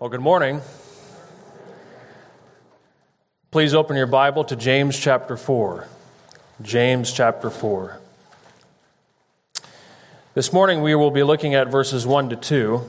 Well, 0.00 0.08
good 0.08 0.22
morning. 0.22 0.62
Please 3.50 3.74
open 3.74 3.98
your 3.98 4.06
Bible 4.06 4.44
to 4.44 4.56
James 4.56 4.98
chapter 4.98 5.36
4. 5.36 5.86
James 6.62 7.12
chapter 7.12 7.50
4. 7.50 8.00
This 10.32 10.54
morning 10.54 10.80
we 10.80 10.94
will 10.94 11.10
be 11.10 11.22
looking 11.22 11.54
at 11.54 11.68
verses 11.68 12.06
1 12.06 12.30
to 12.30 12.36
2. 12.36 12.82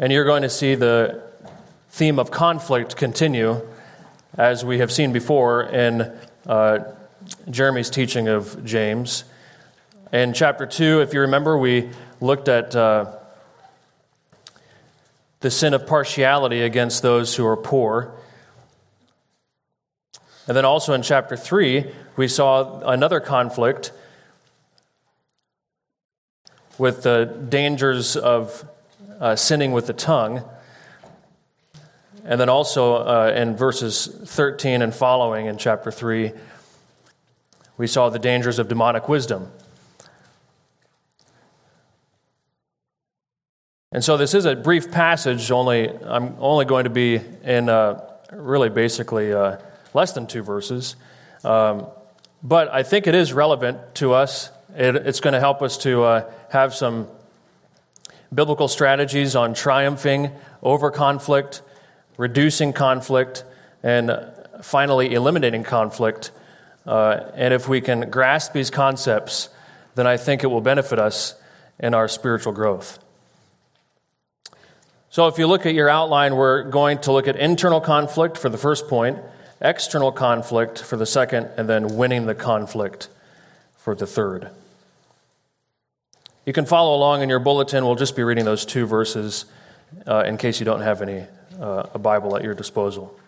And 0.00 0.12
you're 0.12 0.24
going 0.24 0.42
to 0.42 0.50
see 0.50 0.74
the 0.74 1.22
theme 1.90 2.18
of 2.18 2.32
conflict 2.32 2.96
continue 2.96 3.64
as 4.36 4.64
we 4.64 4.80
have 4.80 4.90
seen 4.90 5.12
before 5.12 5.62
in 5.62 6.18
uh, 6.48 6.80
Jeremy's 7.48 7.90
teaching 7.90 8.26
of 8.26 8.64
James. 8.64 9.22
In 10.10 10.32
chapter 10.32 10.64
2, 10.64 11.02
if 11.02 11.12
you 11.12 11.20
remember, 11.20 11.58
we 11.58 11.90
looked 12.18 12.48
at 12.48 12.74
uh, 12.74 13.14
the 15.40 15.50
sin 15.50 15.74
of 15.74 15.86
partiality 15.86 16.62
against 16.62 17.02
those 17.02 17.36
who 17.36 17.44
are 17.44 17.58
poor. 17.58 18.14
And 20.46 20.56
then 20.56 20.64
also 20.64 20.94
in 20.94 21.02
chapter 21.02 21.36
3, 21.36 21.92
we 22.16 22.26
saw 22.26 22.80
another 22.88 23.20
conflict 23.20 23.92
with 26.78 27.02
the 27.02 27.26
dangers 27.50 28.16
of 28.16 28.66
uh, 29.20 29.36
sinning 29.36 29.72
with 29.72 29.88
the 29.88 29.92
tongue. 29.92 30.42
And 32.24 32.40
then 32.40 32.48
also 32.48 32.94
uh, 32.94 33.34
in 33.36 33.58
verses 33.58 34.06
13 34.06 34.80
and 34.80 34.94
following 34.94 35.44
in 35.44 35.58
chapter 35.58 35.90
3, 35.90 36.32
we 37.76 37.86
saw 37.86 38.08
the 38.08 38.18
dangers 38.18 38.58
of 38.58 38.68
demonic 38.68 39.06
wisdom. 39.06 39.52
And 43.90 44.04
so 44.04 44.18
this 44.18 44.34
is 44.34 44.44
a 44.44 44.54
brief 44.54 44.90
passage. 44.90 45.50
Only 45.50 45.88
I'm 45.88 46.36
only 46.40 46.66
going 46.66 46.84
to 46.84 46.90
be 46.90 47.22
in 47.42 47.70
uh, 47.70 48.04
really 48.30 48.68
basically 48.68 49.32
uh, 49.32 49.56
less 49.94 50.12
than 50.12 50.26
two 50.26 50.42
verses, 50.42 50.94
um, 51.42 51.86
but 52.42 52.68
I 52.68 52.82
think 52.82 53.06
it 53.06 53.14
is 53.14 53.32
relevant 53.32 53.94
to 53.96 54.12
us. 54.12 54.50
It, 54.76 54.94
it's 54.94 55.20
going 55.20 55.32
to 55.32 55.40
help 55.40 55.62
us 55.62 55.78
to 55.78 56.02
uh, 56.02 56.32
have 56.50 56.74
some 56.74 57.08
biblical 58.32 58.68
strategies 58.68 59.34
on 59.34 59.54
triumphing 59.54 60.32
over 60.62 60.90
conflict, 60.90 61.62
reducing 62.18 62.74
conflict, 62.74 63.42
and 63.82 64.12
finally 64.60 65.14
eliminating 65.14 65.64
conflict. 65.64 66.30
Uh, 66.84 67.30
and 67.34 67.54
if 67.54 67.70
we 67.70 67.80
can 67.80 68.10
grasp 68.10 68.52
these 68.52 68.68
concepts, 68.68 69.48
then 69.94 70.06
I 70.06 70.18
think 70.18 70.44
it 70.44 70.48
will 70.48 70.60
benefit 70.60 70.98
us 70.98 71.34
in 71.78 71.94
our 71.94 72.06
spiritual 72.06 72.52
growth. 72.52 72.98
So, 75.10 75.26
if 75.26 75.38
you 75.38 75.46
look 75.46 75.64
at 75.64 75.74
your 75.74 75.88
outline, 75.88 76.36
we're 76.36 76.64
going 76.64 76.98
to 76.98 77.12
look 77.12 77.28
at 77.28 77.36
internal 77.36 77.80
conflict 77.80 78.36
for 78.36 78.50
the 78.50 78.58
first 78.58 78.88
point, 78.88 79.18
external 79.60 80.12
conflict 80.12 80.82
for 80.82 80.96
the 80.96 81.06
second, 81.06 81.48
and 81.56 81.68
then 81.68 81.96
winning 81.96 82.26
the 82.26 82.34
conflict 82.34 83.08
for 83.76 83.94
the 83.94 84.06
third. 84.06 84.50
You 86.44 86.52
can 86.52 86.66
follow 86.66 86.94
along 86.94 87.22
in 87.22 87.28
your 87.28 87.38
bulletin. 87.38 87.84
We'll 87.84 87.94
just 87.94 88.16
be 88.16 88.22
reading 88.22 88.44
those 88.44 88.66
two 88.66 88.86
verses 88.86 89.46
uh, 90.06 90.24
in 90.26 90.36
case 90.36 90.60
you 90.60 90.66
don't 90.66 90.82
have 90.82 91.00
any 91.00 91.24
uh, 91.58 91.88
a 91.94 91.98
Bible 91.98 92.36
at 92.36 92.42
your 92.42 92.54
disposal. 92.54 93.18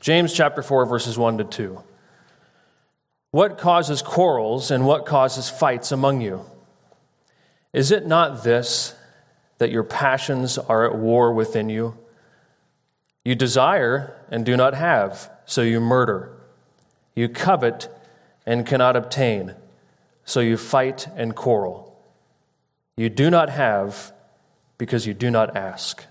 James 0.00 0.32
chapter 0.32 0.62
4 0.62 0.86
verses 0.86 1.16
1 1.16 1.38
to 1.38 1.44
2. 1.44 1.82
What 3.30 3.56
causes 3.56 4.02
quarrels 4.02 4.70
and 4.70 4.84
what 4.84 5.06
causes 5.06 5.48
fights 5.48 5.90
among 5.90 6.20
you? 6.20 6.44
Is 7.72 7.90
it 7.90 8.06
not 8.06 8.44
this 8.44 8.94
that 9.62 9.70
your 9.70 9.84
passions 9.84 10.58
are 10.58 10.84
at 10.84 10.98
war 10.98 11.32
within 11.32 11.68
you? 11.68 11.96
You 13.24 13.36
desire 13.36 14.12
and 14.28 14.44
do 14.44 14.56
not 14.56 14.74
have, 14.74 15.30
so 15.46 15.62
you 15.62 15.78
murder. 15.78 16.32
You 17.14 17.28
covet 17.28 17.88
and 18.44 18.66
cannot 18.66 18.96
obtain, 18.96 19.54
so 20.24 20.40
you 20.40 20.56
fight 20.56 21.06
and 21.14 21.36
quarrel. 21.36 21.96
You 22.96 23.08
do 23.08 23.30
not 23.30 23.50
have 23.50 24.12
because 24.78 25.06
you 25.06 25.14
do 25.14 25.30
not 25.30 25.56
ask. 25.56 26.04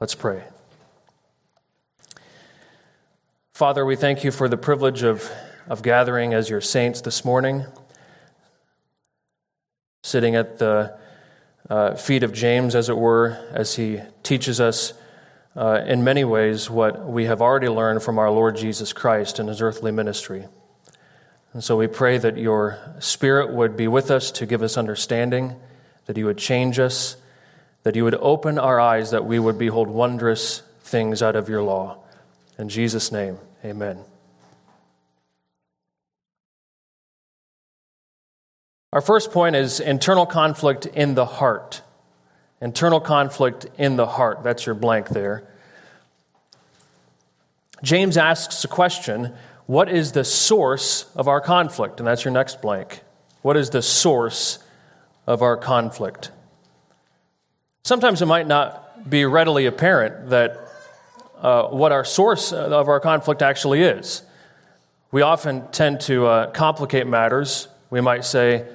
Let's 0.00 0.16
pray. 0.16 0.42
Father, 3.52 3.86
we 3.86 3.94
thank 3.94 4.24
you 4.24 4.32
for 4.32 4.48
the 4.48 4.56
privilege 4.56 5.04
of, 5.04 5.30
of 5.68 5.84
gathering 5.84 6.34
as 6.34 6.50
your 6.50 6.60
saints 6.60 7.00
this 7.00 7.24
morning, 7.24 7.64
sitting 10.02 10.34
at 10.34 10.58
the 10.58 10.98
uh, 11.70 11.94
feet 11.94 12.22
of 12.22 12.32
James, 12.32 12.74
as 12.74 12.88
it 12.88 12.96
were, 12.96 13.38
as 13.52 13.76
he 13.76 14.00
teaches 14.22 14.60
us 14.60 14.92
uh, 15.56 15.82
in 15.86 16.04
many 16.04 16.24
ways 16.24 16.68
what 16.68 17.06
we 17.06 17.24
have 17.26 17.40
already 17.40 17.68
learned 17.68 18.02
from 18.02 18.18
our 18.18 18.30
Lord 18.30 18.56
Jesus 18.56 18.92
Christ 18.92 19.38
in 19.38 19.46
his 19.46 19.62
earthly 19.62 19.92
ministry. 19.92 20.46
And 21.52 21.62
so 21.62 21.76
we 21.76 21.86
pray 21.86 22.18
that 22.18 22.36
your 22.36 22.78
Spirit 22.98 23.52
would 23.52 23.76
be 23.76 23.86
with 23.86 24.10
us 24.10 24.30
to 24.32 24.46
give 24.46 24.62
us 24.62 24.76
understanding, 24.76 25.54
that 26.06 26.16
you 26.16 26.26
would 26.26 26.38
change 26.38 26.78
us, 26.78 27.16
that 27.84 27.94
you 27.94 28.04
would 28.04 28.16
open 28.16 28.58
our 28.58 28.80
eyes, 28.80 29.12
that 29.12 29.24
we 29.24 29.38
would 29.38 29.58
behold 29.58 29.88
wondrous 29.88 30.62
things 30.80 31.22
out 31.22 31.36
of 31.36 31.48
your 31.48 31.62
law. 31.62 31.98
In 32.58 32.68
Jesus' 32.68 33.12
name, 33.12 33.38
amen. 33.64 34.13
Our 38.94 39.00
first 39.00 39.32
point 39.32 39.56
is 39.56 39.80
internal 39.80 40.24
conflict 40.24 40.86
in 40.86 41.16
the 41.16 41.26
heart. 41.26 41.82
Internal 42.60 43.00
conflict 43.00 43.66
in 43.76 43.96
the 43.96 44.06
heart. 44.06 44.44
That's 44.44 44.66
your 44.66 44.76
blank 44.76 45.08
there. 45.08 45.42
James 47.82 48.16
asks 48.16 48.62
a 48.62 48.68
question 48.68 49.34
What 49.66 49.88
is 49.88 50.12
the 50.12 50.22
source 50.22 51.10
of 51.16 51.26
our 51.26 51.40
conflict? 51.40 51.98
And 51.98 52.06
that's 52.06 52.24
your 52.24 52.32
next 52.32 52.62
blank. 52.62 53.00
What 53.42 53.56
is 53.56 53.70
the 53.70 53.82
source 53.82 54.60
of 55.26 55.42
our 55.42 55.56
conflict? 55.56 56.30
Sometimes 57.82 58.22
it 58.22 58.26
might 58.26 58.46
not 58.46 59.10
be 59.10 59.24
readily 59.24 59.66
apparent 59.66 60.30
that 60.30 60.68
uh, 61.40 61.64
what 61.64 61.90
our 61.90 62.04
source 62.04 62.52
of 62.52 62.88
our 62.88 63.00
conflict 63.00 63.42
actually 63.42 63.82
is. 63.82 64.22
We 65.10 65.22
often 65.22 65.66
tend 65.72 66.00
to 66.02 66.26
uh, 66.26 66.50
complicate 66.52 67.08
matters. 67.08 67.66
We 67.90 68.00
might 68.00 68.24
say, 68.24 68.68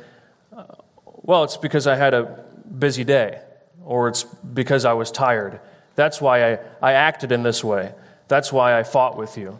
well, 1.30 1.44
it's 1.44 1.58
because 1.58 1.86
I 1.86 1.96
had 1.96 2.16
a 2.16 2.44
busy 2.76 3.04
day, 3.04 3.40
or 3.86 4.08
it's 4.08 4.24
because 4.24 4.84
I 4.84 4.94
was 4.94 5.12
tired. 5.12 5.60
That's 5.94 6.20
why 6.20 6.54
I, 6.54 6.60
I 6.82 6.94
acted 6.94 7.32
in 7.32 7.44
this 7.44 7.64
way. 7.64 7.94
That's 8.28 8.52
why 8.52 8.76
I 8.76 8.82
fought 8.82 9.16
with 9.16 9.38
you. 9.38 9.60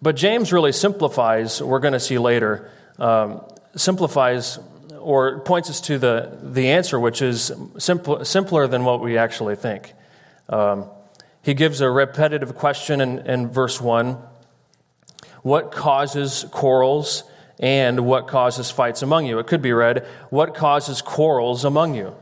But 0.00 0.16
James 0.16 0.54
really 0.54 0.72
simplifies, 0.72 1.60
we're 1.60 1.80
going 1.80 1.92
to 1.92 2.00
see 2.00 2.16
later, 2.16 2.70
um, 2.98 3.42
simplifies 3.74 4.58
or 4.98 5.40
points 5.40 5.68
us 5.68 5.82
to 5.82 5.98
the, 5.98 6.38
the 6.42 6.70
answer, 6.70 6.98
which 6.98 7.20
is 7.20 7.52
simple, 7.76 8.24
simpler 8.24 8.66
than 8.66 8.86
what 8.86 9.02
we 9.02 9.18
actually 9.18 9.56
think. 9.56 9.92
Um, 10.48 10.86
he 11.42 11.52
gives 11.52 11.82
a 11.82 11.90
repetitive 11.90 12.54
question 12.54 13.02
in, 13.02 13.18
in 13.26 13.48
verse 13.48 13.82
1 13.82 14.16
What 15.42 15.72
causes 15.72 16.46
quarrels 16.52 17.24
and 17.58 18.00
what 18.06 18.28
causes 18.28 18.70
fights 18.70 19.02
among 19.02 19.26
you. 19.26 19.38
It 19.38 19.46
could 19.46 19.62
be 19.62 19.72
read, 19.72 20.06
What 20.30 20.54
causes 20.54 21.02
quarrels 21.02 21.64
among 21.64 21.94
you? 21.94 22.14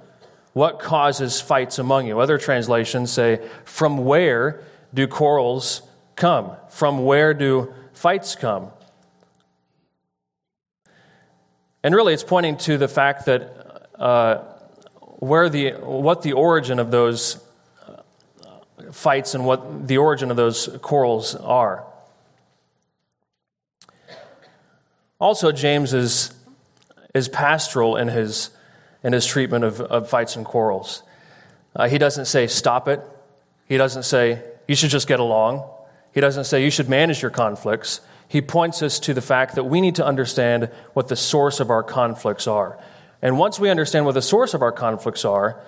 What 0.53 0.79
causes 0.79 1.41
fights 1.41 1.79
among 1.79 2.07
you? 2.07 2.21
Other 2.21 2.39
translations 2.39 3.13
say, 3.13 3.47
From 3.65 4.05
where 4.05 4.63
do 4.93 5.07
quarrels 5.07 5.83
come? 6.17 6.53
From 6.71 7.05
where 7.05 7.35
do 7.35 7.75
fights 7.93 8.37
come? 8.37 8.71
And 11.83 11.95
really, 11.95 12.15
it's 12.15 12.25
pointing 12.25 12.57
to 12.59 12.79
the 12.79 12.89
fact 12.89 13.27
that 13.27 13.91
uh, 13.97 14.37
where 15.19 15.49
the, 15.49 15.73
what 15.73 16.23
the 16.23 16.33
origin 16.33 16.79
of 16.79 16.91
those 16.91 17.43
fights 18.93 19.35
and 19.35 19.45
what 19.45 19.87
the 19.87 19.99
origin 19.99 20.31
of 20.31 20.37
those 20.37 20.69
quarrels 20.83 21.35
are. 21.35 21.85
Also, 25.21 25.53
James 25.53 25.95
is, 25.95 26.35
is 27.15 27.29
pastoral 27.29 27.97
in 27.97 28.09
his, 28.09 28.51
in 29.03 29.13
his 29.13 29.25
treatment 29.27 29.65
of, 29.65 29.81
of 29.81 30.09
fights 30.09 30.37
and 30.37 30.45
quarrels. 30.45 31.03
Uh, 31.77 31.89
he 31.89 31.99
doesn't 31.99 32.27
say, 32.27 32.47
stop 32.47 32.89
it. 32.89 33.01
He 33.67 33.77
doesn't 33.77 34.03
say, 34.03 34.43
you 34.69 34.75
should 34.75 34.91
just 34.91 35.07
get 35.07 35.21
along. 35.21 35.69
He 36.13 36.21
doesn't 36.21 36.45
say, 36.45 36.63
you 36.63 36.71
should 36.71 36.89
manage 36.89 37.23
your 37.23 37.31
conflicts. 37.31 38.01
He 38.29 38.41
points 38.41 38.83
us 38.83 38.99
to 39.01 39.15
the 39.15 39.21
fact 39.21 39.55
that 39.55 39.65
we 39.65 39.81
need 39.81 39.97
to 39.97 40.07
understand 40.07 40.71
what 40.93 41.09
the 41.09 41.17
source 41.17 41.61
of 41.61 41.71
our 41.71 41.83
conflicts 41.83 42.47
are. 42.47 42.79
And 43.23 43.39
once 43.39 43.59
we 43.59 43.71
understand 43.71 44.05
what 44.05 44.15
the 44.15 44.23
source 44.23 44.55
of 44.55 44.63
our 44.63 44.73
conflicts 44.73 45.25
are, 45.25 45.61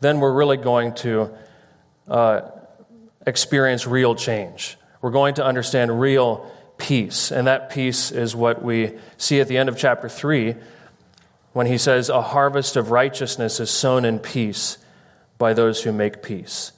then 0.00 0.20
we're 0.20 0.32
really 0.32 0.56
going 0.56 0.94
to 0.94 1.30
uh, 2.08 2.42
experience 3.26 3.86
real 3.86 4.14
change. 4.14 4.76
We're 5.00 5.10
going 5.10 5.34
to 5.34 5.44
understand 5.44 6.00
real 6.00 6.50
peace. 6.84 7.32
And 7.32 7.46
that 7.46 7.70
peace 7.70 8.10
is 8.10 8.36
what 8.36 8.62
we 8.62 8.92
see 9.16 9.40
at 9.40 9.48
the 9.48 9.56
end 9.56 9.70
of 9.70 9.78
chapter 9.78 10.06
3 10.06 10.54
when 11.54 11.66
he 11.66 11.78
says, 11.78 12.10
A 12.10 12.20
harvest 12.20 12.76
of 12.76 12.90
righteousness 12.90 13.58
is 13.58 13.70
sown 13.70 14.04
in 14.04 14.18
peace 14.18 14.76
by 15.38 15.54
those 15.54 15.82
who 15.82 15.92
make 15.92 16.22
peace. 16.22 16.72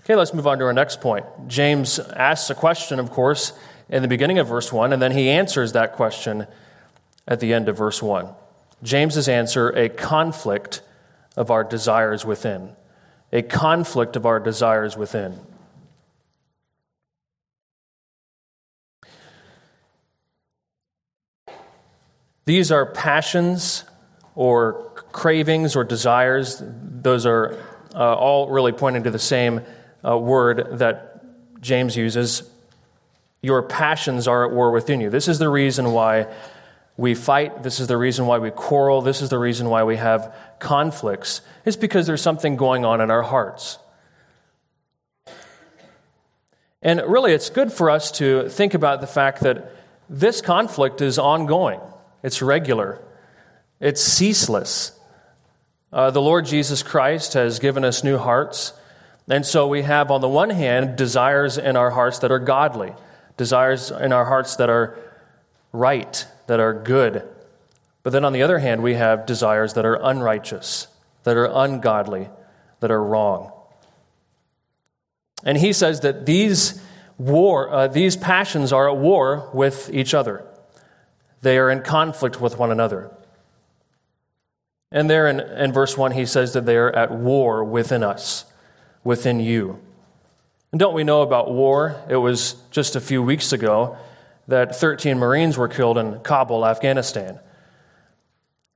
Okay, 0.00 0.14
let's 0.14 0.32
move 0.32 0.46
on 0.46 0.58
to 0.60 0.64
our 0.64 0.72
next 0.72 1.02
point. 1.02 1.26
James 1.46 1.98
asks 1.98 2.48
a 2.48 2.54
question, 2.54 2.98
of 2.98 3.10
course, 3.10 3.52
in 3.90 4.00
the 4.00 4.08
beginning 4.08 4.38
of 4.38 4.48
verse 4.48 4.72
1, 4.72 4.94
and 4.94 5.02
then 5.02 5.12
he 5.12 5.28
answers 5.28 5.72
that 5.72 5.92
question 5.92 6.46
at 7.26 7.40
the 7.40 7.52
end 7.52 7.68
of 7.68 7.76
verse 7.76 8.02
1. 8.02 8.28
James's 8.82 9.28
answer 9.28 9.68
a 9.70 9.90
conflict 9.90 10.80
of 11.36 11.50
our 11.50 11.64
desires 11.64 12.24
within. 12.24 12.70
A 13.30 13.42
conflict 13.42 14.16
of 14.16 14.24
our 14.24 14.40
desires 14.40 14.96
within. 14.96 15.38
These 22.48 22.72
are 22.72 22.86
passions 22.86 23.84
or 24.34 24.90
cravings 25.12 25.76
or 25.76 25.84
desires. 25.84 26.62
Those 26.64 27.26
are 27.26 27.58
uh, 27.94 28.14
all 28.14 28.48
really 28.48 28.72
pointing 28.72 29.02
to 29.02 29.10
the 29.10 29.18
same 29.18 29.60
uh, 30.02 30.16
word 30.16 30.78
that 30.78 31.22
James 31.60 31.94
uses. 31.94 32.50
Your 33.42 33.60
passions 33.60 34.26
are 34.26 34.46
at 34.46 34.52
war 34.52 34.70
within 34.70 35.02
you. 35.02 35.10
This 35.10 35.28
is 35.28 35.38
the 35.38 35.50
reason 35.50 35.92
why 35.92 36.26
we 36.96 37.14
fight. 37.14 37.64
This 37.64 37.80
is 37.80 37.86
the 37.86 37.98
reason 37.98 38.26
why 38.26 38.38
we 38.38 38.50
quarrel. 38.50 39.02
This 39.02 39.20
is 39.20 39.28
the 39.28 39.38
reason 39.38 39.68
why 39.68 39.84
we 39.84 39.96
have 39.96 40.34
conflicts. 40.58 41.42
It's 41.66 41.76
because 41.76 42.06
there's 42.06 42.22
something 42.22 42.56
going 42.56 42.82
on 42.82 43.02
in 43.02 43.10
our 43.10 43.24
hearts. 43.24 43.78
And 46.80 47.02
really, 47.06 47.34
it's 47.34 47.50
good 47.50 47.70
for 47.70 47.90
us 47.90 48.10
to 48.12 48.48
think 48.48 48.72
about 48.72 49.02
the 49.02 49.06
fact 49.06 49.42
that 49.42 49.70
this 50.08 50.40
conflict 50.40 51.02
is 51.02 51.18
ongoing. 51.18 51.80
It's 52.22 52.42
regular, 52.42 53.02
it's 53.80 54.02
ceaseless. 54.02 54.92
Uh, 55.92 56.10
the 56.10 56.20
Lord 56.20 56.44
Jesus 56.44 56.82
Christ 56.82 57.32
has 57.34 57.58
given 57.58 57.84
us 57.84 58.04
new 58.04 58.18
hearts. 58.18 58.74
And 59.28 59.44
so 59.44 59.66
we 59.66 59.82
have, 59.82 60.10
on 60.10 60.20
the 60.20 60.28
one 60.28 60.50
hand, 60.50 60.96
desires 60.96 61.58
in 61.58 61.76
our 61.76 61.90
hearts 61.90 62.18
that 62.20 62.30
are 62.30 62.38
godly, 62.38 62.92
desires 63.36 63.90
in 63.90 64.12
our 64.12 64.24
hearts 64.24 64.56
that 64.56 64.68
are 64.68 64.98
right, 65.72 66.26
that 66.46 66.60
are 66.60 66.74
good. 66.74 67.26
But 68.02 68.10
then 68.10 68.24
on 68.24 68.32
the 68.32 68.42
other 68.42 68.58
hand, 68.58 68.82
we 68.82 68.94
have 68.94 69.26
desires 69.26 69.74
that 69.74 69.84
are 69.84 69.96
unrighteous, 70.02 70.88
that 71.24 71.36
are 71.36 71.50
ungodly, 71.52 72.28
that 72.80 72.90
are 72.90 73.02
wrong. 73.02 73.52
And 75.44 75.58
he 75.58 75.72
says 75.72 76.00
that 76.00 76.26
these 76.26 76.82
war, 77.18 77.70
uh, 77.70 77.88
these 77.88 78.16
passions 78.16 78.72
are 78.72 78.90
at 78.90 78.96
war 78.96 79.50
with 79.52 79.90
each 79.92 80.14
other. 80.14 80.44
They 81.42 81.58
are 81.58 81.70
in 81.70 81.82
conflict 81.82 82.40
with 82.40 82.58
one 82.58 82.70
another. 82.70 83.10
And 84.90 85.08
there 85.08 85.28
in, 85.28 85.40
in 85.40 85.72
verse 85.72 85.96
1, 85.96 86.12
he 86.12 86.26
says 86.26 86.52
that 86.54 86.66
they 86.66 86.76
are 86.76 86.90
at 86.90 87.12
war 87.12 87.62
within 87.62 88.02
us, 88.02 88.46
within 89.04 89.38
you. 89.38 89.80
And 90.72 90.78
don't 90.78 90.94
we 90.94 91.04
know 91.04 91.22
about 91.22 91.50
war? 91.50 92.02
It 92.08 92.16
was 92.16 92.56
just 92.70 92.96
a 92.96 93.00
few 93.00 93.22
weeks 93.22 93.52
ago 93.52 93.96
that 94.48 94.74
13 94.74 95.18
Marines 95.18 95.56
were 95.58 95.68
killed 95.68 95.98
in 95.98 96.20
Kabul, 96.20 96.66
Afghanistan. 96.66 97.38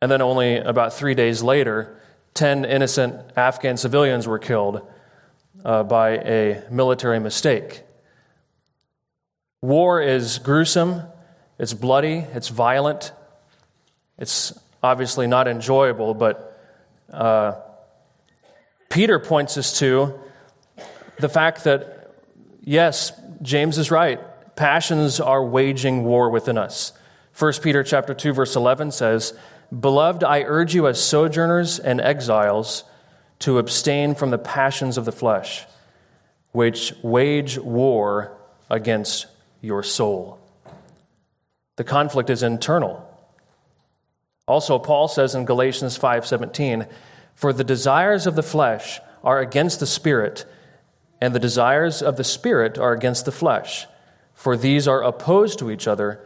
And 0.01 0.11
then 0.11 0.21
only 0.21 0.59
about 0.59 0.93
three 0.93 1.15
days 1.15 1.43
later, 1.43 1.99
10 2.35 2.65
innocent 2.65 3.15
Afghan 3.37 3.77
civilians 3.77 4.27
were 4.27 4.39
killed 4.39 4.87
uh, 5.65 5.83
by 5.83 6.19
a 6.19 6.63
military 6.71 7.21
mistake. 7.21 7.83
War 9.61 10.03
is 10.03 10.39
gruesome, 10.39 11.03
it's 11.59 11.75
bloody, 11.75 12.27
it's 12.35 12.49
violent, 12.49 13.13
it's 14.19 14.53
obviously 14.83 15.27
not 15.27 15.49
enjoyable, 15.49 16.15
but 16.15 16.59
uh, 17.13 17.55
Peter 18.89 19.19
points 19.19 19.57
us 19.57 19.79
to 19.79 20.19
the 21.19 21.29
fact 21.29 21.65
that, 21.65 22.15
yes, 22.63 23.13
James 23.43 23.79
is 23.79 23.91
right. 23.91 24.21
Passions 24.57 25.21
are 25.21 25.45
waging 25.45 26.05
war 26.05 26.31
within 26.31 26.59
us. 26.59 26.93
1 27.39 27.55
Peter 27.63 27.83
chapter 27.83 28.13
2 28.13 28.33
verse 28.33 28.55
11 28.57 28.91
says, 28.91 29.33
"Beloved, 29.79 30.23
I 30.23 30.43
urge 30.43 30.75
you 30.75 30.87
as 30.87 31.03
sojourners 31.03 31.79
and 31.79 32.01
exiles 32.01 32.85
to 33.41 33.59
abstain 33.59 34.15
from 34.15 34.31
the 34.31 34.39
passions 34.39 34.99
of 34.99 35.05
the 35.07 35.13
flesh, 35.13 35.65
which 36.53 36.93
wage 37.03 37.59
war 37.59 38.37
against 38.69 39.27
your 39.63 39.83
soul." 39.83 40.42
The 41.77 41.85
conflict 41.85 42.31
is 42.31 42.43
internal. 42.43 43.09
Also, 44.47 44.79
Paul 44.79 45.09
says 45.09 45.35
in 45.35 45.45
Galatians 45.45 45.97
5:17, 45.97 46.87
"For 47.35 47.53
the 47.53 47.65
desires 47.65 48.27
of 48.27 48.35
the 48.35 48.43
flesh 48.43 49.01
are 49.25 49.39
against 49.39 49.81
the 49.81 49.87
spirit, 49.87 50.45
and 51.21 51.35
the 51.35 51.39
desires 51.39 52.03
of 52.03 52.17
the 52.17 52.25
spirit 52.25 52.77
are 52.77 52.93
against 52.93 53.25
the 53.25 53.33
flesh, 53.33 53.87
for 54.35 54.57
these 54.57 54.89
are 54.89 55.03
opposed 55.03 55.59
to 55.61 55.71
each 55.71 55.87
other 55.87 56.21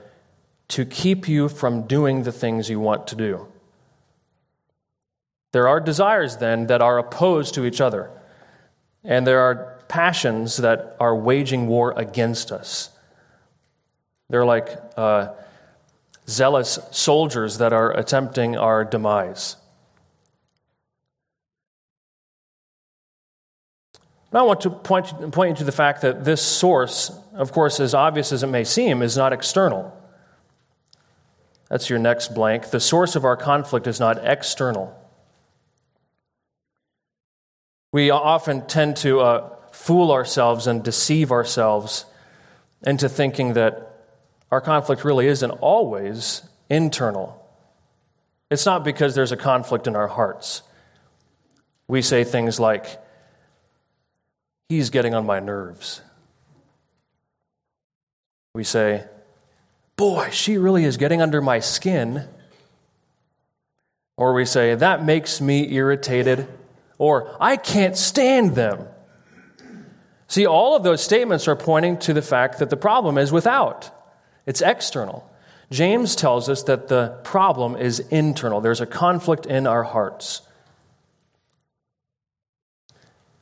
to 0.69 0.85
keep 0.85 1.29
you 1.29 1.49
from 1.49 1.83
doing 1.83 2.23
the 2.23 2.33
things 2.33 2.71
you 2.71 2.81
want 2.81 3.07
to 3.07 3.15
do." 3.15 3.47
There 5.53 5.69
are 5.69 5.79
desires 5.79 6.39
then 6.39 6.67
that 6.67 6.83
are 6.83 6.99
opposed 6.99 7.55
to 7.55 7.65
each 7.65 7.81
other, 7.81 8.11
and 9.05 9.27
there 9.27 9.41
are 9.41 9.79
passions 9.89 10.57
that 10.57 10.97
are 10.99 11.15
waging 11.15 11.69
war 11.69 11.93
against 11.97 12.51
us. 12.51 12.91
They're 14.29 14.45
like 14.45 14.69
uh, 14.97 15.29
zealous 16.29 16.79
soldiers 16.91 17.59
that 17.59 17.73
are 17.73 17.97
attempting 17.97 18.57
our 18.57 18.85
demise. 18.85 19.57
Now, 24.33 24.41
I 24.41 24.43
want 24.43 24.61
to 24.63 24.71
point, 24.71 25.33
point 25.33 25.51
you 25.51 25.57
to 25.57 25.65
the 25.65 25.73
fact 25.73 26.03
that 26.03 26.25
this 26.25 26.43
source, 26.43 27.17
of 27.35 27.53
course, 27.53 27.79
as 27.79 27.95
obvious 27.95 28.33
as 28.33 28.43
it 28.43 28.49
may 28.49 28.65
seem, 28.65 29.01
is 29.01 29.17
not 29.17 29.33
external. 29.33 29.97
That's 31.69 31.89
your 31.89 31.99
next 31.99 32.35
blank. 32.35 32.71
The 32.71 32.81
source 32.81 33.17
of 33.17 33.25
our 33.25 33.37
conflict 33.37 33.87
is 33.87 33.99
not 33.99 34.19
external. 34.25 34.95
We 37.93 38.11
often 38.11 38.67
tend 38.67 38.97
to 38.99 39.21
uh, 39.21 39.57
fool 39.73 40.13
ourselves 40.13 40.67
and 40.67 40.83
deceive 40.83 41.33
ourselves 41.33 42.05
into 42.83 43.09
thinking 43.09 43.55
that 43.55 43.86
our 44.51 44.61
conflict 44.61 45.05
really 45.05 45.27
isn't 45.27 45.51
always 45.51 46.43
internal. 46.71 47.43
It's 48.51 48.67
not 48.67 48.85
because 48.85 49.15
there's 49.15 49.33
a 49.33 49.37
conflict 49.37 49.87
in 49.87 49.97
our 49.97 50.07
hearts. 50.07 50.63
We 51.89 52.03
say 52.03 52.25
things 52.25 52.61
like, 52.61 53.03
He's 54.69 54.91
getting 54.91 55.15
on 55.15 55.27
my 55.27 55.39
nerves. 55.39 56.01
We 58.55 58.65
say, 58.65 59.05
Boy, 59.97 60.31
she 60.31 60.59
really 60.59 60.85
is 60.85 60.97
getting 60.97 61.23
under 61.23 61.41
my 61.41 61.61
skin. 61.61 62.29
Or 64.17 64.35
we 64.35 64.45
say, 64.45 64.75
That 64.75 65.05
makes 65.05 65.41
me 65.41 65.73
irritated. 65.73 66.49
Or, 66.99 67.37
I 67.41 67.57
can't 67.57 67.97
stand 67.97 68.55
them. 68.55 68.87
See, 70.29 70.47
all 70.47 70.75
of 70.75 70.83
those 70.83 71.03
statements 71.03 71.47
are 71.47 71.55
pointing 71.55 71.99
to 71.99 72.13
the 72.13 72.23
fact 72.23 72.59
that 72.59 72.71
the 72.71 72.77
problem 72.77 73.19
is 73.19 73.31
without. 73.31 73.91
It's 74.47 74.63
external. 74.63 75.29
James 75.71 76.15
tells 76.15 76.49
us 76.49 76.63
that 76.65 76.89
the 76.89 77.19
problem 77.25 77.77
is 77.77 77.99
internal. 77.99 78.61
There's 78.61 78.81
a 78.81 78.87
conflict 78.87 79.47
in 79.47 79.67
our 79.67 79.83
hearts. 79.83 80.43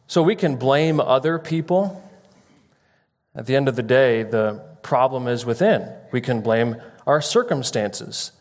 So 0.07 0.23
we 0.23 0.35
can 0.35 0.57
blame 0.57 1.01
other 1.01 1.39
people. 1.39 2.03
At 3.35 3.47
the 3.47 3.57
end 3.57 3.69
of 3.69 3.77
the 3.77 3.83
day, 3.83 4.23
the 4.23 4.63
problem 4.83 5.29
is 5.29 5.45
within. 5.45 5.89
We 6.13 6.21
can 6.21 6.41
blame 6.41 6.77
our 7.07 7.21
circumstances. 7.21 8.33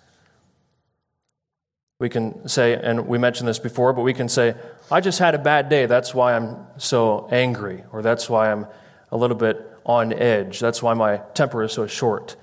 We 1.99 2.09
can 2.09 2.47
say, 2.47 2.75
and 2.75 3.07
we 3.07 3.17
mentioned 3.17 3.47
this 3.47 3.59
before, 3.59 3.93
but 3.93 4.01
we 4.01 4.13
can 4.13 4.29
say, 4.29 4.55
I 4.91 5.01
just 5.01 5.19
had 5.19 5.35
a 5.35 5.39
bad 5.39 5.69
day. 5.69 5.85
That's 5.85 6.13
why 6.13 6.35
I'm 6.35 6.67
so 6.77 7.27
angry, 7.31 7.83
or 7.91 8.01
that's 8.01 8.29
why 8.29 8.51
I'm 8.51 8.67
a 9.11 9.17
little 9.17 9.37
bit 9.37 9.65
on 9.85 10.13
edge. 10.13 10.59
That's 10.59 10.81
why 10.81 10.93
my 10.93 11.17
temper 11.33 11.63
is 11.63 11.73
so 11.73 11.87
short. 11.87 12.35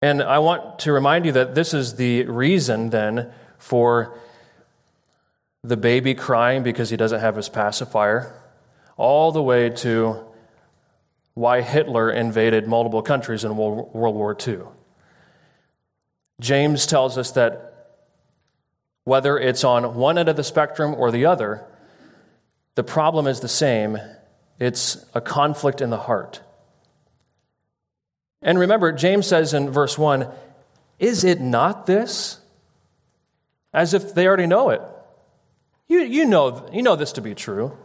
And 0.00 0.22
I 0.22 0.38
want 0.38 0.80
to 0.80 0.92
remind 0.92 1.26
you 1.26 1.32
that 1.32 1.54
this 1.54 1.74
is 1.74 1.96
the 1.96 2.24
reason 2.24 2.90
then 2.90 3.32
for 3.58 4.16
the 5.64 5.76
baby 5.76 6.14
crying 6.14 6.62
because 6.62 6.90
he 6.90 6.96
doesn't 6.96 7.20
have 7.20 7.34
his 7.34 7.48
pacifier, 7.48 8.32
all 8.96 9.32
the 9.32 9.42
way 9.42 9.70
to 9.70 10.24
why 11.34 11.62
Hitler 11.62 12.10
invaded 12.10 12.66
multiple 12.66 13.02
countries 13.02 13.44
in 13.44 13.56
World 13.56 13.90
War 13.92 14.36
II. 14.46 14.58
James 16.40 16.86
tells 16.86 17.18
us 17.18 17.32
that 17.32 18.00
whether 19.04 19.38
it's 19.38 19.64
on 19.64 19.96
one 19.96 20.18
end 20.18 20.28
of 20.28 20.36
the 20.36 20.44
spectrum 20.44 20.94
or 20.94 21.10
the 21.10 21.26
other, 21.26 21.64
the 22.76 22.84
problem 22.84 23.26
is 23.26 23.40
the 23.40 23.48
same 23.48 23.98
it's 24.60 25.04
a 25.14 25.20
conflict 25.20 25.80
in 25.80 25.90
the 25.90 25.96
heart. 25.96 26.40
And 28.42 28.58
remember, 28.58 28.92
James 28.92 29.26
says 29.26 29.54
in 29.54 29.70
verse 29.70 29.98
1 29.98 30.28
Is 30.98 31.24
it 31.24 31.40
not 31.40 31.86
this? 31.86 32.38
As 33.72 33.94
if 33.94 34.14
they 34.14 34.26
already 34.26 34.46
know 34.46 34.70
it. 34.70 34.80
You, 35.88 36.00
you, 36.00 36.24
know, 36.24 36.68
you 36.72 36.82
know 36.82 36.96
this 36.96 37.12
to 37.12 37.20
be 37.20 37.34
true. 37.34 37.76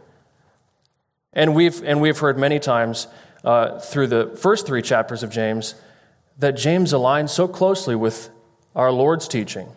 And 1.32 1.54
we've, 1.54 1.82
and 1.82 2.00
we've 2.00 2.18
heard 2.18 2.38
many 2.38 2.58
times 2.58 3.06
uh, 3.44 3.80
through 3.80 4.06
the 4.06 4.36
first 4.36 4.66
three 4.66 4.82
chapters 4.82 5.22
of 5.22 5.30
James 5.30 5.74
that 6.38 6.52
James 6.52 6.92
aligns 6.92 7.30
so 7.30 7.46
closely 7.46 7.94
with 7.94 8.30
our 8.74 8.90
Lord's 8.90 9.28
teaching, 9.28 9.68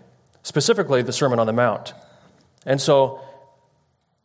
specifically 0.43 1.01
the 1.01 1.13
Sermon 1.13 1.39
on 1.39 1.47
the 1.47 1.53
Mount. 1.53 1.93
And 2.65 2.81
so 2.81 3.21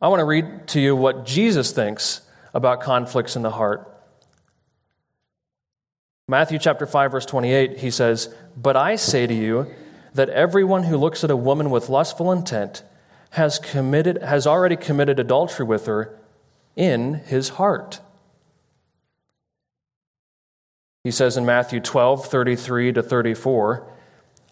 I 0.01 0.07
want 0.07 0.19
to 0.19 0.25
read 0.25 0.67
to 0.69 0.81
you 0.81 0.95
what 0.95 1.25
Jesus 1.25 1.71
thinks 1.71 2.21
about 2.53 2.81
conflicts 2.81 3.35
in 3.35 3.41
the 3.41 3.51
heart. 3.51 3.89
Matthew 6.27 6.57
chapter 6.57 6.85
5 6.85 7.11
verse 7.11 7.25
28 7.25 7.79
he 7.79 7.91
says, 7.91 8.33
"But 8.55 8.77
I 8.77 8.95
say 8.95 9.27
to 9.27 9.33
you 9.33 9.67
that 10.13 10.29
everyone 10.29 10.83
who 10.83 10.95
looks 10.95 11.23
at 11.23 11.31
a 11.31 11.35
woman 11.35 11.69
with 11.69 11.89
lustful 11.89 12.31
intent 12.31 12.83
has 13.31 13.59
committed 13.59 14.21
has 14.21 14.47
already 14.47 14.77
committed 14.77 15.19
adultery 15.19 15.65
with 15.65 15.85
her 15.85 16.17
in 16.75 17.15
his 17.15 17.49
heart." 17.49 17.99
He 21.03 21.11
says 21.11 21.35
in 21.35 21.45
Matthew 21.45 21.81
12, 21.81 22.25
33 22.25 22.93
to 22.93 23.03
34, 23.03 23.83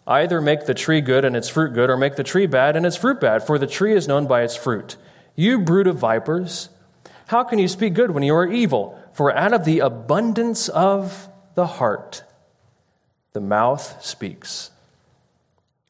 Either 0.05 0.41
make 0.41 0.65
the 0.65 0.73
tree 0.73 0.99
good 0.99 1.23
and 1.23 1.37
its 1.37 1.47
fruit 1.47 1.73
good, 1.73 1.89
or 1.89 1.95
make 1.95 2.17
the 2.17 2.23
tree 2.23 2.47
bad 2.47 2.75
and 2.75 2.85
its 2.85 2.97
fruit 2.97 3.21
bad, 3.21 3.43
for 3.43 3.57
the 3.57 3.67
tree 3.67 3.93
is 3.93 4.07
known 4.07 4.27
by 4.27 4.41
its 4.41 4.57
fruit. 4.57 4.97
You 5.35 5.59
brood 5.59 5.87
of 5.87 5.95
vipers, 5.95 6.67
how 7.27 7.43
can 7.45 7.59
you 7.59 7.69
speak 7.69 7.93
good 7.93 8.11
when 8.11 8.23
you 8.23 8.35
are 8.35 8.45
evil? 8.45 8.99
For 9.13 9.33
out 9.33 9.53
of 9.53 9.63
the 9.63 9.79
abundance 9.79 10.67
of 10.67 11.29
the 11.55 11.67
heart, 11.67 12.23
the 13.33 13.41
mouth 13.41 14.03
speaks. 14.03 14.71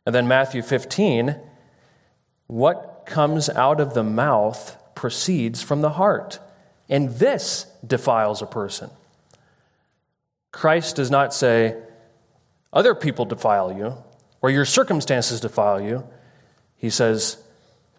And 0.06 0.16
then 0.16 0.28
Matthew 0.28 0.62
15, 0.62 1.36
what 2.48 3.04
comes 3.06 3.50
out 3.50 3.80
of 3.80 3.94
the 3.94 4.04
mouth 4.04 4.78
proceeds 4.96 5.62
from 5.62 5.82
the 5.82 5.92
heart, 5.92 6.40
and 6.90 7.10
this 7.10 7.66
defiles 7.86 8.42
a 8.42 8.46
person. 8.46 8.90
Christ 10.52 10.98
does 10.98 11.10
not 11.10 11.34
say, 11.34 11.78
other 12.74 12.94
people 12.96 13.26
defile 13.26 13.72
you, 13.72 13.96
or 14.42 14.50
your 14.50 14.66
circumstances 14.66 15.40
defile 15.40 15.82
you. 15.82 16.04
He 16.76 16.90
says, 16.90 17.38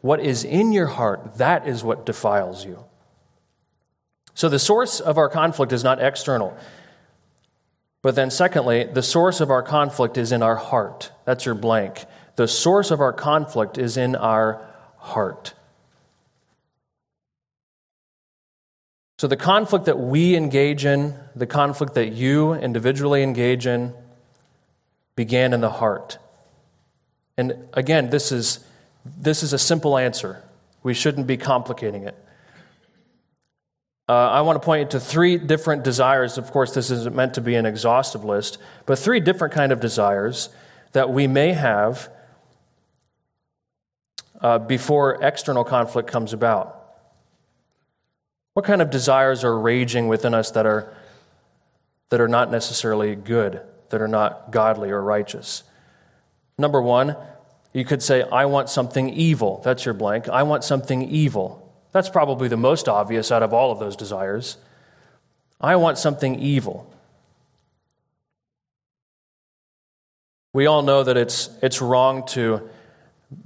what 0.00 0.20
is 0.20 0.44
in 0.44 0.72
your 0.72 0.88
heart, 0.88 1.38
that 1.38 1.66
is 1.66 1.84
what 1.84 2.04
defiles 2.04 2.64
you. 2.64 2.84
So 4.34 4.48
the 4.48 4.58
source 4.58 4.98
of 5.00 5.18
our 5.18 5.28
conflict 5.28 5.72
is 5.72 5.84
not 5.84 6.02
external. 6.02 6.56
But 8.02 8.16
then, 8.16 8.30
secondly, 8.30 8.84
the 8.84 9.02
source 9.02 9.40
of 9.40 9.50
our 9.50 9.62
conflict 9.62 10.18
is 10.18 10.32
in 10.32 10.42
our 10.42 10.56
heart. 10.56 11.12
That's 11.24 11.46
your 11.46 11.54
blank. 11.54 12.04
The 12.34 12.48
source 12.48 12.90
of 12.90 13.00
our 13.00 13.12
conflict 13.12 13.78
is 13.78 13.96
in 13.96 14.16
our 14.16 14.66
heart. 14.98 15.54
So, 19.18 19.28
the 19.28 19.36
conflict 19.36 19.84
that 19.84 20.00
we 20.00 20.34
engage 20.34 20.84
in, 20.84 21.14
the 21.36 21.46
conflict 21.46 21.94
that 21.94 22.12
you 22.12 22.54
individually 22.54 23.22
engage 23.22 23.68
in, 23.68 23.94
began 25.14 25.52
in 25.52 25.60
the 25.60 25.70
heart. 25.70 26.18
And 27.36 27.68
again, 27.72 28.10
this 28.10 28.32
is, 28.32 28.64
this 29.04 29.44
is 29.44 29.52
a 29.52 29.58
simple 29.58 29.96
answer. 29.96 30.42
We 30.82 30.94
shouldn't 30.94 31.28
be 31.28 31.36
complicating 31.36 32.02
it. 32.02 32.16
Uh, 34.08 34.12
I 34.12 34.40
want 34.40 34.60
to 34.60 34.64
point 34.64 34.80
you 34.80 34.98
to 34.98 35.00
three 35.00 35.38
different 35.38 35.84
desires. 35.84 36.36
Of 36.36 36.50
course, 36.50 36.74
this 36.74 36.90
isn't 36.90 37.14
meant 37.14 37.34
to 37.34 37.40
be 37.40 37.54
an 37.54 37.66
exhaustive 37.66 38.24
list, 38.24 38.58
but 38.84 38.98
three 38.98 39.20
different 39.20 39.54
kind 39.54 39.72
of 39.72 39.80
desires 39.80 40.48
that 40.92 41.10
we 41.10 41.26
may 41.26 41.52
have 41.52 42.10
uh, 44.40 44.58
before 44.58 45.22
external 45.22 45.64
conflict 45.64 46.10
comes 46.10 46.32
about. 46.32 46.78
What 48.54 48.66
kind 48.66 48.82
of 48.82 48.90
desires 48.90 49.44
are 49.44 49.58
raging 49.58 50.08
within 50.08 50.34
us 50.34 50.50
that 50.50 50.66
are, 50.66 50.94
that 52.10 52.20
are 52.20 52.28
not 52.28 52.50
necessarily 52.50 53.14
good, 53.14 53.60
that 53.90 54.02
are 54.02 54.08
not 54.08 54.50
godly 54.50 54.90
or 54.90 55.00
righteous? 55.00 55.62
Number 56.58 56.82
one, 56.82 57.16
you 57.72 57.84
could 57.84 58.02
say, 58.02 58.22
I 58.22 58.44
want 58.46 58.68
something 58.68 59.08
evil. 59.08 59.62
That's 59.64 59.84
your 59.84 59.94
blank. 59.94 60.28
I 60.28 60.42
want 60.42 60.64
something 60.64 61.08
evil. 61.08 61.61
That's 61.92 62.08
probably 62.08 62.48
the 62.48 62.56
most 62.56 62.88
obvious 62.88 63.30
out 63.30 63.42
of 63.42 63.52
all 63.52 63.70
of 63.70 63.78
those 63.78 63.96
desires. 63.96 64.56
I 65.60 65.76
want 65.76 65.98
something 65.98 66.40
evil. 66.40 66.92
We 70.54 70.66
all 70.66 70.82
know 70.82 71.04
that 71.04 71.16
it's, 71.16 71.48
it's 71.62 71.80
wrong 71.80 72.26
to 72.28 72.68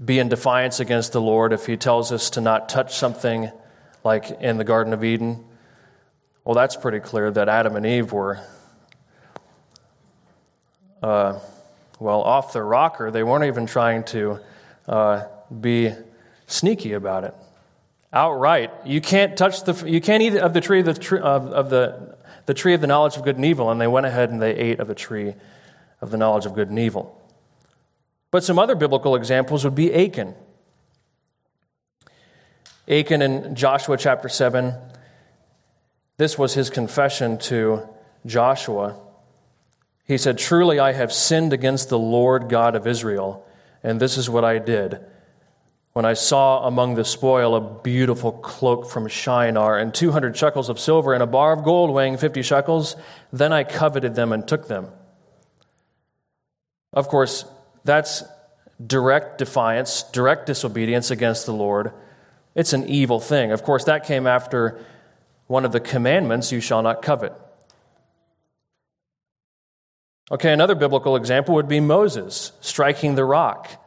be 0.05 0.19
in 0.19 0.29
defiance 0.29 0.81
against 0.81 1.13
the 1.13 1.21
Lord 1.21 1.53
if 1.53 1.67
He 1.67 1.77
tells 1.77 2.11
us 2.11 2.31
to 2.31 2.41
not 2.41 2.69
touch 2.69 2.97
something 2.97 3.51
like 4.03 4.31
in 4.41 4.57
the 4.57 4.65
Garden 4.65 4.93
of 4.93 5.05
Eden. 5.05 5.45
Well, 6.45 6.55
that's 6.55 6.77
pretty 6.77 7.01
clear 7.01 7.31
that 7.31 7.49
Adam 7.49 7.77
and 7.77 7.85
Eve 7.85 8.13
were, 8.13 8.41
uh, 11.03 11.41
well, 11.99 12.23
off 12.23 12.53
the 12.53 12.63
rocker. 12.63 13.11
They 13.11 13.23
weren't 13.23 13.45
even 13.45 13.67
trying 13.67 14.05
to 14.05 14.41
uh, 14.89 15.25
be 15.61 15.93
sneaky 16.47 16.93
about 16.93 17.25
it. 17.25 17.35
Outright, 18.13 18.71
you 18.85 19.01
can't 19.01 19.37
touch 19.37 19.65
the, 19.65 19.89
you 19.89 20.01
can't 20.01 20.23
eat 20.23 20.37
of 20.37 20.55
the 20.55 20.61
tree 20.61 20.81
of 20.81 20.87
the, 20.87 21.23
of, 21.23 21.47
of 21.49 21.71
the, 21.71 22.17
the 22.47 22.55
tree 22.55 22.73
of 22.73 22.81
the 22.81 22.87
knowledge 22.87 23.17
of 23.17 23.25
good 23.25 23.37
and 23.37 23.45
evil. 23.45 23.71
And 23.71 23.81
they 23.81 23.87
went 23.87 24.07
ahead 24.07 24.31
and 24.31 24.41
they 24.41 24.55
ate 24.55 24.81
of 24.81 24.89
the 24.89 24.95
tree 24.95 25.35
of 26.01 26.11
the 26.11 26.17
knowledge 26.17 26.47
of 26.47 26.55
good 26.55 26.69
and 26.69 26.79
evil. 26.79 27.21
But 28.31 28.45
some 28.45 28.59
other 28.59 28.75
biblical 28.75 29.17
examples 29.17 29.65
would 29.65 29.75
be 29.75 29.93
Achan. 29.95 30.35
Achan 32.89 33.23
in 33.23 33.55
Joshua 33.55 33.97
chapter 33.97 34.29
7, 34.29 34.75
this 36.19 36.39
was 36.39 36.55
his 36.55 36.71
confession 36.71 37.39
to 37.39 37.89
Joshua. 38.25 38.97
He 40.05 40.19
said, 40.19 40.39
Truly 40.39 40.79
I 40.79 40.93
have 40.93 41.13
sinned 41.13 41.53
against 41.53 41.89
the 41.89 41.99
Lord 41.99 42.49
God 42.49 42.77
of 42.77 42.87
Israel, 42.87 43.47
and 43.83 44.01
this 44.01 44.17
is 44.17 44.31
what 44.31 44.45
I 44.45 44.59
did. 44.59 45.01
When 45.97 46.05
I 46.05 46.13
saw 46.13 46.67
among 46.67 46.97
the 46.97 47.07
spoil 47.07 47.55
a 47.55 47.81
beautiful 47.81 48.31
cloak 48.31 48.91
from 48.91 49.09
Shinar, 49.09 49.79
and 49.79 49.95
200 49.95 50.37
shekels 50.37 50.69
of 50.69 50.79
silver, 50.79 51.15
and 51.15 51.23
a 51.23 51.27
bar 51.27 51.55
of 51.55 51.65
gold 51.65 51.91
weighing 51.91 52.19
50 52.19 52.43
shekels, 52.43 52.97
then 53.33 53.51
I 53.51 53.65
coveted 53.65 54.15
them 54.15 54.31
and 54.31 54.47
took 54.47 54.69
them. 54.69 54.89
Of 56.93 57.09
course, 57.09 57.47
that's 57.83 58.25
direct 58.87 59.39
defiance, 59.39 60.03
direct 60.03 60.45
disobedience 60.45 61.11
against 61.11 61.47
the 61.47 61.55
Lord. 61.55 61.93
It's 62.55 62.75
an 62.75 62.87
evil 62.91 63.19
thing. 63.19 63.51
Of 63.51 63.63
course, 63.63 63.85
that 63.85 64.05
came 64.05 64.27
after 64.27 64.79
one 65.47 65.65
of 65.65 65.73
the 65.73 65.81
commandments 65.81 66.53
you 66.53 66.61
shall 66.61 66.83
not 66.83 67.01
covet. 67.01 67.33
Okay, 70.31 70.53
another 70.53 70.75
biblical 70.75 71.17
example 71.17 71.55
would 71.55 71.69
be 71.69 71.81
Moses 71.81 72.53
striking 72.61 73.15
the 73.15 73.25
rock. 73.25 73.83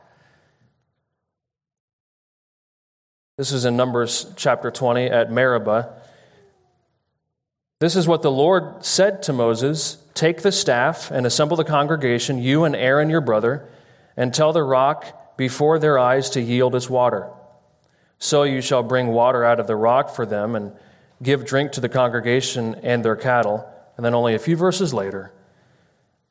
This 3.40 3.54
is 3.54 3.64
in 3.64 3.78
Numbers 3.78 4.26
chapter 4.36 4.70
20 4.70 5.06
at 5.06 5.32
Meribah. 5.32 5.94
This 7.80 7.96
is 7.96 8.06
what 8.06 8.22
the 8.22 8.30
Lord 8.30 8.84
said 8.84 9.24
to 9.24 9.32
Moses 9.32 9.98
Take 10.14 10.42
the 10.42 10.52
staff 10.52 11.10
and 11.10 11.26
assemble 11.26 11.56
the 11.56 11.64
congregation, 11.64 12.40
you 12.40 12.66
and 12.66 12.76
Aaron 12.76 13.10
your 13.10 13.22
brother, 13.22 13.66
and 14.18 14.34
tell 14.34 14.52
the 14.52 14.62
rock 14.62 15.38
before 15.38 15.80
their 15.80 15.98
eyes 15.98 16.32
to 16.32 16.42
yield 16.42 16.76
its 16.76 16.90
water. 16.90 17.30
So 18.18 18.44
you 18.44 18.60
shall 18.60 18.84
bring 18.84 19.08
water 19.08 19.46
out 19.46 19.62
of 19.62 19.68
the 19.68 19.76
rock 19.78 20.14
for 20.14 20.26
them 20.26 20.54
and 20.54 20.74
give 21.24 21.46
drink 21.46 21.72
to 21.72 21.80
the 21.80 21.88
congregation 21.88 22.76
and 22.84 23.06
their 23.06 23.16
cattle. 23.16 23.66
And 23.96 24.06
then 24.06 24.16
only 24.16 24.36
a 24.36 24.40
few 24.40 24.58
verses 24.58 24.94
later, 24.94 25.32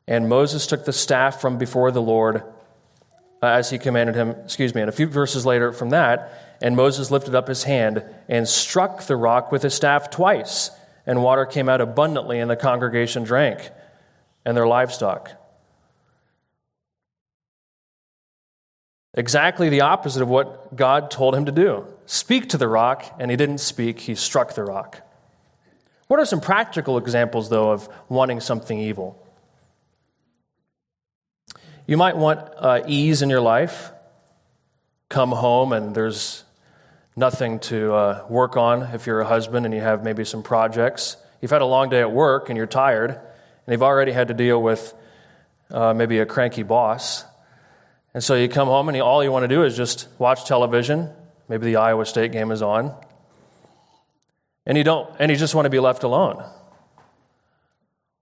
and 0.07 0.29
Moses 0.29 0.67
took 0.67 0.85
the 0.85 0.93
staff 0.93 1.41
from 1.41 1.57
before 1.57 1.89
the 1.89 2.03
Lord 2.03 2.43
uh, 3.41 3.47
as 3.47 3.69
he 3.69 3.77
commanded 3.77 4.15
him, 4.15 4.31
excuse 4.43 4.75
me, 4.75 4.81
and 4.81 4.89
a 4.89 4.93
few 4.93 5.07
verses 5.07 5.45
later 5.45 5.71
from 5.71 5.89
that, 5.91 6.57
and 6.61 6.75
Moses 6.75 7.09
lifted 7.09 7.35
up 7.35 7.47
his 7.47 7.63
hand 7.63 8.03
and 8.27 8.47
struck 8.47 9.03
the 9.03 9.15
rock 9.15 9.51
with 9.51 9.63
his 9.63 9.73
staff 9.73 10.09
twice, 10.09 10.71
and 11.05 11.23
water 11.23 11.45
came 11.45 11.69
out 11.69 11.81
abundantly, 11.81 12.39
and 12.39 12.51
the 12.51 12.55
congregation 12.55 13.23
drank, 13.23 13.69
and 14.45 14.57
their 14.57 14.67
livestock. 14.67 15.31
Exactly 19.15 19.69
the 19.69 19.81
opposite 19.81 20.21
of 20.21 20.29
what 20.29 20.75
God 20.75 21.09
told 21.09 21.33
him 21.35 21.45
to 21.45 21.51
do. 21.51 21.85
Speak 22.05 22.49
to 22.49 22.57
the 22.57 22.67
rock, 22.67 23.15
and 23.19 23.31
he 23.31 23.37
didn't 23.37 23.57
speak, 23.59 23.99
he 24.01 24.15
struck 24.15 24.53
the 24.53 24.63
rock. 24.63 25.01
What 26.07 26.19
are 26.19 26.25
some 26.25 26.41
practical 26.41 26.97
examples, 26.97 27.49
though, 27.49 27.71
of 27.71 27.89
wanting 28.09 28.39
something 28.39 28.79
evil? 28.79 29.25
You 31.89 31.97
might 31.97 32.15
want 32.15 32.41
uh, 32.55 32.83
ease 32.85 33.23
in 33.23 33.31
your 33.31 33.41
life. 33.41 33.89
Come 35.09 35.31
home 35.31 35.73
and 35.73 35.95
there's 35.95 36.43
nothing 37.15 37.57
to 37.61 37.91
uh, 37.95 38.25
work 38.29 38.57
on 38.57 38.83
if 38.93 39.07
you're 39.07 39.21
a 39.21 39.25
husband 39.25 39.65
and 39.65 39.73
you 39.73 39.81
have 39.81 40.03
maybe 40.03 40.23
some 40.23 40.43
projects. 40.43 41.17
You've 41.41 41.49
had 41.49 41.63
a 41.63 41.65
long 41.65 41.89
day 41.89 42.01
at 42.01 42.11
work 42.11 42.49
and 42.49 42.57
you're 42.57 42.67
tired, 42.67 43.09
and 43.09 43.71
you've 43.71 43.81
already 43.81 44.11
had 44.11 44.27
to 44.27 44.35
deal 44.35 44.61
with 44.61 44.93
uh, 45.71 45.95
maybe 45.95 46.19
a 46.19 46.27
cranky 46.27 46.61
boss. 46.61 47.25
And 48.13 48.23
so 48.23 48.35
you 48.35 48.49
come 48.49 48.67
home 48.67 48.87
and 48.89 49.01
all 49.01 49.23
you 49.23 49.31
want 49.31 49.45
to 49.45 49.47
do 49.47 49.63
is 49.63 49.75
just 49.75 50.09
watch 50.19 50.45
television. 50.45 51.09
Maybe 51.47 51.65
the 51.65 51.77
Iowa 51.77 52.05
State 52.05 52.31
game 52.31 52.51
is 52.51 52.61
on. 52.61 52.93
And 54.67 54.77
you 54.77 54.83
don't 54.83 55.09
and 55.17 55.31
you 55.31 55.37
just 55.37 55.55
want 55.55 55.65
to 55.65 55.71
be 55.71 55.79
left 55.79 56.03
alone. 56.03 56.43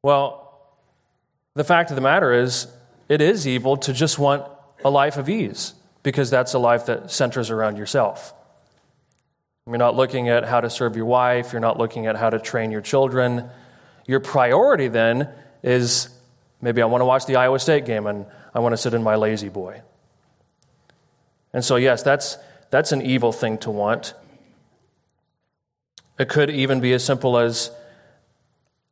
Well, 0.04 0.58
the 1.54 1.66
fact 1.66 1.92
of 1.92 1.96
the 1.96 2.02
matter 2.02 2.32
is 2.32 2.68
it 3.10 3.22
is 3.22 3.48
evil 3.48 3.78
to 3.78 3.94
just 3.94 4.20
want 4.20 4.46
a 4.84 4.90
life 4.90 5.18
of 5.18 5.30
ease 5.30 5.74
because 6.04 6.30
that's 6.30 6.54
a 6.54 6.60
life 6.60 6.86
that 6.88 7.12
centers 7.12 7.50
around 7.50 7.78
yourself. 7.78 8.34
You're 9.66 9.78
not 9.78 9.96
looking 9.96 10.30
at 10.30 10.46
how 10.46 10.62
to 10.62 10.70
serve 10.70 10.96
your 10.96 11.06
wife, 11.06 11.52
you're 11.52 11.60
not 11.60 11.78
looking 11.78 12.06
at 12.06 12.16
how 12.16 12.30
to 12.30 12.40
train 12.40 12.72
your 12.72 12.82
children. 12.82 13.50
Your 14.06 14.22
priority 14.22 14.88
then 14.88 15.30
is 15.64 16.10
maybe 16.62 16.82
I 16.82 16.86
want 16.86 17.02
to 17.02 17.06
watch 17.06 17.26
the 17.26 17.36
Iowa 17.36 17.60
State 17.60 17.86
game 17.86 18.08
and 18.08 18.26
I 18.54 18.60
want 18.60 18.74
to 18.74 18.78
sit 18.78 18.94
in 18.94 19.04
my 19.04 19.16
La-Z-Boy. 19.16 19.82
And 21.54 21.64
so, 21.64 21.76
yes, 21.76 22.04
that's, 22.04 22.38
that's 22.70 22.92
an 22.92 23.02
evil 23.02 23.32
thing 23.32 23.58
to 23.60 23.72
want. 23.72 24.14
It 26.18 26.30
could 26.30 26.50
even 26.50 26.80
be 26.80 26.94
as 26.94 27.04
simple 27.04 27.38
as 27.38 27.72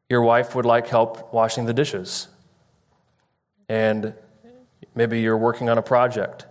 your 0.10 0.22
wife 0.22 0.56
would 0.56 0.66
like 0.66 0.88
help 0.88 1.34
washing 1.34 1.66
the 1.66 1.74
dishes. 1.74 2.28
And 3.68 4.14
maybe 4.94 5.22
you're 5.22 5.38
working 5.38 5.70
on 5.70 5.78
a 5.78 5.82
project 5.82 6.46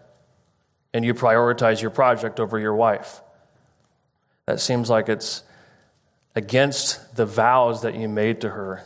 and 0.93 1.05
you 1.05 1.15
prioritize 1.15 1.83
your 1.83 1.91
project 1.91 2.39
over 2.39 2.59
your 2.59 2.75
wife. 2.75 3.21
That 4.47 4.61
seems 4.61 4.91
like 4.91 5.09
it's 5.09 5.43
against 6.35 7.17
the 7.17 7.27
vows 7.27 7.83
that 7.83 7.95
you 7.95 8.09
made 8.09 8.41
to 8.43 8.51
her 8.51 8.85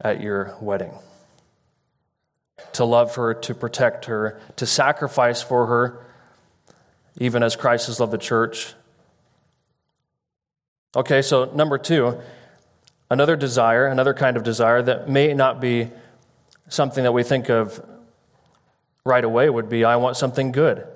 at 0.00 0.20
your 0.20 0.56
wedding. 0.60 0.92
To 2.74 2.84
love 2.84 3.14
her, 3.16 3.34
to 3.34 3.54
protect 3.54 4.06
her, 4.06 4.40
to 4.56 4.66
sacrifice 4.66 5.42
for 5.42 5.66
her, 5.66 6.06
even 7.18 7.42
as 7.42 7.56
Christ 7.56 7.88
has 7.88 8.00
loved 8.00 8.12
the 8.12 8.18
church. 8.18 8.74
Okay, 10.96 11.22
so 11.22 11.44
number 11.54 11.78
two, 11.78 12.18
another 13.10 13.36
desire, 13.36 13.86
another 13.86 14.14
kind 14.14 14.36
of 14.36 14.42
desire 14.42 14.82
that 14.82 15.08
may 15.08 15.34
not 15.34 15.60
be 15.60 15.90
something 16.72 17.04
that 17.04 17.12
we 17.12 17.22
think 17.22 17.50
of 17.50 17.84
right 19.04 19.24
away 19.24 19.48
would 19.48 19.68
be 19.68 19.84
I 19.84 19.96
want 19.96 20.16
something 20.16 20.52
good. 20.52 20.86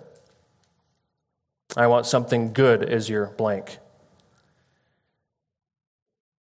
I 1.76 1.86
want 1.88 2.06
something 2.06 2.52
good 2.52 2.82
as 2.82 3.08
your 3.08 3.26
blank. 3.26 3.78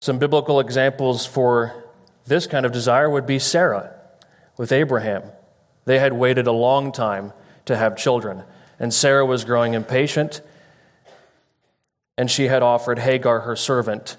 Some 0.01 0.17
biblical 0.17 0.59
examples 0.59 1.25
for 1.25 1.83
this 2.25 2.47
kind 2.47 2.65
of 2.65 2.71
desire 2.71 3.09
would 3.09 3.27
be 3.27 3.37
Sarah 3.37 3.93
with 4.57 4.71
Abraham. 4.71 5.23
They 5.85 5.99
had 5.99 6.13
waited 6.13 6.47
a 6.47 6.51
long 6.51 6.91
time 6.91 7.33
to 7.65 7.75
have 7.75 7.97
children, 7.97 8.43
and 8.79 8.93
Sarah 8.93 9.25
was 9.25 9.43
growing 9.43 9.73
impatient, 9.73 10.41
and 12.17 12.31
she 12.31 12.47
had 12.47 12.63
offered 12.63 12.99
Hagar, 12.99 13.41
her 13.41 13.55
servant, 13.55 14.17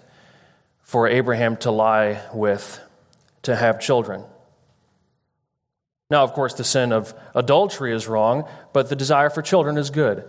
for 0.82 1.08
Abraham 1.08 1.56
to 1.58 1.70
lie 1.70 2.22
with 2.32 2.80
to 3.42 3.56
have 3.56 3.80
children. 3.80 4.24
Now, 6.10 6.24
of 6.24 6.32
course, 6.32 6.54
the 6.54 6.64
sin 6.64 6.92
of 6.92 7.14
adultery 7.34 7.94
is 7.94 8.08
wrong, 8.08 8.48
but 8.72 8.88
the 8.88 8.96
desire 8.96 9.30
for 9.30 9.42
children 9.42 9.78
is 9.78 9.90
good. 9.90 10.24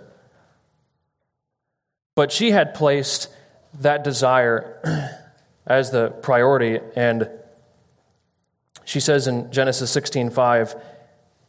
But 2.15 2.31
she 2.31 2.51
had 2.51 2.75
placed 2.75 3.29
that 3.79 4.03
desire 4.03 5.09
as 5.65 5.89
the 5.89 6.09
priority, 6.09 6.79
and 6.95 7.29
she 8.85 8.99
says 8.99 9.27
in 9.27 9.51
Genesis 9.51 9.95
16:5 9.95 10.79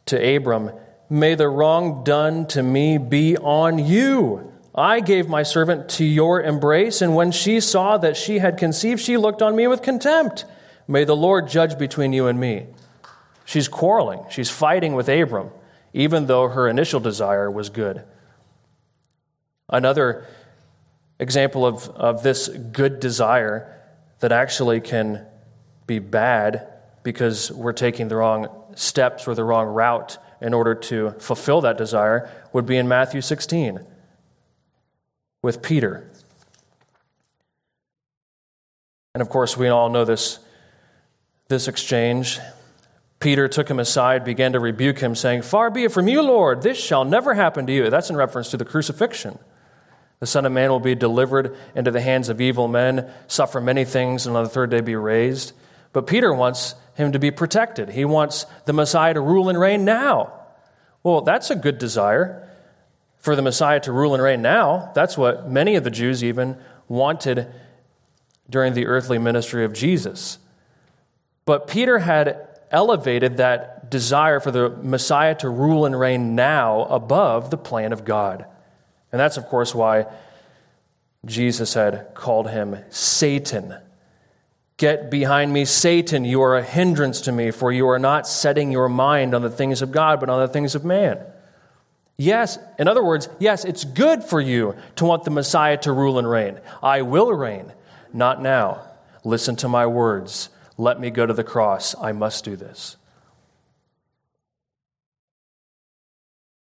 to 0.07 0.35
Abram, 0.35 0.71
"May 1.09 1.35
the 1.35 1.49
wrong 1.49 2.03
done 2.03 2.47
to 2.47 2.63
me 2.63 2.97
be 2.97 3.37
on 3.37 3.77
you. 3.77 4.51
I 4.73 5.01
gave 5.01 5.29
my 5.29 5.43
servant 5.43 5.89
to 5.89 6.05
your 6.05 6.41
embrace, 6.41 7.03
and 7.03 7.15
when 7.15 7.31
she 7.31 7.59
saw 7.59 7.97
that 7.97 8.17
she 8.17 8.39
had 8.39 8.57
conceived, 8.57 8.99
she 8.99 9.17
looked 9.17 9.43
on 9.43 9.55
me 9.55 9.67
with 9.67 9.83
contempt. 9.83 10.45
May 10.87 11.03
the 11.03 11.15
Lord 11.15 11.47
judge 11.47 11.77
between 11.77 12.13
you 12.13 12.25
and 12.25 12.39
me." 12.39 12.67
She's 13.45 13.67
quarreling, 13.67 14.25
she's 14.29 14.49
fighting 14.49 14.93
with 14.95 15.09
Abram, 15.09 15.49
even 15.93 16.27
though 16.27 16.47
her 16.47 16.67
initial 16.67 16.99
desire 16.99 17.51
was 17.51 17.69
good. 17.69 18.03
Another 19.69 20.25
example 21.19 21.65
of, 21.65 21.89
of 21.89 22.23
this 22.23 22.47
good 22.47 22.99
desire 22.99 23.81
that 24.19 24.31
actually 24.31 24.81
can 24.81 25.25
be 25.87 25.99
bad 25.99 26.67
because 27.03 27.51
we're 27.51 27.73
taking 27.73 28.07
the 28.07 28.15
wrong 28.15 28.47
steps 28.75 29.27
or 29.27 29.35
the 29.35 29.43
wrong 29.43 29.67
route 29.67 30.17
in 30.41 30.53
order 30.53 30.75
to 30.75 31.11
fulfill 31.19 31.61
that 31.61 31.77
desire 31.77 32.29
would 32.51 32.65
be 32.65 32.77
in 32.77 32.87
Matthew 32.87 33.21
16 33.21 33.79
with 35.41 35.61
Peter. 35.61 36.09
And 39.13 39.21
of 39.21 39.29
course, 39.29 39.55
we 39.55 39.67
all 39.67 39.89
know 39.89 40.05
this, 40.05 40.39
this 41.47 41.67
exchange. 41.67 42.39
Peter 43.23 43.47
took 43.47 43.69
him 43.69 43.79
aside, 43.79 44.25
began 44.25 44.51
to 44.51 44.59
rebuke 44.59 44.99
him, 44.99 45.15
saying, 45.15 45.43
Far 45.43 45.71
be 45.71 45.85
it 45.85 45.93
from 45.93 46.09
you, 46.09 46.21
Lord, 46.21 46.61
this 46.61 46.77
shall 46.77 47.05
never 47.05 47.33
happen 47.33 47.65
to 47.65 47.73
you. 47.73 47.89
That's 47.89 48.09
in 48.09 48.17
reference 48.17 48.49
to 48.49 48.57
the 48.57 48.65
crucifixion. 48.65 49.39
The 50.19 50.25
Son 50.27 50.45
of 50.45 50.51
Man 50.51 50.69
will 50.69 50.81
be 50.81 50.93
delivered 50.93 51.55
into 51.73 51.89
the 51.89 52.01
hands 52.01 52.27
of 52.27 52.41
evil 52.41 52.67
men, 52.67 53.09
suffer 53.27 53.61
many 53.61 53.85
things, 53.85 54.27
and 54.27 54.35
on 54.35 54.43
the 54.43 54.49
third 54.49 54.71
day 54.71 54.81
be 54.81 54.97
raised. 54.97 55.53
But 55.93 56.05
Peter 56.05 56.33
wants 56.33 56.75
him 56.95 57.13
to 57.13 57.19
be 57.19 57.31
protected. 57.31 57.87
He 57.87 58.03
wants 58.03 58.45
the 58.65 58.73
Messiah 58.73 59.13
to 59.13 59.21
rule 59.21 59.47
and 59.47 59.57
reign 59.57 59.85
now. 59.85 60.33
Well, 61.01 61.21
that's 61.21 61.49
a 61.49 61.55
good 61.55 61.77
desire 61.77 62.49
for 63.19 63.37
the 63.37 63.41
Messiah 63.41 63.79
to 63.81 63.93
rule 63.93 64.13
and 64.13 64.21
reign 64.21 64.41
now. 64.41 64.91
That's 64.95 65.17
what 65.17 65.49
many 65.49 65.75
of 65.75 65.85
the 65.85 65.91
Jews 65.91 66.25
even 66.25 66.57
wanted 66.89 67.47
during 68.49 68.73
the 68.73 68.87
earthly 68.87 69.17
ministry 69.17 69.63
of 69.63 69.71
Jesus. 69.71 70.39
But 71.45 71.67
Peter 71.67 71.99
had 71.99 72.49
elevated 72.73 73.37
that 73.37 73.89
desire 73.89 74.39
for 74.39 74.51
the 74.51 74.69
Messiah 74.69 75.35
to 75.35 75.49
rule 75.49 75.85
and 75.85 75.97
reign 75.97 76.35
now 76.35 76.83
above 76.85 77.51
the 77.51 77.57
plan 77.57 77.93
of 77.93 78.03
God. 78.03 78.45
And 79.11 79.19
that's, 79.19 79.37
of 79.37 79.45
course, 79.45 79.73
why 79.75 80.07
Jesus 81.25 81.75
had 81.75 82.13
called 82.15 82.49
him 82.49 82.77
Satan. 82.89 83.75
Get 84.77 85.11
behind 85.11 85.53
me, 85.53 85.65
Satan. 85.65 86.25
You 86.25 86.41
are 86.41 86.57
a 86.57 86.63
hindrance 86.63 87.21
to 87.21 87.31
me, 87.31 87.51
for 87.51 87.71
you 87.71 87.87
are 87.87 87.99
not 87.99 88.27
setting 88.27 88.71
your 88.71 88.89
mind 88.89 89.35
on 89.35 89.43
the 89.43 89.49
things 89.49 89.81
of 89.81 89.91
God, 89.91 90.19
but 90.19 90.29
on 90.29 90.41
the 90.41 90.51
things 90.51 90.73
of 90.75 90.83
man. 90.83 91.19
Yes, 92.17 92.57
in 92.77 92.87
other 92.87 93.03
words, 93.03 93.29
yes, 93.39 93.65
it's 93.65 93.83
good 93.83 94.23
for 94.23 94.41
you 94.41 94.75
to 94.97 95.05
want 95.05 95.23
the 95.23 95.31
Messiah 95.31 95.77
to 95.77 95.91
rule 95.91 96.19
and 96.19 96.29
reign. 96.29 96.59
I 96.81 97.03
will 97.03 97.31
reign, 97.31 97.71
not 98.11 98.41
now. 98.41 98.81
Listen 99.23 99.55
to 99.57 99.67
my 99.67 99.85
words. 99.85 100.49
Let 100.77 100.99
me 100.99 101.09
go 101.11 101.25
to 101.25 101.33
the 101.33 101.43
cross. 101.43 101.95
I 101.99 102.11
must 102.11 102.45
do 102.45 102.55
this. 102.55 102.97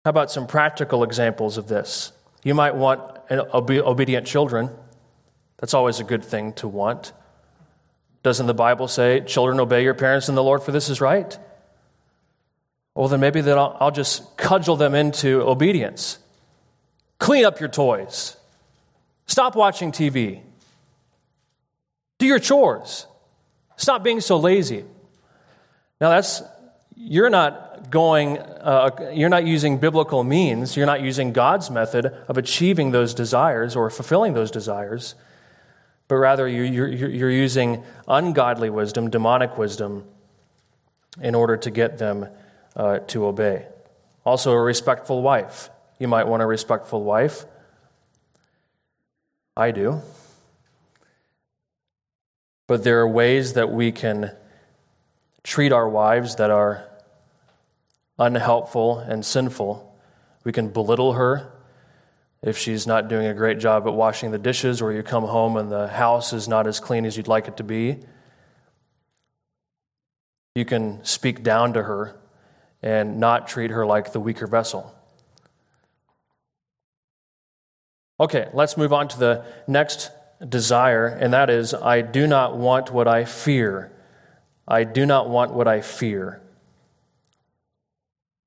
How 0.04 0.10
about 0.10 0.32
some 0.32 0.48
practical 0.48 1.04
examples 1.04 1.58
of 1.58 1.68
this? 1.68 2.12
You 2.44 2.56
might 2.56 2.76
want 2.76 3.02
obedient 3.32 4.26
children. 4.26 4.70
That's 5.60 5.74
always 5.74 6.00
a 6.00 6.04
good 6.04 6.24
thing 6.24 6.54
to 6.54 6.68
want. 6.68 7.14
Doesn't 8.24 8.48
the 8.48 8.54
Bible 8.54 8.88
say, 8.88 9.22
children, 9.22 9.60
obey 9.60 9.84
your 9.84 9.94
parents 9.94 10.28
in 10.28 10.36
the 10.36 10.44
Lord, 10.44 10.64
for 10.64 10.72
this 10.72 10.90
is 10.90 11.02
right? 11.02 11.38
Well, 12.96 13.08
then 13.08 13.20
maybe 13.20 13.42
then 13.42 13.58
I'll, 13.58 13.78
I'll 13.80 13.92
just 13.92 14.38
cudgel 14.38 14.76
them 14.76 14.96
into 14.96 15.42
obedience. 15.42 16.20
Clean 17.20 17.46
up 17.46 17.60
your 17.60 17.70
toys. 17.70 18.36
Stop 19.28 19.56
watching 19.56 19.92
TV. 19.92 20.42
Do 22.18 22.26
your 22.26 22.40
chores. 22.40 23.06
Stop 23.82 24.04
being 24.04 24.22
so 24.22 24.38
lazy. 24.38 24.86
Now, 26.00 26.10
that's, 26.10 26.44
you're 26.96 27.32
not 27.32 27.90
going, 27.90 28.38
uh, 28.38 29.12
you're 29.12 29.28
not 29.28 29.48
using 29.48 29.80
biblical 29.80 30.24
means, 30.24 30.78
you're 30.78 30.86
not 30.86 31.02
using 31.02 31.34
God's 31.34 31.72
method 31.72 32.06
of 32.28 32.38
achieving 32.38 32.92
those 32.92 33.16
desires 33.16 33.76
or 33.76 33.90
fulfilling 33.90 34.36
those 34.36 34.52
desires, 34.52 35.16
but 36.08 36.18
rather 36.18 36.48
you're, 36.48 36.88
you're, 36.88 37.32
using 37.32 37.84
ungodly 38.08 38.70
wisdom, 38.70 39.10
demonic 39.10 39.58
wisdom, 39.58 40.04
in 41.20 41.34
order 41.34 41.58
to 41.58 41.72
get 41.72 41.98
them 41.98 42.28
uh, 42.76 43.00
to 43.00 43.26
obey. 43.26 43.66
Also, 44.24 44.52
a 44.52 44.62
respectful 44.62 45.24
wife. 45.24 45.72
You 45.98 46.08
might 46.08 46.28
want 46.28 46.44
a 46.44 46.46
respectful 46.46 47.04
wife. 47.04 47.46
I 49.58 49.72
do. 49.72 50.04
But 52.68 52.84
there 52.84 53.00
are 53.02 53.08
ways 53.08 53.54
that 53.54 53.72
we 53.72 53.92
can 53.92 54.32
treat 55.44 55.72
our 55.72 55.90
wives 55.90 56.36
that 56.36 56.52
are 56.52 56.88
unhelpful 58.18 59.00
and 59.00 59.26
sinful. 59.26 60.00
We 60.44 60.52
can 60.52 60.70
belittle 60.70 61.14
her 61.14 61.52
if 62.42 62.58
she's 62.58 62.88
not 62.88 63.08
doing 63.08 63.28
a 63.28 63.34
great 63.34 63.60
job 63.60 63.88
at 63.88 63.94
washing 63.94 64.32
the 64.32 64.40
dishes, 64.40 64.82
or 64.82 64.92
you 64.92 65.04
come 65.04 65.26
home 65.26 65.58
and 65.58 65.72
the 65.72 65.88
house 65.88 66.34
is 66.34 66.48
not 66.48 66.66
as 66.68 66.80
clean 66.80 67.06
as 67.06 67.18
you'd 67.18 67.28
like 67.28 67.48
it 67.48 67.58
to 67.58 67.64
be. 67.64 68.00
You 70.56 70.66
can 70.66 71.04
speak 71.06 71.44
down 71.44 71.74
to 71.74 71.84
her 71.84 72.20
and 72.82 73.20
not 73.20 73.48
treat 73.48 73.72
her 73.72 73.86
like 73.86 74.12
the 74.12 74.20
weaker 74.20 74.48
vessel. 74.48 74.94
Okay, 78.20 78.50
let's 78.54 78.78
move 78.78 78.94
on 78.94 79.08
to 79.10 79.20
the 79.20 79.46
next 79.68 80.12
desire, 80.48 81.08
and 81.08 81.34
that 81.34 81.50
is 81.50 81.74
I 81.74 82.02
do 82.02 82.28
not 82.28 82.58
want 82.58 82.92
what 82.92 83.08
I 83.08 83.26
fear. 83.26 83.92
I 84.68 84.84
do 84.84 85.06
not 85.06 85.30
want 85.30 85.54
what 85.54 85.68
I 85.68 85.82
fear. 85.82 86.42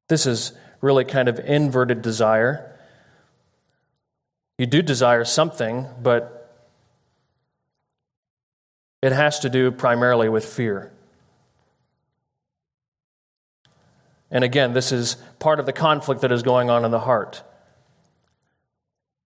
This 0.08 0.26
is 0.26 0.52
really 0.80 1.04
kind 1.04 1.28
of 1.28 1.38
inverted 1.38 2.02
desire. 2.02 2.78
You 4.58 4.66
do 4.66 4.82
desire 4.82 5.24
something, 5.24 5.86
but 6.02 6.40
it 9.02 9.12
has 9.12 9.40
to 9.40 9.50
do 9.50 9.70
primarily 9.70 10.28
with 10.28 10.44
fear. 10.44 10.92
And 14.30 14.42
again, 14.42 14.72
this 14.72 14.92
is 14.92 15.16
part 15.38 15.60
of 15.60 15.66
the 15.66 15.72
conflict 15.72 16.22
that 16.22 16.32
is 16.32 16.42
going 16.42 16.70
on 16.70 16.84
in 16.84 16.90
the 16.90 17.00
heart. 17.00 17.42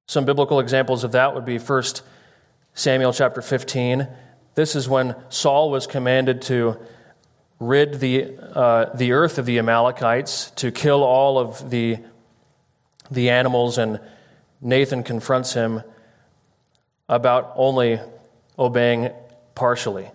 Some 0.06 0.24
biblical 0.24 0.60
examples 0.60 1.04
of 1.04 1.12
that 1.12 1.34
would 1.34 1.44
be 1.44 1.58
1 1.58 1.82
Samuel 2.78 3.12
chapter 3.12 3.42
15. 3.42 4.06
This 4.54 4.76
is 4.76 4.88
when 4.88 5.16
Saul 5.30 5.72
was 5.72 5.88
commanded 5.88 6.42
to 6.42 6.78
rid 7.58 7.94
the, 7.94 8.38
uh, 8.38 8.94
the 8.94 9.10
earth 9.14 9.38
of 9.38 9.46
the 9.46 9.58
Amalekites, 9.58 10.52
to 10.52 10.70
kill 10.70 11.02
all 11.02 11.40
of 11.40 11.70
the, 11.70 11.98
the 13.10 13.30
animals, 13.30 13.78
and 13.78 13.98
Nathan 14.60 15.02
confronts 15.02 15.54
him 15.54 15.82
about 17.08 17.52
only 17.56 17.98
obeying 18.56 19.10
partially. 19.56 20.08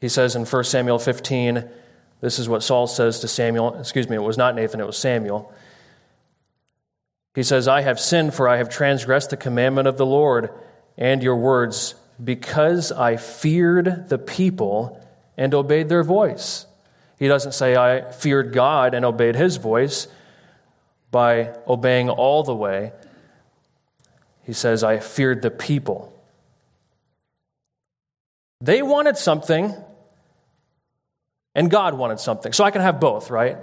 He 0.00 0.08
says 0.08 0.36
in 0.36 0.46
1 0.46 0.64
Samuel 0.64 0.98
15, 0.98 1.68
this 2.22 2.38
is 2.38 2.48
what 2.48 2.62
Saul 2.62 2.86
says 2.86 3.20
to 3.20 3.28
Samuel. 3.28 3.78
Excuse 3.78 4.08
me, 4.08 4.16
it 4.16 4.22
was 4.22 4.38
not 4.38 4.54
Nathan, 4.54 4.80
it 4.80 4.86
was 4.86 4.96
Samuel. 4.96 5.52
He 7.34 7.42
says, 7.42 7.68
I 7.68 7.82
have 7.82 8.00
sinned, 8.00 8.32
for 8.32 8.48
I 8.48 8.56
have 8.56 8.70
transgressed 8.70 9.28
the 9.28 9.36
commandment 9.36 9.86
of 9.86 9.98
the 9.98 10.06
Lord 10.06 10.48
and 10.96 11.22
your 11.22 11.36
words, 11.36 11.94
because 12.22 12.92
I 12.92 13.16
feared 13.16 14.08
the 14.08 14.18
people 14.18 15.04
and 15.36 15.52
obeyed 15.54 15.88
their 15.88 16.04
voice. 16.04 16.66
He 17.18 17.28
doesn't 17.28 17.52
say, 17.52 17.76
I 17.76 18.10
feared 18.12 18.52
God 18.52 18.94
and 18.94 19.04
obeyed 19.04 19.36
his 19.36 19.56
voice 19.56 20.08
by 21.10 21.54
obeying 21.66 22.10
all 22.10 22.42
the 22.42 22.54
way. 22.54 22.92
He 24.44 24.52
says, 24.52 24.84
I 24.84 24.98
feared 24.98 25.42
the 25.42 25.50
people. 25.50 26.12
They 28.60 28.82
wanted 28.82 29.16
something, 29.16 29.74
and 31.54 31.70
God 31.70 31.94
wanted 31.94 32.20
something. 32.20 32.52
So 32.52 32.64
I 32.64 32.70
can 32.70 32.80
have 32.82 33.00
both, 33.00 33.30
right? 33.30 33.58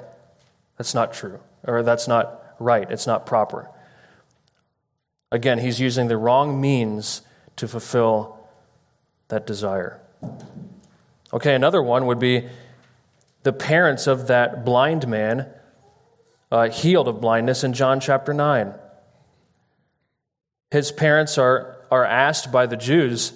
That's 0.78 0.94
not 0.94 1.14
true, 1.14 1.40
or 1.64 1.84
that's 1.84 2.08
not 2.08 2.56
right, 2.60 2.90
it's 2.90 3.08
not 3.08 3.26
proper. 3.26 3.70
Again, 5.32 5.60
he's 5.60 5.80
using 5.80 6.08
the 6.08 6.18
wrong 6.18 6.60
means 6.60 7.22
to 7.56 7.68
fulfill 7.68 8.38
that 9.30 9.48
desire. 9.48 10.02
Okay, 11.34 11.56
another 11.56 11.82
one 11.82 12.06
would 12.08 12.20
be 12.20 12.48
the 13.44 13.54
parents 13.54 14.08
of 14.08 14.28
that 14.28 14.66
blind 14.66 15.08
man 15.08 15.48
uh, 16.52 16.70
healed 16.70 17.08
of 17.08 17.22
blindness 17.22 17.64
in 17.64 17.74
John 17.74 18.00
chapter 18.02 18.34
9. 18.34 18.74
His 20.70 20.92
parents 20.92 21.38
are, 21.38 21.78
are 21.90 22.06
asked 22.06 22.52
by 22.52 22.66
the 22.66 22.78
Jews, 22.78 23.34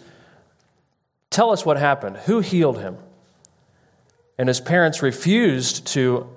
Tell 1.29 1.51
us 1.51 1.65
what 1.65 1.77
happened. 1.77 2.17
Who 2.17 2.39
healed 2.39 2.79
him? 2.79 2.97
And 4.37 4.47
his 4.47 4.61
parents 4.61 5.01
refused 5.01 5.87
to 5.87 6.29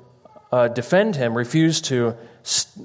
uh, 0.50 0.68
defend 0.68 1.16
him, 1.16 1.36
refused 1.36 1.84
to 1.86 2.16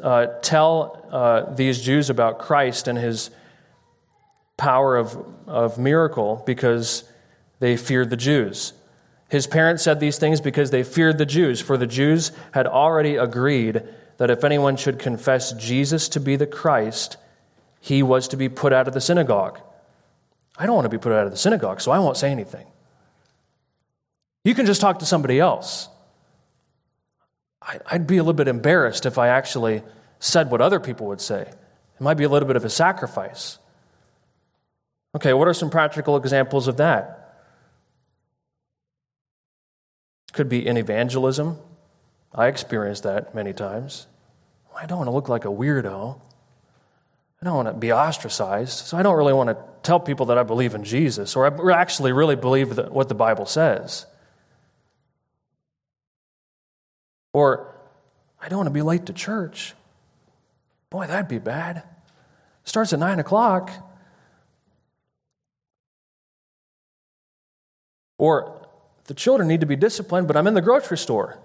uh, 0.02 0.28
tell 0.41 1.08
uh, 1.12 1.54
these 1.54 1.82
Jews 1.82 2.10
about 2.10 2.39
Christ 2.39 2.88
and 2.88 2.97
his 2.97 3.30
power 4.58 4.97
of, 4.97 5.17
of 5.47 5.78
miracle 5.78 6.43
because 6.45 7.04
they 7.60 7.78
feared 7.78 8.10
the 8.10 8.17
Jews. 8.17 8.73
His 9.30 9.47
parents 9.47 9.84
said 9.84 9.99
these 9.99 10.17
things 10.19 10.41
because 10.41 10.71
they 10.71 10.84
feared 10.84 11.17
the 11.17 11.26
Jews, 11.26 11.60
for 11.60 11.78
the 11.78 11.88
Jews 11.88 12.32
had 12.52 12.67
already 12.67 13.15
agreed 13.15 13.82
that 14.17 14.30
if 14.30 14.43
anyone 14.43 14.76
should 14.76 14.99
confess 14.99 15.54
Jesus 15.54 16.08
to 16.10 16.19
be 16.19 16.36
the 16.36 16.45
Christ, 16.45 17.17
he 17.80 18.04
was 18.04 18.28
to 18.28 18.38
be 18.38 18.47
put 18.47 18.73
out 18.73 18.88
of 18.88 18.93
the 18.93 19.02
synagogue. 19.02 19.60
I 20.58 20.65
don't 20.65 20.76
want 20.76 20.86
to 20.86 20.89
be 20.89 20.99
put 20.99 21.12
out 21.12 21.26
of 21.26 21.32
the 21.32 21.38
synagogue, 21.38 21.82
so 21.82 21.91
I 21.91 21.99
won't 21.99 22.17
say 22.17 22.32
anything. 22.32 22.67
You 24.43 24.54
can 24.54 24.65
just 24.65 24.82
talk 24.82 24.99
to 24.99 25.06
somebody 25.06 25.39
else. 25.39 25.89
I'd 27.65 28.08
be 28.08 28.17
a 28.17 28.23
little 28.23 28.34
bit 28.34 28.47
embarrassed 28.47 29.06
if 29.06 29.17
I 29.17 29.30
actually 29.30 29.84
said 30.19 30.52
what 30.52 30.62
other 30.62 30.80
people 30.80 31.08
would 31.08 31.21
say. 31.21 31.41
It 31.41 32.02
might 32.02 32.15
be 32.15 32.23
a 32.23 32.30
little 32.30 32.47
bit 32.47 32.56
of 32.56 32.65
a 32.65 32.69
sacrifice. 32.69 33.58
Okay, 35.15 35.34
what 35.34 35.47
are 35.47 35.54
some 35.54 35.69
practical 35.69 36.17
examples 36.17 36.67
of 36.67 36.78
that? 36.78 37.19
Could 40.34 40.49
be 40.49 40.65
in 40.65 40.78
evangelism. 40.78 41.60
I 42.34 42.47
experienced 42.47 43.04
that 43.04 43.36
many 43.36 43.54
times. 43.54 44.08
I 44.76 44.88
don't 44.88 44.97
want 44.97 45.08
to 45.08 45.12
look 45.12 45.30
like 45.30 45.45
a 45.45 45.49
weirdo. 45.49 46.19
I 47.41 47.45
don't 47.45 47.56
want 47.56 47.67
to 47.67 47.73
be 47.73 47.93
ostracized. 47.93 48.88
So 48.88 48.97
I 48.97 49.04
don't 49.04 49.15
really 49.15 49.34
want 49.34 49.49
to 49.49 49.58
tell 49.84 49.99
people 49.99 50.28
that 50.28 50.38
I 50.38 50.43
believe 50.43 50.73
in 50.73 50.84
Jesus 50.84 51.36
or 51.36 51.45
I 51.45 51.80
actually 51.80 52.12
really 52.12 52.36
believe 52.36 52.78
what 52.89 53.10
the 53.10 53.15
Bible 53.15 53.45
says. 53.45 54.08
Or, 57.34 57.76
I 58.39 58.48
don't 58.48 58.58
want 58.58 58.67
to 58.67 58.74
be 58.74 58.84
late 58.84 59.08
to 59.08 59.13
church. 59.13 59.74
Boy, 60.89 61.08
that'd 61.08 61.28
be 61.28 61.39
bad. 61.39 61.84
Starts 62.63 62.93
at 62.93 63.00
9 63.00 63.19
o'clock. 63.19 63.72
Or, 68.19 68.67
the 69.06 69.13
children 69.13 69.48
need 69.48 69.62
to 69.62 69.65
be 69.65 69.76
disciplined, 69.76 70.28
but 70.28 70.38
I'm 70.38 70.48
in 70.48 70.54
the 70.54 70.62
grocery 70.62 70.98
store. 70.98 71.39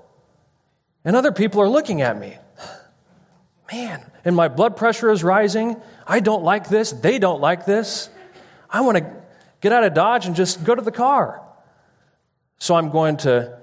And 1.04 1.16
other 1.16 1.32
people 1.32 1.60
are 1.60 1.68
looking 1.68 2.02
at 2.02 2.18
me. 2.18 2.36
Man, 3.72 4.04
and 4.24 4.36
my 4.36 4.48
blood 4.48 4.76
pressure 4.76 5.10
is 5.10 5.24
rising. 5.24 5.80
I 6.06 6.20
don't 6.20 6.44
like 6.44 6.68
this. 6.68 6.92
They 6.92 7.18
don't 7.18 7.40
like 7.40 7.64
this. 7.64 8.10
I 8.70 8.82
want 8.82 8.98
to 8.98 9.16
get 9.60 9.72
out 9.72 9.84
of 9.84 9.94
Dodge 9.94 10.26
and 10.26 10.36
just 10.36 10.64
go 10.64 10.74
to 10.74 10.82
the 10.82 10.92
car. 10.92 11.42
So 12.58 12.74
I'm 12.74 12.90
going 12.90 13.16
to 13.18 13.58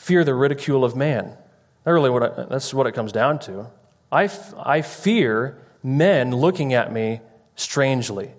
fear 0.00 0.24
the 0.24 0.34
ridicule 0.34 0.82
of 0.82 0.96
man. 0.96 1.36
That's 1.84 1.92
really 1.92 2.08
what 2.08 2.22
I, 2.22 2.44
that's 2.44 2.72
what 2.72 2.86
it 2.86 2.92
comes 2.92 3.12
down 3.12 3.38
to. 3.40 3.66
I, 4.10 4.24
f- 4.24 4.54
I 4.58 4.80
fear 4.80 5.58
men 5.82 6.34
looking 6.34 6.72
at 6.72 6.90
me 6.90 7.20
strangely. 7.54 8.30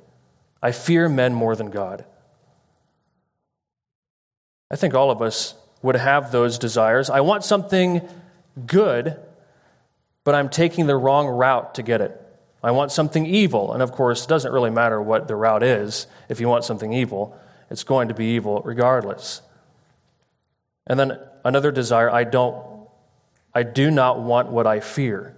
I 0.62 0.72
fear 0.72 1.08
men 1.08 1.36
more 1.36 1.56
than 1.56 1.70
God. 1.70 2.04
I 4.72 4.76
think 4.76 4.96
all 4.96 5.12
of 5.12 5.22
us 5.22 5.54
would 5.84 5.96
have 5.96 6.32
those 6.32 6.58
desires. 6.58 7.12
I 7.12 7.22
want 7.22 7.44
something 7.44 8.02
good, 8.66 9.20
but 10.24 10.34
I'm 10.34 10.50
taking 10.50 10.88
the 10.88 10.96
wrong 10.96 11.28
route 11.28 11.76
to 11.76 11.84
get 11.84 12.02
it. 12.02 12.20
I 12.64 12.72
want 12.72 12.92
something 12.92 13.26
evil. 13.28 13.74
And 13.74 13.84
of 13.84 13.92
course, 13.92 14.24
it 14.24 14.30
doesn't 14.30 14.52
really 14.52 14.72
matter 14.72 15.00
what 15.00 15.28
the 15.28 15.36
route 15.36 15.64
is. 15.64 16.08
If 16.28 16.40
you 16.40 16.50
want 16.50 16.64
something 16.64 16.92
evil, 16.92 17.38
it's 17.70 17.84
going 17.84 18.08
to 18.08 18.16
be 18.16 18.26
evil 18.36 18.62
regardless. 18.66 19.42
And 20.88 21.00
then 21.00 21.20
another 21.44 21.72
desire 21.72 22.10
I 22.10 22.24
don't, 22.24 22.88
I 23.54 23.64
do 23.64 23.92
not 23.92 24.20
want 24.20 24.50
what 24.50 24.68
I 24.68 24.80
fear. 24.80 25.36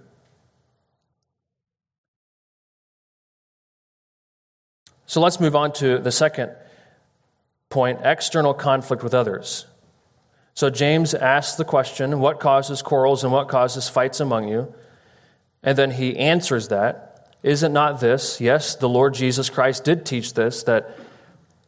So 5.06 5.20
let's 5.20 5.38
move 5.38 5.54
on 5.54 5.72
to 5.74 5.98
the 5.98 6.10
second 6.12 6.52
point 7.68 8.00
external 8.02 8.54
conflict 8.54 9.02
with 9.02 9.14
others. 9.14 9.66
So 10.54 10.70
James 10.70 11.14
asks 11.14 11.56
the 11.56 11.64
question 11.64 12.20
what 12.20 12.40
causes 12.40 12.82
quarrels 12.82 13.24
and 13.24 13.32
what 13.32 13.48
causes 13.48 13.88
fights 13.88 14.20
among 14.20 14.48
you? 14.48 14.72
And 15.62 15.76
then 15.76 15.90
he 15.90 16.16
answers 16.16 16.68
that. 16.68 17.32
Is 17.42 17.62
it 17.62 17.70
not 17.70 18.00
this? 18.00 18.40
Yes, 18.40 18.76
the 18.76 18.88
Lord 18.88 19.14
Jesus 19.14 19.50
Christ 19.50 19.84
did 19.84 20.06
teach 20.06 20.34
this 20.34 20.62
that 20.62 20.96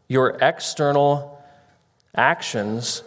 your 0.09 0.38
external 0.40 1.42
actions 2.14 3.03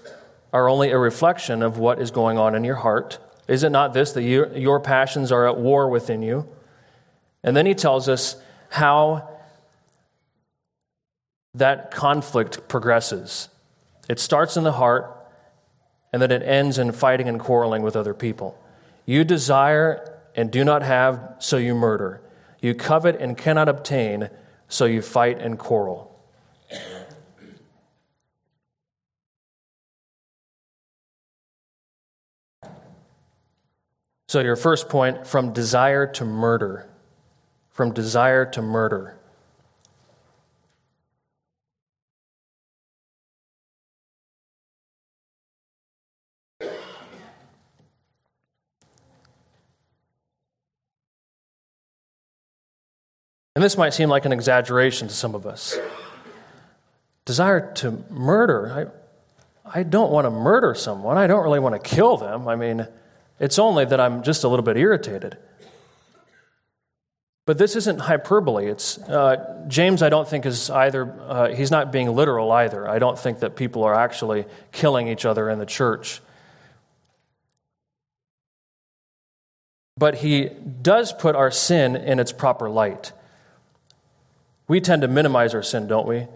are 0.51 0.67
only 0.67 0.91
a 0.91 0.97
reflection 0.97 1.61
of 1.61 1.77
what 1.77 2.01
is 2.01 2.11
going 2.11 2.37
on 2.37 2.55
in 2.55 2.63
your 2.63 2.75
heart. 2.75 3.19
Is 3.47 3.63
it 3.63 3.69
not 3.69 3.93
this, 3.93 4.11
that 4.13 4.23
you, 4.23 4.47
your 4.55 4.79
passions 4.79 5.31
are 5.31 5.47
at 5.47 5.57
war 5.57 5.89
within 5.89 6.21
you? 6.21 6.47
And 7.43 7.55
then 7.55 7.65
he 7.65 7.73
tells 7.73 8.09
us 8.09 8.35
how 8.69 9.29
that 11.55 11.91
conflict 11.91 12.67
progresses. 12.67 13.49
It 14.07 14.19
starts 14.19 14.57
in 14.57 14.63
the 14.63 14.71
heart, 14.71 15.15
and 16.11 16.21
then 16.21 16.31
it 16.31 16.43
ends 16.43 16.77
in 16.77 16.91
fighting 16.91 17.27
and 17.27 17.39
quarreling 17.39 17.81
with 17.81 17.95
other 17.95 18.13
people. 18.13 18.57
You 19.05 19.23
desire 19.23 20.19
and 20.35 20.51
do 20.51 20.63
not 20.63 20.83
have, 20.83 21.35
so 21.39 21.57
you 21.57 21.73
murder. 21.75 22.21
You 22.61 22.75
covet 22.75 23.19
and 23.19 23.37
cannot 23.37 23.69
obtain, 23.69 24.29
so 24.67 24.85
you 24.85 25.01
fight 25.01 25.39
and 25.39 25.57
quarrel. 25.57 26.15
So, 34.29 34.41
your 34.41 34.55
first 34.55 34.89
point 34.89 35.25
from 35.25 35.53
desire 35.53 36.05
to 36.05 36.23
murder. 36.23 36.87
From 37.71 37.93
desire 37.93 38.45
to 38.51 38.61
murder. 38.61 39.17
And 53.55 53.63
this 53.63 53.75
might 53.77 53.95
seem 53.95 54.09
like 54.09 54.25
an 54.25 54.31
exaggeration 54.31 55.07
to 55.07 55.13
some 55.15 55.33
of 55.33 55.47
us. 55.47 55.75
Desire 57.25 57.73
to 57.77 58.03
murder. 58.11 58.91
I, 59.65 59.79
I 59.79 59.81
don't 59.81 60.11
want 60.11 60.25
to 60.25 60.29
murder 60.29 60.75
someone. 60.75 61.17
I 61.17 61.25
don't 61.25 61.43
really 61.43 61.59
want 61.59 61.73
to 61.73 61.81
kill 61.81 62.15
them. 62.15 62.47
I 62.47 62.55
mean, 62.55 62.87
it's 63.39 63.57
only 63.59 63.85
that 63.85 63.99
I'm 63.99 64.23
just 64.23 64.43
a 64.43 64.47
little 64.47 64.63
bit 64.63 64.77
irritated. 64.77 65.37
But 67.45 67.57
this 67.57 67.75
isn't 67.75 67.99
hyperbole. 67.99 68.67
It's 68.67 68.99
uh, 68.99 69.65
James. 69.67 70.03
I 70.03 70.09
don't 70.09 70.27
think 70.27 70.45
is 70.45 70.69
either. 70.69 71.11
Uh, 71.27 71.49
he's 71.49 71.71
not 71.71 71.91
being 71.91 72.15
literal 72.15 72.51
either. 72.51 72.87
I 72.87 72.99
don't 72.99 73.17
think 73.17 73.39
that 73.39 73.55
people 73.55 73.83
are 73.83 73.95
actually 73.95 74.45
killing 74.71 75.07
each 75.07 75.25
other 75.25 75.49
in 75.49 75.57
the 75.57 75.65
church. 75.65 76.21
But 79.97 80.15
he 80.15 80.49
does 80.81 81.11
put 81.11 81.35
our 81.35 81.49
sin 81.49 81.95
in 81.95 82.19
its 82.19 82.31
proper 82.31 82.69
light. 82.69 83.13
We 84.67 84.79
tend 84.79 85.01
to 85.01 85.07
minimize 85.07 85.55
our 85.55 85.63
sin, 85.63 85.87
don't 85.87 86.07
we? 86.07 86.27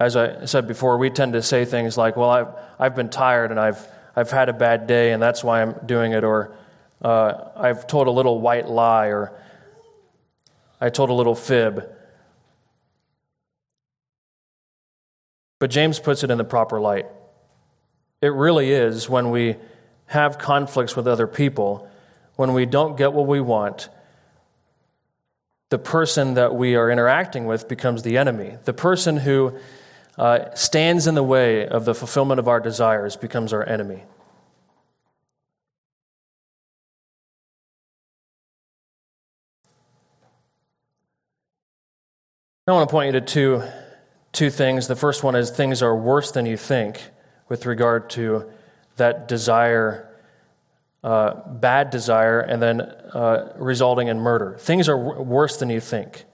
As 0.00 0.16
I 0.16 0.46
said 0.46 0.66
before, 0.66 0.98
we 0.98 1.10
tend 1.10 1.34
to 1.34 1.42
say 1.42 1.64
things 1.64 1.96
like, 1.96 2.16
well, 2.16 2.28
I've, 2.28 2.48
I've 2.78 2.96
been 2.96 3.08
tired 3.08 3.52
and 3.52 3.60
I've, 3.60 3.86
I've 4.14 4.30
had 4.30 4.48
a 4.48 4.52
bad 4.52 4.86
day 4.86 5.12
and 5.12 5.22
that's 5.22 5.42
why 5.42 5.62
I'm 5.62 5.74
doing 5.86 6.12
it, 6.12 6.24
or 6.24 6.54
uh, 7.00 7.50
I've 7.56 7.86
told 7.86 8.06
a 8.06 8.10
little 8.10 8.40
white 8.40 8.68
lie, 8.68 9.08
or 9.08 9.32
I 10.80 10.90
told 10.90 11.10
a 11.10 11.14
little 11.14 11.34
fib. 11.34 11.88
But 15.58 15.70
James 15.70 15.98
puts 15.98 16.24
it 16.24 16.30
in 16.30 16.38
the 16.38 16.44
proper 16.44 16.80
light. 16.80 17.06
It 18.20 18.32
really 18.32 18.70
is 18.70 19.08
when 19.08 19.30
we 19.30 19.56
have 20.06 20.38
conflicts 20.38 20.94
with 20.94 21.06
other 21.06 21.26
people, 21.26 21.88
when 22.36 22.52
we 22.52 22.66
don't 22.66 22.96
get 22.96 23.12
what 23.12 23.26
we 23.26 23.40
want, 23.40 23.88
the 25.70 25.78
person 25.78 26.34
that 26.34 26.54
we 26.54 26.76
are 26.76 26.90
interacting 26.90 27.46
with 27.46 27.66
becomes 27.66 28.02
the 28.02 28.18
enemy. 28.18 28.58
The 28.64 28.74
person 28.74 29.16
who 29.16 29.58
uh, 30.18 30.54
stands 30.54 31.06
in 31.06 31.14
the 31.14 31.22
way 31.22 31.66
of 31.66 31.84
the 31.84 31.94
fulfillment 31.94 32.38
of 32.38 32.48
our 32.48 32.60
desires 32.60 33.16
becomes 33.16 33.52
our 33.52 33.66
enemy. 33.68 34.02
I 42.66 42.72
want 42.72 42.88
to 42.88 42.92
point 42.92 43.12
you 43.14 43.20
to 43.20 43.26
two, 43.26 43.62
two 44.32 44.50
things. 44.50 44.86
The 44.86 44.96
first 44.96 45.24
one 45.24 45.34
is 45.34 45.50
things 45.50 45.82
are 45.82 45.96
worse 45.96 46.30
than 46.30 46.46
you 46.46 46.56
think 46.56 47.02
with 47.48 47.66
regard 47.66 48.08
to 48.10 48.50
that 48.96 49.26
desire 49.26 50.12
uh, 51.04 51.34
bad 51.48 51.90
desire, 51.90 52.40
and 52.40 52.62
then 52.62 52.80
uh, 52.80 53.52
resulting 53.56 54.08
in 54.08 54.20
murder. 54.20 54.56
Things 54.58 54.88
are 54.88 54.96
w- 54.96 55.22
worse 55.22 55.56
than 55.56 55.68
you 55.68 55.80
think. 55.80 56.24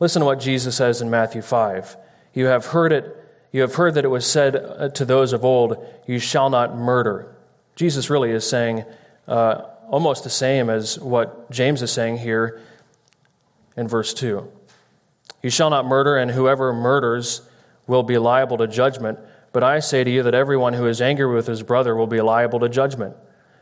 Listen 0.00 0.20
to 0.20 0.26
what 0.26 0.40
Jesus 0.40 0.76
says 0.76 1.00
in 1.00 1.08
Matthew 1.08 1.40
5. 1.40 1.96
You 2.34 2.46
have 2.46 2.66
heard 2.66 2.92
it. 2.92 3.16
You 3.52 3.62
have 3.62 3.74
heard 3.74 3.94
that 3.94 4.04
it 4.04 4.08
was 4.08 4.26
said 4.26 4.56
uh, 4.56 4.88
to 4.90 5.04
those 5.04 5.32
of 5.32 5.44
old, 5.44 5.76
"You 6.06 6.18
shall 6.18 6.50
not 6.50 6.76
murder." 6.76 7.34
Jesus 7.76 8.10
really 8.10 8.30
is 8.30 8.48
saying 8.48 8.84
uh, 9.26 9.62
almost 9.88 10.24
the 10.24 10.30
same 10.30 10.68
as 10.68 10.98
what 10.98 11.50
James 11.50 11.82
is 11.82 11.90
saying 11.90 12.18
here 12.18 12.60
in 13.76 13.88
verse 13.88 14.14
2. 14.14 14.50
You 15.42 15.50
shall 15.50 15.70
not 15.70 15.86
murder, 15.86 16.16
and 16.16 16.30
whoever 16.30 16.72
murders 16.72 17.42
will 17.86 18.02
be 18.02 18.18
liable 18.18 18.58
to 18.58 18.66
judgment. 18.66 19.18
But 19.52 19.62
I 19.62 19.80
say 19.80 20.02
to 20.02 20.10
you 20.10 20.22
that 20.24 20.34
everyone 20.34 20.72
who 20.72 20.86
is 20.86 21.00
angry 21.00 21.32
with 21.32 21.46
his 21.46 21.62
brother 21.62 21.94
will 21.94 22.06
be 22.06 22.20
liable 22.20 22.60
to 22.60 22.68
judgment. 22.68 23.16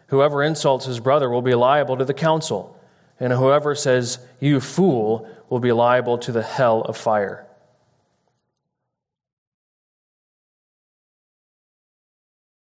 Whoever 0.08 0.42
insults 0.42 0.86
his 0.86 1.00
brother 1.00 1.28
will 1.28 1.42
be 1.42 1.54
liable 1.54 1.96
to 1.96 2.04
the 2.04 2.14
council, 2.14 2.78
and 3.18 3.32
whoever 3.32 3.74
says, 3.74 4.18
You 4.40 4.60
fool, 4.60 5.28
will 5.48 5.60
be 5.60 5.72
liable 5.72 6.18
to 6.18 6.32
the 6.32 6.42
hell 6.42 6.82
of 6.82 6.96
fire. 6.96 7.46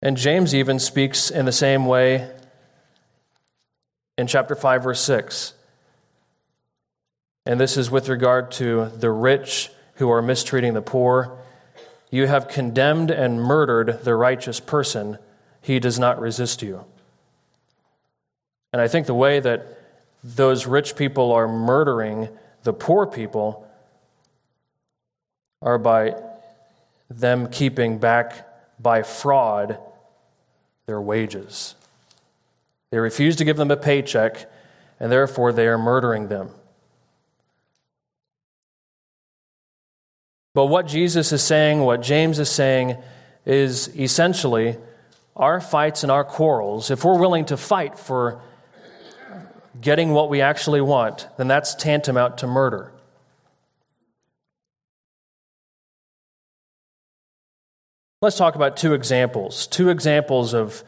And 0.02 0.16
James 0.16 0.54
even 0.54 0.78
speaks 0.78 1.30
in 1.30 1.44
the 1.44 1.52
same 1.52 1.84
way 1.84 2.30
in 4.16 4.26
chapter 4.26 4.54
5, 4.54 4.82
verse 4.82 5.00
6. 5.00 5.54
And 7.44 7.60
this 7.60 7.76
is 7.76 7.90
with 7.90 8.08
regard 8.08 8.50
to 8.52 8.86
the 8.96 9.10
rich 9.10 9.70
who 9.94 10.10
are 10.10 10.22
mistreating 10.22 10.72
the 10.72 10.82
poor. 10.82 11.38
You 12.10 12.26
have 12.26 12.48
condemned 12.48 13.10
and 13.10 13.42
murdered 13.42 14.04
the 14.04 14.14
righteous 14.14 14.60
person, 14.60 15.18
he 15.60 15.78
does 15.78 15.98
not 15.98 16.20
resist 16.20 16.62
you. 16.62 16.84
And 18.72 18.80
I 18.80 18.88
think 18.88 19.06
the 19.06 19.14
way 19.14 19.40
that 19.40 19.66
those 20.24 20.66
rich 20.66 20.96
people 20.96 21.32
are 21.32 21.48
murdering 21.48 22.28
the 22.62 22.72
poor 22.72 23.06
people 23.06 23.66
are 25.62 25.78
by 25.78 26.14
them 27.08 27.48
keeping 27.48 27.98
back 27.98 28.46
by 28.78 29.02
fraud 29.02 29.78
their 30.90 31.00
wages. 31.00 31.76
They 32.90 32.98
refuse 32.98 33.36
to 33.36 33.44
give 33.44 33.56
them 33.56 33.70
a 33.70 33.76
paycheck, 33.76 34.50
and 34.98 35.12
therefore 35.12 35.52
they 35.52 35.68
are 35.68 35.78
murdering 35.78 36.26
them. 36.26 36.50
But 40.52 40.66
what 40.66 40.88
Jesus 40.88 41.30
is 41.30 41.44
saying, 41.44 41.78
what 41.78 42.02
James 42.02 42.40
is 42.40 42.50
saying, 42.50 42.96
is 43.46 43.86
essentially 43.96 44.78
our 45.36 45.60
fights 45.60 46.02
and 46.02 46.10
our 46.10 46.24
quarrels, 46.24 46.90
if 46.90 47.04
we're 47.04 47.20
willing 47.20 47.44
to 47.44 47.56
fight 47.56 47.96
for 47.96 48.42
getting 49.80 50.10
what 50.10 50.28
we 50.28 50.40
actually 50.40 50.80
want, 50.80 51.28
then 51.38 51.46
that's 51.46 51.76
tantamount 51.76 52.38
to 52.38 52.48
murder. 52.48 52.90
Let's 58.22 58.36
talk 58.36 58.54
about 58.54 58.76
two 58.76 58.92
examples, 58.92 59.66
two 59.66 59.88
examples 59.88 60.52
of 60.52 60.84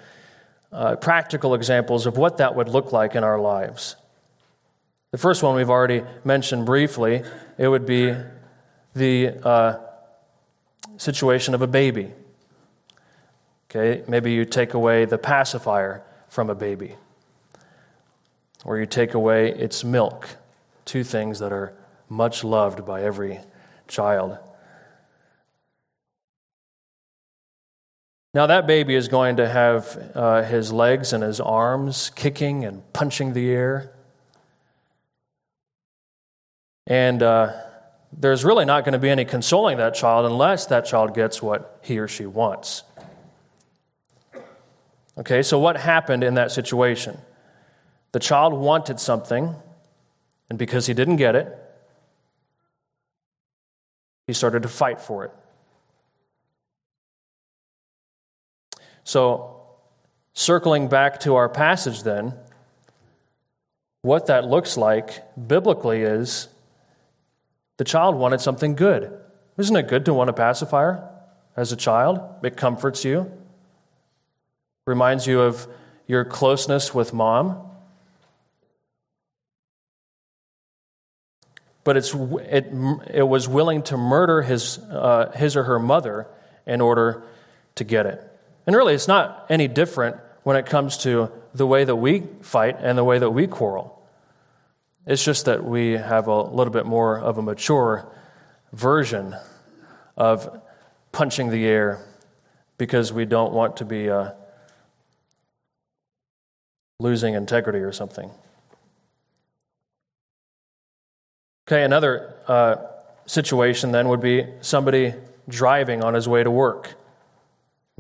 uh, 0.71 0.97
practical 0.97 1.55
examples 1.55 2.05
of 2.05 2.19
what 2.19 2.37
that 2.37 2.55
would 2.55 2.69
look 2.69 2.93
like 2.93 3.15
in 3.15 3.25
our 3.25 3.41
lives. 3.41 3.97
The 5.13 5.17
first 5.17 5.43
one 5.43 5.57
we've 5.57 5.71
already 5.71 6.03
mentioned 6.25 6.67
briefly. 6.67 7.23
It 7.57 7.69
would 7.69 7.87
be 7.87 8.15
the 8.95 9.29
uh, 9.43 9.79
situation 10.99 11.55
of 11.55 11.63
a 11.63 11.67
baby. 11.67 12.11
Okay, 13.71 14.05
maybe 14.07 14.33
you 14.33 14.45
take 14.45 14.75
away 14.75 15.07
the 15.07 15.17
pacifier 15.17 16.03
from 16.29 16.51
a 16.51 16.55
baby 16.55 16.97
or 18.63 18.79
you 18.79 18.85
take 18.85 19.15
away 19.15 19.49
its 19.53 19.85
milk. 19.85 20.29
Two 20.85 21.03
things 21.03 21.39
that 21.39 21.51
are 21.51 21.73
much 22.11 22.45
loved 22.45 22.85
by 22.85 23.03
every 23.03 23.41
child. 23.89 24.37
Now, 28.35 28.47
that 28.47 28.67
baby 28.67 28.95
is 28.95 29.09
going 29.09 29.37
to 29.37 29.49
have 29.49 30.13
uh, 30.15 30.43
his 30.43 30.73
legs 30.73 31.13
and 31.13 31.23
his 31.23 31.39
arms 31.39 32.11
kicking 32.15 32.65
and 32.65 32.83
punching 32.95 33.35
the 33.35 33.51
air. 33.51 33.93
And 36.87 37.23
uh, 37.23 37.53
there's 38.11 38.43
really 38.43 38.65
not 38.65 38.85
going 38.85 38.95
to 38.95 38.99
be 38.99 39.11
any 39.11 39.27
consoling 39.27 39.77
that 39.79 39.95
child 39.95 40.25
unless 40.25 40.67
that 40.67 40.87
child 40.87 41.15
gets 41.15 41.43
what 41.43 41.79
he 41.83 41.99
or 41.99 42.09
she 42.09 42.25
wants. 42.25 42.85
Okay, 45.19 45.43
so 45.43 45.59
what 45.59 45.77
happened 45.77 46.25
in 46.25 46.35
that 46.35 46.51
situation? 46.51 47.19
The 48.13 48.21
child 48.21 48.55
wanted 48.55 48.99
something, 48.99 49.55
and 50.49 50.59
because 50.59 50.87
he 50.87 50.95
didn't 50.95 51.17
get 51.17 51.37
it, 51.37 51.59
he 54.27 54.33
started 54.33 54.63
to 54.63 54.69
fight 54.69 55.03
for 55.03 55.27
it. 55.27 55.33
So, 59.05 59.63
circling 60.33 60.89
back 60.89 61.21
to 61.21 61.35
our 61.35 61.49
passage 61.49 62.03
then, 62.03 62.35
what 64.03 64.27
that 64.27 64.45
looks 64.45 64.77
like 64.77 65.23
biblically 65.49 66.03
is 66.03 66.49
the 67.79 67.85
child 67.85 68.17
wanted 68.17 68.41
something 68.41 68.75
good. 68.75 69.19
Isn't 69.59 69.77
it 69.77 69.89
good 69.89 70.05
to 70.07 70.15
want 70.15 70.31
a 70.31 70.33
pacifier 70.33 71.09
as 71.57 71.73
a 71.73 71.77
child? 71.77 72.21
It 72.43 72.57
comforts 72.57 73.05
you, 73.05 73.31
reminds 74.87 75.27
you 75.27 75.41
of 75.41 75.67
your 76.07 76.25
closeness 76.25 76.95
with 76.95 77.13
mom. 77.13 77.69
But 81.85 81.97
it's, 81.97 82.15
it, 82.15 82.73
it 83.13 83.27
was 83.27 83.49
willing 83.49 83.83
to 83.85 83.97
murder 83.97 84.43
his, 84.43 84.79
uh, 84.79 85.33
his 85.35 85.57
or 85.57 85.65
her 85.65 85.79
mother 85.79 86.29
in 86.67 86.81
order 86.81 87.25
to 87.75 87.85
get 87.85 88.07
it. 88.07 88.32
And 88.67 88.77
really, 88.77 88.95
it's 88.95 89.09
not 89.09 89.47
any 89.49 89.69
different 89.69 90.17
when 90.43 90.57
it 90.57 90.67
comes 90.67 90.99
to 90.99 91.31
the 91.55 91.67
way 91.67 91.85
that 91.85 91.97
we 91.97 92.25
fight 92.41 92.77
and 92.81 92.97
the 92.97 93.05
way 93.05 93.19
that 93.19 93.31
we 93.31 93.47
quarrel. 93.47 94.03
It's 95.07 95.25
just 95.25 95.47
that 95.47 95.65
we 95.65 95.93
have 95.93 96.29
a 96.29 96.43
little 96.43 96.73
bit 96.73 96.87
more 96.87 97.19
of 97.19 97.39
a 97.39 97.43
mature 97.43 98.07
version 98.73 99.37
of 100.17 100.63
punching 101.11 101.51
the 101.51 101.67
air 101.67 102.05
because 102.79 103.13
we 103.13 103.25
don't 103.25 103.53
want 103.53 103.79
to 103.79 103.85
be 103.85 104.09
uh, 104.09 104.31
losing 106.99 107.35
integrity 107.35 107.81
or 107.81 107.93
something. 107.93 108.31
Okay, 111.67 111.85
another 111.85 112.35
uh, 112.49 112.77
situation 113.27 113.93
then 113.93 114.09
would 114.09 114.21
be 114.21 114.47
somebody 114.61 115.15
driving 115.49 116.03
on 116.03 116.15
his 116.15 116.29
way 116.29 116.43
to 116.43 116.51
work. 116.51 116.95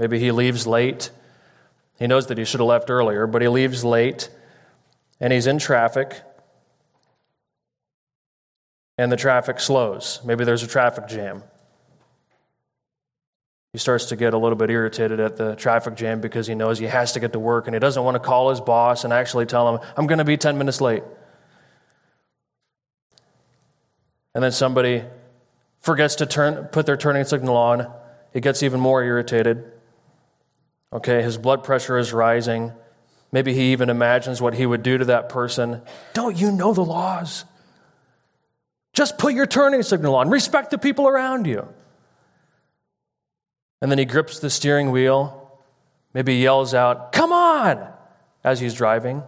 Maybe 0.03 0.19
he 0.19 0.33
leaves 0.33 0.67
late. 0.67 1.13
He 1.97 2.09
knows 2.09 2.27
that 2.27 2.37
he 2.37 2.45
should 2.45 2.59
have 2.59 2.67
left 2.67 2.91
earlier, 2.91 3.29
but 3.29 3.41
he 3.41 3.47
leaves 3.47 3.85
late 3.85 4.31
and 5.21 5.33
he's 5.33 5.47
in 5.47 5.61
traffic 5.61 6.21
and 8.99 9.13
the 9.13 9.17
traffic 9.17 9.61
slows. 9.61 10.19
Maybe 10.25 10.45
there's 10.45 10.65
a 10.65 10.67
traffic 10.67 11.07
jam. 11.07 11.45
He 13.73 13.79
starts 13.79 14.07
to 14.07 14.17
get 14.17 14.35
a 14.35 14.39
little 14.39 14.59
bit 14.59 14.71
irritated 14.71 15.21
at 15.21 15.37
the 15.37 15.55
traffic 15.55 15.95
jam 15.95 16.21
because 16.21 16.49
he 16.49 16.57
knows 16.57 16.81
he 16.81 16.87
has 16.87 17.13
to 17.13 17.21
get 17.21 17.33
to 17.35 17.39
work 17.39 17.69
and 17.69 17.75
he 17.77 17.79
doesn't 17.79 18.03
want 18.03 18.17
to 18.17 18.19
call 18.19 18.51
his 18.51 18.61
boss 18.61 19.05
and 19.05 19.13
actually 19.13 19.47
tell 19.47 19.73
him, 19.73 19.89
I'm 19.97 20.09
going 20.09 20.19
to 20.19 20.25
be 20.25 20.37
10 20.37 20.59
minutes 20.59 20.81
late. 20.81 21.05
And 24.35 24.43
then 24.43 24.51
somebody 24.51 25.05
forgets 25.79 26.17
to 26.17 26.27
turn, 26.27 26.65
put 26.73 26.87
their 26.87 26.97
turning 26.97 27.23
signal 27.23 27.57
on. 27.57 27.89
He 28.33 28.41
gets 28.41 28.65
even 28.65 28.81
more 28.81 29.05
irritated. 29.05 29.72
Okay, 30.93 31.23
his 31.23 31.39
blood 31.39 31.65
pressure 31.65 31.99
is 31.99 32.13
rising. 32.13 32.73
Maybe 33.31 33.55
he 33.55 33.73
even 33.73 33.89
imagines 33.89 34.43
what 34.43 34.55
he 34.55 34.67
would 34.67 34.83
do 34.83 34.99
to 34.99 35.07
that 35.07 35.29
person. 35.31 35.81
Don't 36.13 36.37
you 36.37 36.53
know 36.53 36.75
the 36.75 36.85
laws? 36.85 37.45
Just 38.93 39.17
put 39.17 39.33
your 39.33 39.47
turning 39.47 39.83
signal 39.83 40.15
on. 40.15 40.29
Respect 40.29 40.71
the 40.71 40.79
people 40.79 41.09
around 41.09 41.47
you. 41.47 41.67
And 43.81 43.91
then 43.91 43.99
he 43.99 44.05
grips 44.05 44.39
the 44.39 44.51
steering 44.51 44.91
wheel, 44.91 45.59
maybe 46.13 46.37
yells 46.37 46.75
out, 46.75 47.13
Come 47.13 47.33
on! 47.33 47.89
as 48.45 48.61
he's 48.61 48.75
driving. 48.75 49.23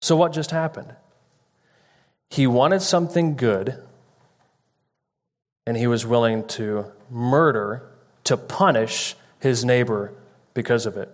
So, 0.00 0.16
what 0.16 0.32
just 0.32 0.50
happened? 0.50 0.94
He 2.30 2.46
wanted 2.46 2.80
something 2.80 3.36
good, 3.36 3.82
and 5.66 5.76
he 5.76 5.86
was 5.86 6.06
willing 6.06 6.46
to 6.48 6.86
murder, 7.10 7.89
to 8.30 8.36
punish 8.36 9.16
his 9.40 9.64
neighbor 9.64 10.12
because 10.54 10.86
of 10.86 10.96
it. 10.96 11.10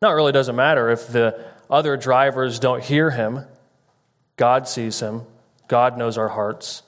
Now, 0.00 0.12
it 0.12 0.14
really 0.14 0.30
doesn't 0.30 0.54
matter 0.54 0.88
if 0.88 1.08
the 1.08 1.44
other 1.68 1.96
drivers 1.96 2.60
don't 2.60 2.80
hear 2.80 3.10
him. 3.10 3.40
God 4.36 4.68
sees 4.68 5.00
him, 5.00 5.22
God 5.66 5.98
knows 5.98 6.16
our 6.16 6.28
hearts. 6.28 6.84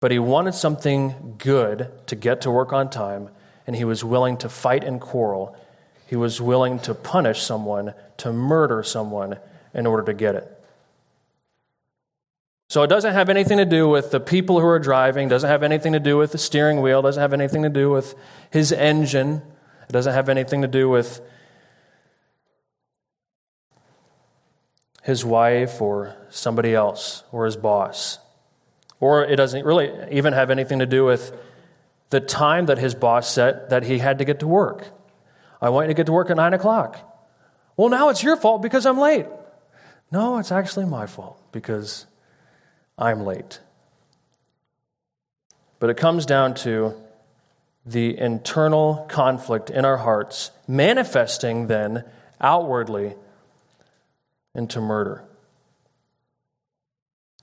But 0.00 0.10
he 0.10 0.18
wanted 0.18 0.54
something 0.54 1.34
good 1.36 1.90
to 2.06 2.16
get 2.16 2.40
to 2.40 2.50
work 2.50 2.72
on 2.72 2.88
time, 2.88 3.28
and 3.66 3.76
he 3.76 3.84
was 3.84 4.02
willing 4.02 4.38
to 4.38 4.48
fight 4.48 4.84
and 4.84 4.98
quarrel. 4.98 5.54
He 6.06 6.16
was 6.16 6.40
willing 6.40 6.78
to 6.80 6.94
punish 6.94 7.42
someone, 7.42 7.92
to 8.16 8.32
murder 8.32 8.82
someone 8.82 9.36
in 9.74 9.84
order 9.84 10.04
to 10.04 10.14
get 10.14 10.34
it. 10.34 10.61
So 12.72 12.82
it 12.82 12.86
doesn't 12.86 13.12
have 13.12 13.28
anything 13.28 13.58
to 13.58 13.66
do 13.66 13.86
with 13.86 14.12
the 14.12 14.18
people 14.18 14.58
who 14.58 14.66
are 14.66 14.78
driving, 14.78 15.28
doesn't 15.28 15.50
have 15.50 15.62
anything 15.62 15.92
to 15.92 16.00
do 16.00 16.16
with 16.16 16.32
the 16.32 16.38
steering 16.38 16.80
wheel, 16.80 17.02
doesn't 17.02 17.20
have 17.20 17.34
anything 17.34 17.64
to 17.64 17.68
do 17.68 17.90
with 17.90 18.14
his 18.50 18.72
engine, 18.72 19.42
it 19.86 19.92
doesn't 19.92 20.14
have 20.14 20.30
anything 20.30 20.62
to 20.62 20.68
do 20.68 20.88
with 20.88 21.20
his 25.02 25.22
wife 25.22 25.82
or 25.82 26.16
somebody 26.30 26.74
else 26.74 27.24
or 27.30 27.44
his 27.44 27.58
boss. 27.58 28.18
Or 29.00 29.22
it 29.22 29.36
doesn't 29.36 29.66
really 29.66 29.92
even 30.10 30.32
have 30.32 30.50
anything 30.50 30.78
to 30.78 30.86
do 30.86 31.04
with 31.04 31.38
the 32.08 32.20
time 32.20 32.64
that 32.72 32.78
his 32.78 32.94
boss 32.94 33.30
set 33.30 33.68
that 33.68 33.82
he 33.82 33.98
had 33.98 34.16
to 34.16 34.24
get 34.24 34.40
to 34.40 34.48
work. 34.48 34.86
I 35.60 35.68
want 35.68 35.88
you 35.88 35.94
to 35.94 35.94
get 35.94 36.06
to 36.06 36.12
work 36.12 36.30
at 36.30 36.36
9 36.36 36.54
o'clock. 36.54 36.96
Well, 37.76 37.90
now 37.90 38.08
it's 38.08 38.22
your 38.22 38.38
fault 38.38 38.62
because 38.62 38.86
I'm 38.86 38.98
late. 38.98 39.26
No, 40.10 40.38
it's 40.38 40.50
actually 40.50 40.86
my 40.86 41.04
fault 41.04 41.38
because 41.52 42.06
I'm 43.02 43.24
late. 43.24 43.58
But 45.80 45.90
it 45.90 45.96
comes 45.96 46.24
down 46.24 46.54
to 46.54 46.94
the 47.84 48.16
internal 48.16 49.06
conflict 49.08 49.70
in 49.70 49.84
our 49.84 49.96
hearts, 49.96 50.52
manifesting 50.68 51.66
then 51.66 52.04
outwardly 52.40 53.14
into 54.54 54.80
murder. 54.80 55.24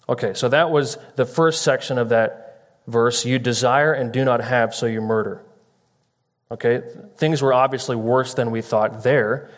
Okay, 0.08 0.34
so 0.34 0.48
that 0.48 0.72
was 0.72 0.98
the 1.18 1.26
first 1.26 1.62
section 1.62 1.98
of 1.98 2.10
that 2.10 2.80
verse. 2.88 3.26
You 3.26 3.38
desire 3.38 3.92
and 3.92 4.14
do 4.14 4.24
not 4.24 4.42
have, 4.42 4.74
so 4.74 4.86
you 4.86 5.02
murder. 5.02 5.44
Okay, 6.50 6.82
things 7.18 7.42
were 7.42 7.54
obviously 7.54 7.98
worse 7.98 8.34
than 8.34 8.52
we 8.52 8.62
thought 8.62 9.04
there. 9.04 9.52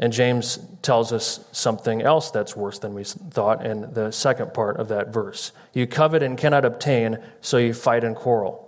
And 0.00 0.14
James 0.14 0.58
tells 0.80 1.12
us 1.12 1.44
something 1.52 2.00
else 2.00 2.30
that's 2.30 2.56
worse 2.56 2.78
than 2.78 2.94
we 2.94 3.04
thought 3.04 3.66
in 3.66 3.92
the 3.92 4.10
second 4.10 4.54
part 4.54 4.78
of 4.78 4.88
that 4.88 5.12
verse. 5.12 5.52
You 5.74 5.86
covet 5.86 6.22
and 6.22 6.38
cannot 6.38 6.64
obtain, 6.64 7.18
so 7.42 7.58
you 7.58 7.74
fight 7.74 8.02
and 8.02 8.16
quarrel. 8.16 8.66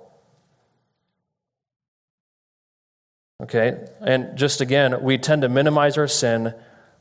Okay? 3.43 3.83
And 4.03 4.37
just 4.37 4.61
again, 4.61 5.03
we 5.03 5.17
tend 5.17 5.41
to 5.41 5.49
minimize 5.49 5.97
our 5.97 6.07
sin. 6.07 6.55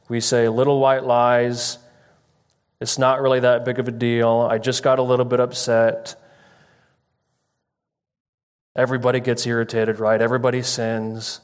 We 0.08 0.22
say 0.22 0.48
little 0.48 0.80
white 0.80 1.04
lies. 1.04 1.78
It's 2.80 2.98
not 2.98 3.22
really 3.22 3.42
that 3.42 3.66
big 3.66 3.80
of 3.80 3.90
a 3.90 3.92
deal. 3.92 4.48
I 4.50 4.60
just 4.60 4.82
got 4.82 4.98
a 4.98 5.04
little 5.04 5.26
bit 5.26 5.42
upset. 5.42 6.16
Everybody 8.78 9.20
gets 9.20 9.46
irritated, 9.46 10.00
right? 10.00 10.22
Everybody 10.22 10.62
sins. 10.62 11.42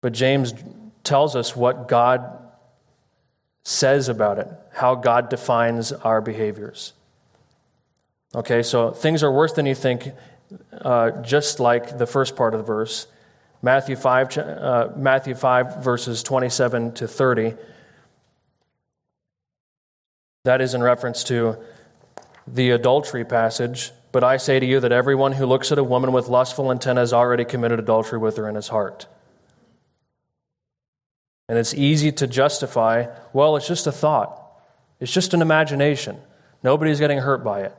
But 0.00 0.12
James 0.12 0.54
tells 1.04 1.34
us 1.34 1.56
what 1.56 1.88
God 1.88 2.38
says 3.64 4.08
about 4.08 4.38
it, 4.38 4.48
how 4.72 4.94
God 4.94 5.28
defines 5.28 5.92
our 5.92 6.20
behaviors. 6.20 6.92
Okay, 8.34 8.62
so 8.62 8.90
things 8.90 9.22
are 9.22 9.32
worse 9.32 9.52
than 9.52 9.66
you 9.66 9.74
think 9.74 10.12
uh, 10.72 11.10
just 11.22 11.60
like 11.60 11.98
the 11.98 12.06
first 12.06 12.36
part 12.36 12.54
of 12.54 12.60
the 12.60 12.64
verse. 12.64 13.06
Matthew 13.60 13.96
5, 13.96 14.38
uh, 14.38 14.88
Matthew 14.96 15.34
5, 15.34 15.82
verses 15.82 16.22
27 16.22 16.92
to 16.94 17.08
30. 17.08 17.54
That 20.44 20.60
is 20.60 20.74
in 20.74 20.82
reference 20.82 21.24
to 21.24 21.56
the 22.46 22.70
adultery 22.70 23.24
passage. 23.24 23.90
But 24.12 24.24
I 24.24 24.36
say 24.36 24.60
to 24.60 24.64
you 24.64 24.80
that 24.80 24.92
everyone 24.92 25.32
who 25.32 25.44
looks 25.44 25.72
at 25.72 25.78
a 25.78 25.84
woman 25.84 26.12
with 26.12 26.28
lustful 26.28 26.70
intent 26.70 26.98
has 26.98 27.12
already 27.12 27.44
committed 27.44 27.78
adultery 27.78 28.18
with 28.18 28.36
her 28.36 28.48
in 28.48 28.54
his 28.54 28.68
heart. 28.68 29.06
And 31.48 31.58
it's 31.58 31.74
easy 31.74 32.12
to 32.12 32.26
justify, 32.26 33.06
well, 33.32 33.56
it's 33.56 33.66
just 33.66 33.86
a 33.86 33.92
thought, 33.92 34.42
it's 35.00 35.12
just 35.12 35.34
an 35.34 35.42
imagination. 35.42 36.18
Nobody's 36.62 36.98
getting 36.98 37.18
hurt 37.18 37.44
by 37.44 37.62
it. 37.62 37.74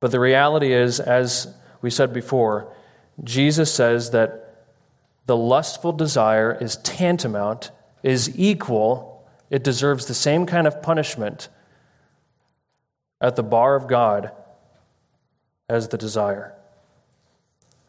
But 0.00 0.10
the 0.12 0.20
reality 0.20 0.72
is, 0.72 1.00
as 1.00 1.52
we 1.82 1.90
said 1.90 2.12
before, 2.12 2.72
Jesus 3.24 3.72
says 3.72 4.10
that 4.10 4.66
the 5.26 5.36
lustful 5.36 5.92
desire 5.92 6.56
is 6.60 6.76
tantamount, 6.76 7.70
is 8.02 8.38
equal, 8.38 9.28
it 9.50 9.64
deserves 9.64 10.06
the 10.06 10.14
same 10.14 10.46
kind 10.46 10.66
of 10.66 10.82
punishment 10.82 11.48
at 13.20 13.36
the 13.36 13.42
bar 13.42 13.74
of 13.74 13.88
God 13.88 14.30
as 15.68 15.88
the 15.88 15.98
desire, 15.98 16.54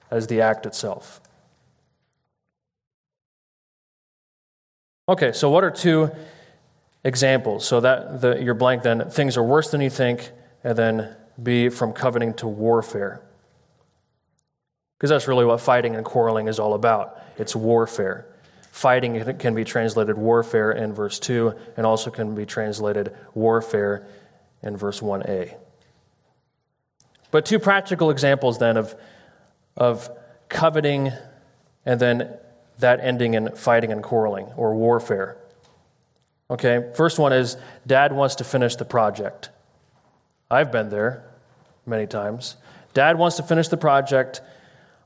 as 0.09 0.27
the 0.27 0.41
act 0.41 0.65
itself. 0.65 1.21
Okay, 5.09 5.31
so 5.31 5.49
what 5.49 5.63
are 5.63 5.71
two 5.71 6.11
examples? 7.03 7.67
So 7.67 7.79
that 7.79 8.21
the, 8.21 8.39
you're 8.43 8.53
blank 8.53 8.83
then, 8.83 9.09
things 9.09 9.37
are 9.37 9.43
worse 9.43 9.71
than 9.71 9.81
you 9.81 9.89
think, 9.89 10.31
and 10.63 10.77
then 10.77 11.15
be 11.41 11.69
from 11.69 11.93
coveting 11.93 12.35
to 12.35 12.47
warfare. 12.47 13.23
Because 14.95 15.09
that's 15.09 15.27
really 15.27 15.45
what 15.45 15.61
fighting 15.61 15.95
and 15.95 16.05
quarreling 16.05 16.47
is 16.47 16.59
all 16.59 16.75
about. 16.75 17.19
It's 17.39 17.55
warfare. 17.55 18.27
Fighting 18.71 19.35
can 19.39 19.55
be 19.55 19.63
translated 19.63 20.15
warfare 20.15 20.73
in 20.73 20.93
verse 20.93 21.17
2 21.17 21.55
and 21.75 21.87
also 21.87 22.11
can 22.11 22.35
be 22.35 22.45
translated 22.45 23.11
warfare 23.33 24.05
in 24.61 24.77
verse 24.77 24.99
1a. 24.99 25.55
But 27.31 27.47
two 27.47 27.57
practical 27.57 28.11
examples 28.11 28.59
then 28.59 28.77
of, 28.77 28.93
of 29.75 30.07
coveting 30.49 31.11
and 31.83 31.99
then 31.99 32.37
that 32.79 32.99
ending 33.01 33.33
in 33.33 33.55
fighting 33.55 33.91
and 33.91 34.03
quarreling 34.03 34.47
or 34.57 34.73
warfare. 34.73 35.37
Okay, 36.49 36.91
first 36.95 37.19
one 37.19 37.31
is 37.31 37.57
dad 37.85 38.11
wants 38.11 38.35
to 38.35 38.43
finish 38.43 38.75
the 38.75 38.85
project. 38.85 39.49
I've 40.49 40.71
been 40.71 40.89
there 40.89 41.29
many 41.85 42.07
times. 42.07 42.55
Dad 42.93 43.17
wants 43.17 43.37
to 43.37 43.43
finish 43.43 43.67
the 43.67 43.77
project. 43.77 44.41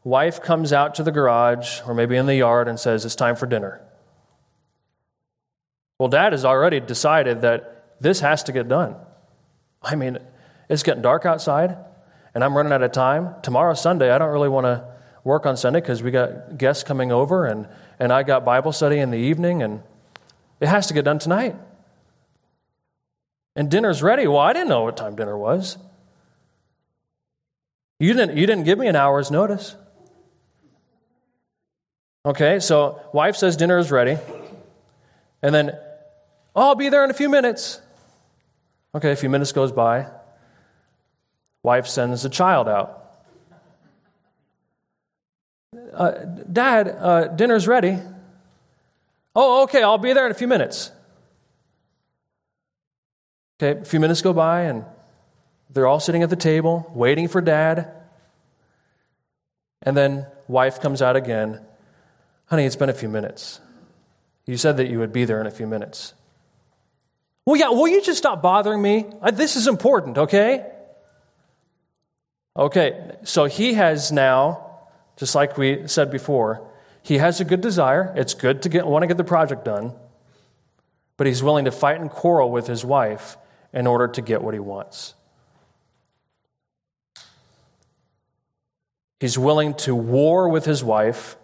Wife 0.04 0.42
comes 0.42 0.72
out 0.72 0.96
to 0.96 1.04
the 1.04 1.12
garage 1.12 1.82
or 1.86 1.94
maybe 1.94 2.16
in 2.16 2.26
the 2.26 2.36
yard 2.36 2.68
and 2.68 2.80
says, 2.80 3.04
It's 3.04 3.16
time 3.16 3.36
for 3.36 3.46
dinner. 3.46 3.82
Well, 6.00 6.10
dad 6.10 6.32
has 6.34 6.46
already 6.46 6.80
decided 6.80 7.42
that 7.42 7.98
this 8.00 8.22
has 8.22 8.44
to 8.44 8.52
get 8.52 8.68
done. 8.68 8.96
I 9.82 9.96
mean, 9.96 10.18
it's 10.70 10.84
getting 10.84 11.02
dark 11.02 11.26
outside 11.26 11.78
and 12.34 12.44
I'm 12.44 12.56
running 12.56 12.72
out 12.72 12.84
of 12.84 12.92
time. 12.92 13.36
Tomorrow's 13.42 13.82
Sunday. 13.82 14.12
I 14.12 14.18
don't 14.18 14.32
really 14.32 14.50
want 14.50 14.66
to 14.66 14.93
work 15.24 15.46
on 15.46 15.58
Sunday 15.58 15.80
because 15.80 16.04
we 16.04 16.12
got 16.12 16.58
guests 16.58 16.84
coming 16.84 17.12
over 17.12 17.46
and, 17.46 17.68
and 18.00 18.12
I 18.12 18.24
got 18.24 18.44
Bible 18.44 18.72
study 18.72 19.00
in 19.00 19.12
the 19.12 19.18
evening 19.18 19.64
and 19.64 19.82
it 20.60 20.68
has 20.68 20.88
to 20.88 20.94
get 20.94 21.06
done 21.06 21.20
tonight. 21.20 21.56
And 23.56 23.70
dinner's 23.70 24.02
ready. 24.02 24.28
Well, 24.28 24.40
I 24.40 24.54
didn't 24.54 24.70
know 24.70 24.84
what 24.84 24.98
time 24.98 25.16
dinner 25.16 25.38
was. 25.38 25.78
You 28.00 28.14
didn't, 28.14 28.38
you 28.38 28.46
didn't 28.48 28.64
give 28.64 28.80
me 28.80 28.88
an 28.88 28.96
hour's 28.96 29.32
notice. 29.32 29.76
Okay, 32.26 32.60
so 32.60 33.02
wife 33.14 33.36
says 33.36 33.58
dinner 33.58 33.78
is 33.78 33.92
ready. 33.92 34.18
And 35.42 35.54
then, 35.54 35.78
oh, 36.56 36.70
I'll 36.70 36.76
be 36.76 36.90
there 36.90 37.04
in 37.04 37.10
a 37.10 37.14
few 37.14 37.30
minutes. 37.30 37.82
Okay, 38.96 39.12
a 39.12 39.16
few 39.16 39.30
minutes 39.30 39.52
goes 39.52 39.72
by. 39.72 40.08
Wife 41.64 41.88
sends 41.88 42.24
a 42.26 42.30
child 42.30 42.68
out. 42.68 43.03
Uh, 45.94 46.12
Dad, 46.52 46.88
uh, 46.88 47.28
dinner's 47.28 47.68
ready. 47.68 48.00
Oh, 49.36 49.64
okay, 49.64 49.84
I'll 49.84 49.98
be 49.98 50.14
there 50.14 50.26
in 50.26 50.32
a 50.32 50.36
few 50.36 50.48
minutes. 50.48 50.92
Okay, 53.62 53.80
a 53.80 53.86
few 53.86 54.00
minutes 54.00 54.22
go 54.22 54.34
by, 54.34 54.62
and 54.62 54.86
they're 55.70 55.88
all 55.88 56.00
sitting 56.00 56.24
at 56.24 56.30
the 56.30 56.36
table, 56.36 56.92
waiting 56.94 57.28
for 57.28 57.42
dad. 57.42 57.92
And 59.82 59.98
then 59.98 60.28
wife 60.48 60.80
comes 60.82 61.02
out 61.02 61.16
again. 61.16 61.62
Honey, 62.46 62.66
it's 62.66 62.76
been 62.76 62.90
a 62.90 62.94
few 62.94 63.10
minutes. 63.10 63.60
You 64.46 64.58
said 64.58 64.78
that 64.78 64.88
you 64.88 65.00
would 65.00 65.14
be 65.14 65.26
there 65.26 65.40
in 65.42 65.48
a 65.48 65.52
few 65.52 65.68
minutes. 65.68 66.14
Well, 67.46 67.56
yeah, 67.56 67.70
will 67.70 67.88
you 67.88 68.02
just 68.02 68.18
stop 68.18 68.42
bothering 68.42 68.82
me? 68.82 69.06
This 69.34 69.56
is 69.56 69.68
important, 69.68 70.18
okay? 70.18 70.66
Okay, 72.56 73.16
so 73.24 73.46
he 73.46 73.74
has 73.74 74.12
now, 74.12 74.63
just 75.18 75.36
like 75.36 75.58
we 75.58 75.88
said 75.88 76.12
before, 76.12 76.68
he 77.02 77.18
has 77.18 77.40
a 77.40 77.46
good 77.46 77.62
desire. 77.62 78.14
It's 78.16 78.34
good 78.34 78.62
to 78.64 78.70
get, 78.70 78.88
want 78.88 79.04
to 79.04 79.08
get 79.08 79.18
the 79.18 79.24
project 79.24 79.66
done, 79.66 79.94
but 81.18 81.28
he's 81.28 81.44
willing 81.44 81.66
to 81.66 81.72
fight 81.72 82.00
and 82.00 82.10
quarrel 82.10 82.50
with 82.50 82.68
his 82.68 82.84
wife 82.86 83.38
in 83.74 83.88
order 83.88 84.08
to 84.08 84.22
get 84.22 84.42
what 84.42 84.54
he 84.54 84.60
wants. 84.60 85.16
He's 89.20 89.38
willing 89.38 89.74
to 89.76 89.96
war 89.96 90.50
with 90.50 90.66
his 90.66 90.84
wife 90.84 91.38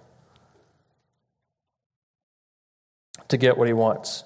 to 3.29 3.37
get 3.37 3.57
what 3.57 3.67
he 3.67 3.73
wants. 3.73 4.23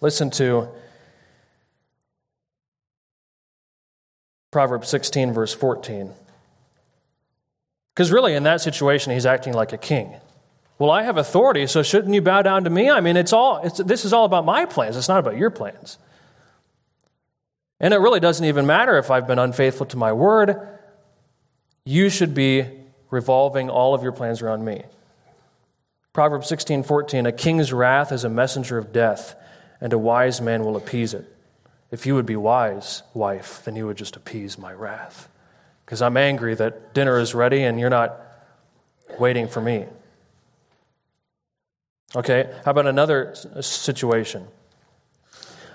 Listen 0.00 0.30
to 0.32 0.68
Proverbs 4.56 4.88
16, 4.88 5.34
verse 5.34 5.52
14. 5.52 6.14
Because 7.92 8.10
really, 8.10 8.32
in 8.32 8.44
that 8.44 8.62
situation, 8.62 9.12
he's 9.12 9.26
acting 9.26 9.52
like 9.52 9.74
a 9.74 9.76
king. 9.76 10.14
Well, 10.78 10.90
I 10.90 11.02
have 11.02 11.18
authority, 11.18 11.66
so 11.66 11.82
shouldn't 11.82 12.14
you 12.14 12.22
bow 12.22 12.40
down 12.40 12.64
to 12.64 12.70
me? 12.70 12.88
I 12.88 13.02
mean, 13.02 13.18
it's 13.18 13.34
all, 13.34 13.60
it's, 13.62 13.76
this 13.76 14.06
is 14.06 14.14
all 14.14 14.24
about 14.24 14.46
my 14.46 14.64
plans. 14.64 14.96
It's 14.96 15.10
not 15.10 15.18
about 15.18 15.36
your 15.36 15.50
plans. 15.50 15.98
And 17.80 17.92
it 17.92 17.98
really 17.98 18.18
doesn't 18.18 18.46
even 18.46 18.64
matter 18.64 18.96
if 18.96 19.10
I've 19.10 19.26
been 19.26 19.38
unfaithful 19.38 19.84
to 19.88 19.98
my 19.98 20.14
word. 20.14 20.56
You 21.84 22.08
should 22.08 22.32
be 22.32 22.64
revolving 23.10 23.68
all 23.68 23.94
of 23.94 24.02
your 24.02 24.12
plans 24.12 24.40
around 24.40 24.64
me. 24.64 24.84
Proverbs 26.14 26.48
16, 26.48 26.82
14, 26.82 27.26
a 27.26 27.32
king's 27.32 27.74
wrath 27.74 28.10
is 28.10 28.24
a 28.24 28.30
messenger 28.30 28.78
of 28.78 28.90
death, 28.90 29.34
and 29.82 29.92
a 29.92 29.98
wise 29.98 30.40
man 30.40 30.64
will 30.64 30.78
appease 30.78 31.12
it. 31.12 31.30
If 31.96 32.04
you 32.04 32.14
would 32.14 32.26
be 32.26 32.36
wise, 32.36 33.02
wife, 33.14 33.64
then 33.64 33.74
you 33.74 33.86
would 33.86 33.96
just 33.96 34.16
appease 34.16 34.58
my 34.58 34.70
wrath 34.70 35.30
because 35.82 36.02
I'm 36.02 36.18
angry 36.18 36.54
that 36.54 36.92
dinner 36.92 37.18
is 37.18 37.34
ready 37.34 37.62
and 37.62 37.80
you're 37.80 37.88
not 37.88 38.20
waiting 39.18 39.48
for 39.48 39.62
me. 39.62 39.86
Okay, 42.14 42.52
how 42.66 42.72
about 42.72 42.86
another 42.86 43.34
situation? 43.62 44.46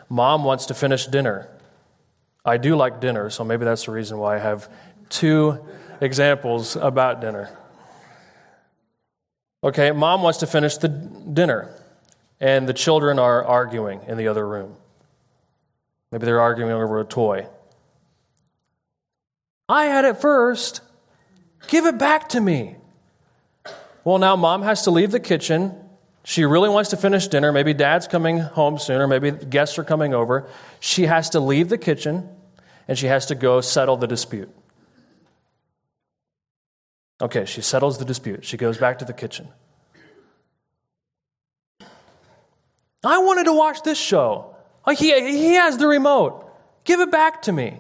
Mom 0.10 0.44
wants 0.44 0.68
to 0.68 0.76
finish 0.76 1.08
dinner. 1.08 1.50
I 2.46 2.58
do 2.58 2.76
like 2.76 3.02
dinner, 3.02 3.32
so 3.32 3.44
maybe 3.44 3.66
that's 3.66 3.86
the 3.86 3.92
reason 3.92 4.20
why 4.20 4.36
I 4.36 4.40
have 4.40 4.70
two 5.10 5.58
examples 6.02 6.76
about 6.76 7.20
dinner. 7.20 7.50
Okay, 9.64 9.92
mom 9.92 10.22
wants 10.22 10.38
to 10.38 10.46
finish 10.46 10.78
the 10.78 10.88
dinner, 10.88 11.74
and 12.40 12.70
the 12.70 12.76
children 12.76 13.18
are 13.18 13.44
arguing 13.44 14.02
in 14.08 14.18
the 14.18 14.28
other 14.28 14.48
room. 14.48 14.76
Maybe 16.12 16.26
they're 16.26 16.42
arguing 16.42 16.72
over 16.72 17.00
a 17.00 17.06
toy. 17.06 17.48
I 19.70 19.86
had 19.86 20.04
it 20.04 20.18
first. 20.20 20.82
Give 21.68 21.86
it 21.86 21.98
back 21.98 22.30
to 22.30 22.42
me. 22.42 22.76
Well, 24.04 24.18
now 24.18 24.36
mom 24.36 24.64
has 24.64 24.84
to 24.84 24.92
leave 24.92 25.12
the 25.12 25.20
kitchen. 25.20 25.74
She 26.24 26.44
really 26.44 26.70
wants 26.70 26.90
to 26.90 26.98
finish 26.98 27.28
dinner. 27.28 27.52
Maybe 27.52 27.74
dad's 27.74 28.08
coming 28.08 28.40
home 28.40 28.78
sooner. 28.78 29.08
Maybe 29.08 29.32
guests 29.32 29.80
are 29.80 29.84
coming 29.84 30.14
over. 30.14 30.50
She 30.80 31.06
has 31.06 31.30
to 31.32 31.40
leave 31.40 31.70
the 31.70 31.78
kitchen 31.78 32.30
and 32.88 32.98
she 32.98 33.08
has 33.08 33.28
to 33.28 33.36
go 33.36 33.62
settle 33.62 33.98
the 33.98 34.08
dispute. 34.08 34.54
Okay, 37.22 37.46
she 37.46 37.62
settles 37.62 38.00
the 38.00 38.06
dispute. 38.06 38.44
She 38.44 38.58
goes 38.58 38.78
back 38.78 39.00
to 39.00 39.06
the 39.06 39.14
kitchen. 39.14 39.48
I 43.04 43.18
wanted 43.20 43.46
to 43.46 43.54
watch 43.54 43.84
this 43.84 43.98
show. 43.98 44.51
He, 44.90 45.38
he 45.38 45.54
has 45.54 45.78
the 45.78 45.88
remote. 45.88 46.50
Give 46.84 47.00
it 47.00 47.12
back 47.12 47.44
to 47.44 47.52
me. 47.52 47.80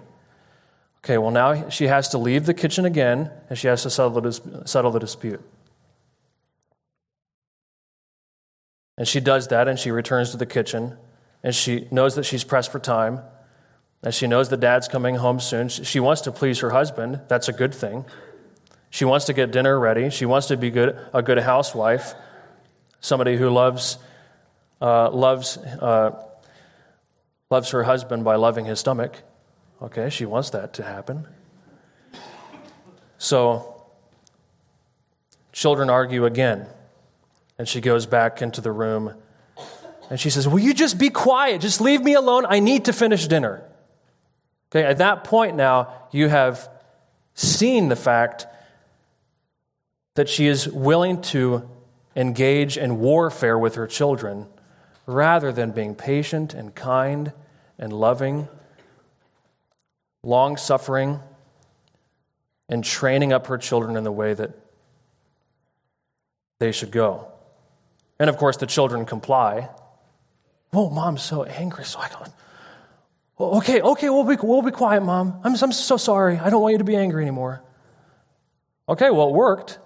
Okay, 1.03 1.17
well, 1.17 1.31
now 1.31 1.69
she 1.69 1.87
has 1.87 2.09
to 2.09 2.19
leave 2.19 2.45
the 2.45 2.53
kitchen 2.53 2.85
again 2.85 3.31
and 3.49 3.57
she 3.57 3.67
has 3.67 3.83
to 3.83 3.89
settle 3.89 4.21
the, 4.21 4.63
settle 4.65 4.91
the 4.91 4.99
dispute. 4.99 5.41
And 8.97 9.07
she 9.07 9.19
does 9.19 9.47
that 9.47 9.67
and 9.67 9.79
she 9.79 9.89
returns 9.89 10.29
to 10.31 10.37
the 10.37 10.45
kitchen 10.45 10.95
and 11.43 11.55
she 11.55 11.87
knows 11.89 12.15
that 12.15 12.23
she's 12.23 12.43
pressed 12.43 12.71
for 12.71 12.77
time 12.77 13.21
and 14.03 14.13
she 14.13 14.27
knows 14.27 14.49
that 14.49 14.59
dad's 14.59 14.87
coming 14.87 15.15
home 15.15 15.39
soon. 15.39 15.69
She 15.69 15.99
wants 15.99 16.21
to 16.21 16.31
please 16.31 16.59
her 16.59 16.69
husband. 16.69 17.21
That's 17.27 17.49
a 17.49 17.53
good 17.53 17.73
thing. 17.73 18.05
She 18.91 19.05
wants 19.05 19.25
to 19.25 19.33
get 19.33 19.51
dinner 19.51 19.79
ready. 19.79 20.11
She 20.11 20.25
wants 20.25 20.47
to 20.47 20.57
be 20.57 20.69
good, 20.69 20.99
a 21.13 21.23
good 21.23 21.39
housewife, 21.39 22.13
somebody 22.99 23.37
who 23.37 23.49
loves, 23.49 23.97
uh, 24.81 25.09
loves, 25.09 25.57
uh, 25.57 26.11
loves 27.51 27.69
her 27.71 27.83
husband 27.83 28.23
by 28.23 28.35
loving 28.37 28.65
his 28.65 28.79
stomach. 28.79 29.17
Okay, 29.81 30.09
she 30.09 30.25
wants 30.25 30.49
that 30.51 30.73
to 30.73 30.83
happen. 30.83 31.27
So, 33.17 33.83
children 35.51 35.89
argue 35.89 36.25
again. 36.25 36.65
And 37.59 37.67
she 37.67 37.81
goes 37.81 38.07
back 38.07 38.41
into 38.41 38.61
the 38.61 38.71
room 38.71 39.13
and 40.09 40.19
she 40.19 40.29
says, 40.29 40.47
Will 40.47 40.59
you 40.59 40.73
just 40.73 40.97
be 40.97 41.09
quiet? 41.09 41.61
Just 41.61 41.79
leave 41.79 42.01
me 42.01 42.13
alone. 42.13 42.45
I 42.47 42.59
need 42.59 42.85
to 42.85 42.93
finish 42.93 43.27
dinner. 43.27 43.63
Okay, 44.71 44.83
at 44.83 44.97
that 44.97 45.25
point 45.25 45.55
now, 45.55 45.93
you 46.11 46.29
have 46.29 46.69
seen 47.33 47.89
the 47.89 47.95
fact 47.95 48.47
that 50.15 50.27
she 50.27 50.47
is 50.47 50.67
willing 50.67 51.21
to 51.21 51.69
engage 52.15 52.77
in 52.77 52.99
warfare 52.99 53.57
with 53.57 53.75
her 53.75 53.87
children 53.87 54.47
rather 55.11 55.51
than 55.51 55.71
being 55.71 55.95
patient 55.95 56.53
and 56.53 56.73
kind 56.73 57.33
and 57.77 57.91
loving 57.93 58.47
long 60.23 60.57
suffering, 60.57 61.19
and 62.69 62.83
training 62.83 63.33
up 63.33 63.47
her 63.47 63.57
children 63.57 63.97
in 63.97 64.03
the 64.03 64.11
way 64.11 64.33
that 64.33 64.51
they 66.59 66.71
should 66.71 66.91
go. 66.91 67.27
And 68.19 68.29
of 68.29 68.37
course, 68.37 68.57
the 68.57 68.67
children 68.67 69.05
comply. 69.05 69.69
Oh, 70.73 70.89
mom's 70.89 71.23
so 71.23 71.43
angry, 71.43 71.83
so 71.83 71.99
I 71.99 72.09
don't. 72.09 72.29
okay, 73.57 73.81
okay, 73.81 74.09
we'll 74.09 74.23
be, 74.23 74.37
we'll 74.41 74.61
be 74.61 74.71
quiet, 74.71 75.01
mom. 75.01 75.41
I'm, 75.43 75.55
I'm 75.61 75.71
so 75.71 75.97
sorry. 75.97 76.37
I 76.37 76.49
don't 76.49 76.61
want 76.61 76.73
you 76.73 76.77
to 76.77 76.83
be 76.83 76.95
angry 76.95 77.23
anymore. 77.23 77.63
Okay, 78.87 79.09
well, 79.09 79.29
it 79.29 79.33
worked. 79.33 79.79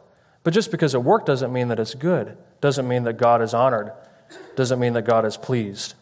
But 0.43 0.53
just 0.53 0.69
because 0.69 0.93
it 0.93 1.01
worked 1.01 1.25
doesn't 1.25 1.51
mean 1.51 1.69
that 1.69 1.79
it's 1.79 1.95
good. 1.95 2.37
Doesn't 2.61 2.87
mean 2.87 3.03
that 3.05 3.13
God 3.13 3.41
is 3.41 3.53
honored 3.53 3.93
doesn't 4.55 4.79
mean 4.79 4.93
that 4.93 5.03
God 5.03 5.25
is 5.25 5.37
pleased. 5.37 5.93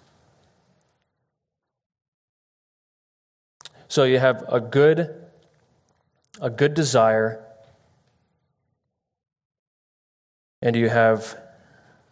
So 3.88 4.04
you 4.06 4.20
have 4.20 4.44
a 4.48 4.60
good 4.60 5.24
a 6.42 6.50
good 6.50 6.74
desire 6.74 7.44
and 10.62 10.76
you 10.76 10.90
have 10.90 11.38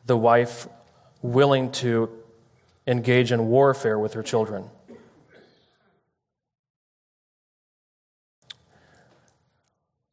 the 0.06 0.16
wife 0.16 0.68
willing 1.22 1.72
to 1.72 2.10
engage 2.86 3.32
in 3.32 3.48
warfare 3.48 3.98
with 3.98 4.14
her 4.14 4.24
children. 4.24 4.70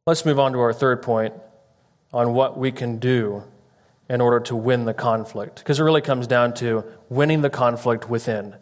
Let's 0.07 0.25
move 0.25 0.39
on 0.39 0.53
to 0.53 0.59
our 0.59 0.73
third 0.73 1.03
point 1.03 1.33
on 2.11 2.33
what 2.33 2.57
we 2.57 2.71
can 2.71 2.97
do 2.97 3.43
in 4.09 4.21
order 4.21 4.39
to 4.39 4.55
win 4.55 4.85
the 4.85 4.93
conflict. 4.93 5.59
Because 5.59 5.79
it 5.79 5.83
really 5.83 6.01
comes 6.01 6.27
down 6.27 6.53
to 6.55 6.83
winning 7.09 7.41
the 7.41 7.49
conflict 7.49 8.09
within. 8.09 8.55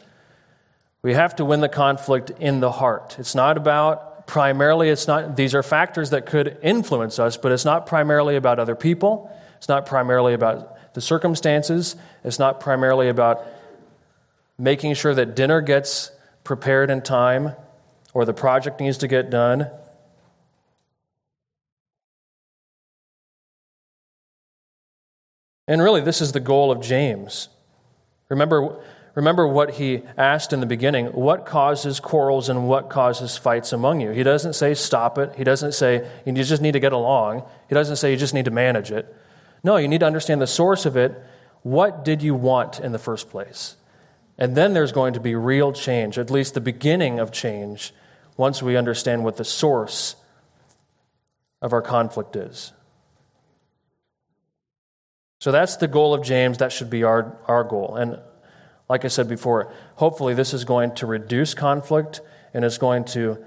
We 1.02 1.14
have 1.14 1.36
to 1.38 1.46
win 1.46 1.62
the 1.62 1.70
conflict 1.70 2.32
in 2.32 2.60
the 2.60 2.72
heart. 2.72 3.16
It's 3.18 3.34
not 3.34 3.56
about 3.58 4.28
primarily, 4.28 4.90
it's 4.90 5.08
not, 5.08 5.38
these 5.38 5.56
are 5.56 5.64
factors 5.64 6.10
that 6.10 6.26
could 6.26 6.58
influence 6.62 7.18
us, 7.18 7.38
but 7.38 7.54
it's 7.54 7.64
not 7.64 7.86
primarily 7.86 8.36
about 8.36 8.60
other 8.60 8.76
people. 8.76 9.32
It's 9.56 9.70
not 9.70 9.86
primarily 9.86 10.34
about 10.34 10.94
the 10.94 11.02
circumstances. 11.02 11.96
It's 12.26 12.40
not 12.40 12.60
primarily 12.60 13.08
about 13.08 13.46
making 14.58 14.96
sure 14.96 15.16
that 15.16 15.36
dinner 15.36 15.62
gets 15.62 16.12
prepared 16.44 16.90
in 16.90 17.02
time 17.02 17.54
or 18.14 18.26
the 18.26 18.34
project 18.34 18.82
needs 18.82 18.98
to 18.98 19.08
get 19.08 19.30
done. 19.30 19.70
And 25.68 25.82
really, 25.82 26.02
this 26.02 26.22
is 26.22 26.32
the 26.32 26.40
goal 26.40 26.72
of 26.72 26.82
James. 26.82 27.50
Remember, 28.30 28.78
remember 29.16 29.48
what 29.48 29.72
he 29.72 30.04
asked 30.18 30.54
in 30.54 30.60
the 30.60 30.66
beginning 30.66 31.08
what 31.08 31.46
causes 31.46 32.00
quarrels 32.00 32.50
and 32.50 32.68
what 32.68 32.90
causes 32.90 33.38
fights 33.38 33.74
among 33.74 34.02
you? 34.02 34.12
He 34.12 34.24
doesn't 34.24 34.54
say 34.54 34.74
stop 34.74 35.18
it. 35.18 35.34
He 35.36 35.44
doesn't 35.44 35.74
say 35.74 36.08
you 36.26 36.34
just 36.34 36.62
need 36.62 36.74
to 36.74 36.80
get 36.80 36.94
along. 36.94 37.44
He 37.68 37.76
doesn't 37.76 37.98
say 37.98 38.12
you 38.12 38.18
just 38.18 38.34
need 38.34 38.46
to 38.46 38.52
manage 38.52 38.92
it. 38.92 39.14
No, 39.64 39.78
you 39.78 39.88
need 39.88 40.00
to 40.00 40.06
understand 40.06 40.42
the 40.42 40.48
source 40.48 40.86
of 40.86 40.96
it. 40.96 41.22
What 41.64 42.06
did 42.06 42.22
you 42.22 42.36
want 42.36 42.80
in 42.80 42.92
the 42.92 43.00
first 43.00 43.30
place? 43.30 43.76
And 44.38 44.56
then 44.56 44.74
there's 44.74 44.92
going 44.92 45.14
to 45.14 45.20
be 45.20 45.36
real 45.36 45.74
change, 45.74 46.18
at 46.20 46.30
least 46.30 46.54
the 46.54 46.62
beginning 46.62 47.20
of 47.20 47.32
change, 47.32 47.94
once 48.38 48.62
we 48.62 48.78
understand 48.78 49.24
what 49.24 49.38
the 49.38 49.44
source 49.44 50.16
of 51.62 51.74
our 51.74 51.82
conflict 51.82 52.36
is. 52.36 52.72
So 55.40 55.52
that's 55.52 55.78
the 55.78 55.88
goal 55.88 56.14
of 56.14 56.24
James. 56.24 56.58
That 56.58 56.72
should 56.72 56.90
be 56.90 57.04
our, 57.04 57.38
our 57.46 57.64
goal. 57.64 57.96
And 57.96 58.20
like 58.90 59.06
I 59.06 59.08
said 59.08 59.28
before, 59.28 59.72
hopefully 59.96 60.34
this 60.34 60.54
is 60.54 60.64
going 60.64 60.96
to 60.96 61.06
reduce 61.06 61.54
conflict 61.54 62.22
and 62.54 62.66
it's 62.66 62.78
going 62.78 63.06
to, 63.06 63.38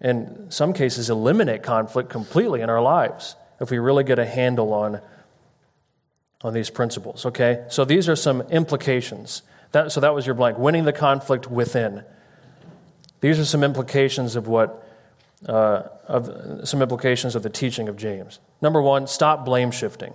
in 0.00 0.50
some 0.50 0.72
cases, 0.72 1.08
eliminate 1.08 1.62
conflict 1.62 2.10
completely 2.10 2.60
in 2.60 2.68
our 2.68 2.82
lives 2.82 3.36
if 3.60 3.70
we 3.70 3.78
really 3.78 4.04
get 4.04 4.18
a 4.18 4.26
handle 4.26 4.72
on, 4.74 5.00
on 6.42 6.52
these 6.52 6.70
principles. 6.70 7.24
Okay? 7.24 7.64
So 7.68 7.84
these 7.84 8.08
are 8.08 8.16
some 8.16 8.42
implications. 8.42 9.42
That, 9.72 9.92
so 9.92 10.00
that 10.00 10.14
was 10.14 10.26
your 10.26 10.34
blank. 10.34 10.58
Winning 10.58 10.84
the 10.84 10.92
conflict 10.92 11.50
within. 11.50 12.04
These 13.20 13.38
are 13.38 13.44
some 13.46 13.64
implications 13.64 14.36
of 14.36 14.46
what, 14.46 14.86
uh, 15.46 15.84
of 16.06 16.68
some 16.68 16.82
implications 16.82 17.34
of 17.34 17.42
the 17.42 17.48
teaching 17.48 17.88
of 17.88 17.96
James. 17.96 18.40
Number 18.60 18.82
one, 18.82 19.06
stop 19.06 19.46
blame 19.46 19.70
shifting. 19.70 20.12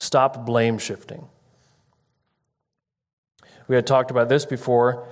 Stop 0.00 0.44
blame 0.44 0.78
shifting. 0.78 1.28
We 3.68 3.76
had 3.76 3.86
talked 3.86 4.10
about 4.10 4.28
this 4.28 4.44
before 4.44 5.06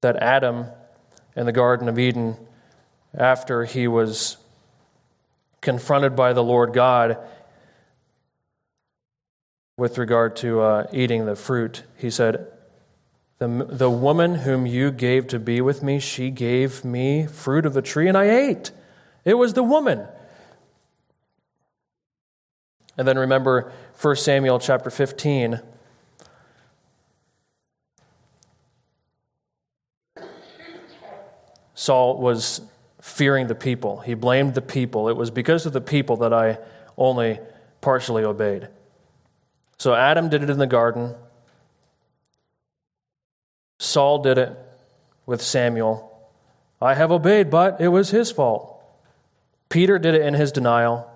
that 0.00 0.16
Adam 0.16 0.66
in 1.36 1.46
the 1.46 1.52
Garden 1.52 1.88
of 1.88 1.98
Eden, 1.98 2.36
after 3.16 3.64
he 3.64 3.86
was 3.86 4.36
confronted 5.60 6.16
by 6.16 6.32
the 6.32 6.42
Lord 6.42 6.72
God, 6.72 7.18
with 9.76 9.98
regard 9.98 10.36
to 10.36 10.60
uh, 10.60 10.86
eating 10.92 11.26
the 11.26 11.36
fruit. 11.36 11.82
He 11.96 12.10
said, 12.10 12.46
the, 13.38 13.66
the 13.68 13.90
woman 13.90 14.36
whom 14.36 14.66
you 14.66 14.90
gave 14.90 15.26
to 15.28 15.38
be 15.38 15.60
with 15.60 15.82
me, 15.82 15.98
she 15.98 16.30
gave 16.30 16.84
me 16.84 17.26
fruit 17.26 17.66
of 17.66 17.74
the 17.74 17.82
tree, 17.82 18.08
and 18.08 18.16
I 18.16 18.30
ate. 18.30 18.70
It 19.24 19.34
was 19.34 19.54
the 19.54 19.62
woman. 19.62 20.06
And 22.96 23.06
then 23.08 23.18
remember 23.18 23.72
1 24.00 24.16
Samuel 24.16 24.58
chapter 24.58 24.90
15. 24.90 25.60
Saul 31.74 32.18
was 32.18 32.60
fearing 33.00 33.48
the 33.48 33.54
people. 33.54 33.98
He 34.00 34.14
blamed 34.14 34.54
the 34.54 34.62
people. 34.62 35.08
It 35.08 35.16
was 35.16 35.30
because 35.30 35.66
of 35.66 35.72
the 35.72 35.80
people 35.80 36.16
that 36.18 36.32
I 36.32 36.58
only 36.96 37.40
partially 37.80 38.24
obeyed. 38.24 38.68
So 39.78 39.94
Adam 39.94 40.28
did 40.28 40.42
it 40.42 40.50
in 40.50 40.58
the 40.58 40.66
garden. 40.66 41.14
Saul 43.78 44.20
did 44.22 44.38
it 44.38 44.56
with 45.26 45.42
Samuel. 45.42 46.10
I 46.80 46.94
have 46.94 47.10
obeyed, 47.10 47.50
but 47.50 47.80
it 47.80 47.88
was 47.88 48.10
his 48.10 48.30
fault. 48.30 48.82
Peter 49.68 49.98
did 49.98 50.14
it 50.14 50.22
in 50.22 50.34
his 50.34 50.52
denial. 50.52 51.10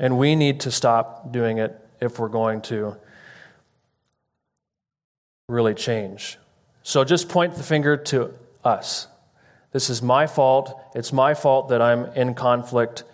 And 0.00 0.18
we 0.18 0.34
need 0.34 0.60
to 0.60 0.72
stop 0.72 1.30
doing 1.30 1.58
it 1.58 1.78
if 2.00 2.18
we're 2.18 2.28
going 2.28 2.62
to 2.62 2.96
really 5.48 5.74
change. 5.74 6.38
So 6.82 7.04
just 7.04 7.28
point 7.28 7.54
the 7.54 7.62
finger 7.62 7.96
to 7.96 8.34
us. 8.64 9.06
This 9.70 9.90
is 9.90 10.02
my 10.02 10.26
fault. 10.26 10.76
It's 10.96 11.12
my 11.12 11.34
fault 11.34 11.68
that 11.68 11.80
I'm 11.80 12.06
in 12.16 12.34
conflict 12.34 13.04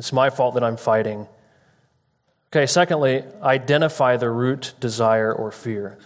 It's 0.00 0.14
my 0.14 0.30
fault 0.30 0.54
that 0.54 0.64
I'm 0.64 0.78
fighting. 0.78 1.28
Okay, 2.50 2.64
secondly, 2.64 3.22
identify 3.42 4.16
the 4.16 4.30
root 4.30 4.72
desire 4.80 5.30
or 5.30 5.52
fear. 5.52 5.98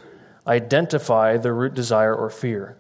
Identify 0.46 1.36
the 1.36 1.52
root 1.52 1.74
desire 1.74 2.12
or 2.12 2.28
fear. 2.28 2.76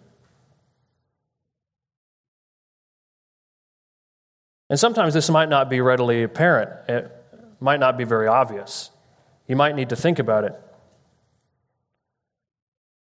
And 4.70 4.78
sometimes 4.78 5.14
this 5.14 5.28
might 5.30 5.48
not 5.48 5.68
be 5.68 5.80
readily 5.80 6.22
apparent, 6.22 6.70
it 6.88 7.10
might 7.60 7.80
not 7.80 7.96
be 7.98 8.04
very 8.04 8.26
obvious. 8.26 8.90
You 9.46 9.56
might 9.56 9.74
need 9.74 9.90
to 9.90 9.96
think 9.96 10.18
about 10.18 10.44
it. 10.44 10.58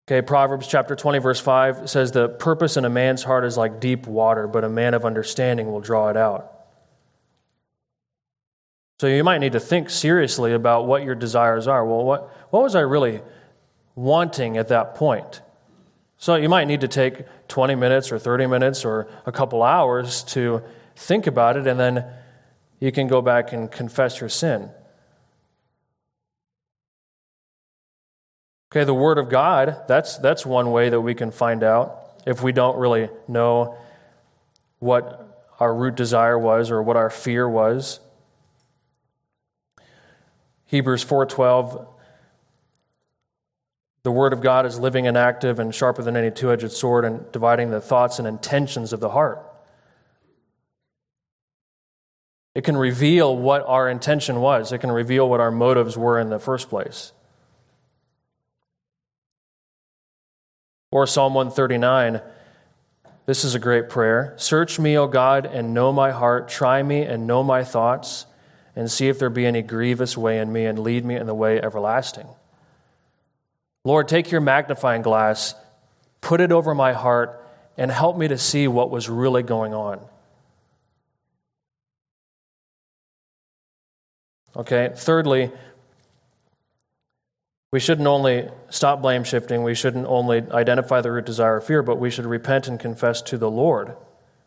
Okay, 0.08 0.22
Proverbs 0.22 0.68
chapter 0.68 0.96
20, 0.96 1.20
verse 1.20 1.40
5 1.40 1.90
says, 1.90 2.12
The 2.12 2.30
purpose 2.30 2.78
in 2.78 2.86
a 2.86 2.90
man's 2.90 3.24
heart 3.24 3.44
is 3.44 3.58
like 3.58 3.80
deep 3.80 4.06
water, 4.06 4.48
but 4.48 4.64
a 4.64 4.70
man 4.70 4.94
of 4.94 5.04
understanding 5.04 5.72
will 5.72 5.82
draw 5.82 6.10
it 6.10 6.18
out. 6.18 6.52
So 9.00 9.08
you 9.08 9.24
might 9.24 9.40
need 9.40 9.54
to 9.54 9.60
think 9.60 9.90
seriously 9.90 10.54
about 10.54 10.86
what 10.86 11.04
your 11.04 11.16
desires 11.16 11.68
are. 11.68 11.86
Well, 11.86 12.04
what, 12.06 12.30
what 12.52 12.64
was 12.64 12.76
I 12.76 12.82
really 12.82 13.22
wanting 13.96 14.58
at 14.58 14.70
that 14.70 14.96
point? 14.96 15.42
So 16.18 16.36
you 16.36 16.50
might 16.50 16.66
need 16.66 16.82
to 16.82 16.88
take 16.88 17.26
20 17.48 17.76
minutes 17.76 18.12
or 18.12 18.20
30 18.20 18.48
minutes 18.48 18.86
or 18.86 19.08
a 19.26 19.32
couple 19.32 19.64
hours 19.64 20.24
to 20.26 20.64
think 20.96 21.28
about 21.28 21.58
it, 21.58 21.68
and 21.68 21.80
then 21.80 22.06
you 22.80 22.92
can 22.92 23.08
go 23.08 23.22
back 23.22 23.54
and 23.54 23.72
confess 23.72 24.20
your 24.20 24.30
sin. 24.30 24.70
Okay, 28.72 28.84
the 28.84 28.94
Word 28.94 29.18
of 29.18 29.30
God, 29.30 29.84
that's, 29.88 30.18
that's 30.18 30.46
one 30.46 30.72
way 30.72 30.90
that 30.90 31.00
we 31.00 31.16
can 31.16 31.32
find 31.32 31.64
out 31.64 32.22
if 32.26 32.42
we 32.42 32.52
don't 32.52 32.78
really 32.78 33.10
know 33.28 33.78
what 34.80 35.52
our 35.60 35.74
root 35.74 35.96
desire 35.96 36.38
was 36.38 36.72
or 36.72 36.84
what 36.84 36.98
our 36.98 37.10
fear 37.10 37.48
was. 37.48 38.00
Hebrews 40.66 41.06
4:12 41.06 41.88
The 44.04 44.12
word 44.12 44.34
of 44.34 44.42
God 44.42 44.66
is 44.66 44.78
living 44.80 45.08
and 45.08 45.18
active 45.18 45.60
and 45.60 45.74
sharper 45.74 46.04
than 46.04 46.18
any 46.18 46.32
two-edged 46.32 46.72
sword 46.72 47.06
and 47.06 47.32
dividing 47.32 47.70
the 47.70 47.82
thoughts 47.82 48.20
and 48.20 48.28
intentions 48.28 48.92
of 48.92 49.00
the 49.00 49.10
heart. 49.10 49.55
It 52.56 52.64
can 52.64 52.78
reveal 52.78 53.36
what 53.36 53.64
our 53.68 53.90
intention 53.90 54.40
was. 54.40 54.72
It 54.72 54.80
can 54.80 54.92
reveal 54.92 55.30
what 55.30 55.42
our 55.42 55.52
motives 55.52 55.98
were 55.98 56.20
in 56.20 56.30
the 56.30 56.40
first 56.40 56.70
place. 56.70 57.12
Or 60.90 61.06
Psalm 61.06 61.34
139 61.34 62.22
this 63.26 63.44
is 63.44 63.56
a 63.56 63.60
great 63.60 63.90
prayer. 63.90 64.36
Search 64.38 64.78
me, 64.78 64.98
O 64.98 65.08
God, 65.08 65.48
and 65.48 65.74
know 65.74 65.92
my 65.92 66.12
heart. 66.12 66.48
Try 66.48 66.84
me 66.84 67.02
and 67.02 67.26
know 67.26 67.44
my 67.44 67.64
thoughts 67.64 68.28
and 68.76 68.92
see 68.92 69.08
if 69.08 69.18
there 69.18 69.32
be 69.32 69.48
any 69.48 69.64
grievous 69.64 70.16
way 70.16 70.38
in 70.38 70.52
me 70.54 70.66
and 70.66 70.78
lead 70.78 71.04
me 71.04 71.16
in 71.16 71.26
the 71.26 71.34
way 71.34 71.60
everlasting. 71.60 72.28
Lord, 73.84 74.08
take 74.08 74.30
your 74.30 74.42
magnifying 74.42 75.02
glass, 75.02 75.56
put 76.22 76.40
it 76.40 76.52
over 76.52 76.76
my 76.76 76.94
heart, 76.94 77.44
and 77.78 77.90
help 77.90 78.16
me 78.16 78.28
to 78.28 78.38
see 78.38 78.68
what 78.68 78.92
was 78.92 79.10
really 79.10 79.44
going 79.44 79.74
on. 79.74 80.00
Okay, 84.56 84.92
thirdly, 84.96 85.52
We 87.76 87.82
shouldn't 87.82 88.08
only 88.08 88.48
stop 88.70 89.02
blame 89.02 89.26
shifting, 89.26 89.62
we 89.62 89.76
shouldn't 89.76 90.08
only 90.08 90.50
identify 90.50 91.02
the 91.02 91.12
root 91.12 91.26
desire 91.26 91.58
of 91.58 91.66
fear, 91.66 91.84
but 91.84 92.00
we 92.00 92.10
should 92.10 92.26
repent 92.26 92.70
and 92.70 92.80
confess 92.80 93.22
to 93.24 93.38
the 93.38 93.52
Lord. 93.52 93.98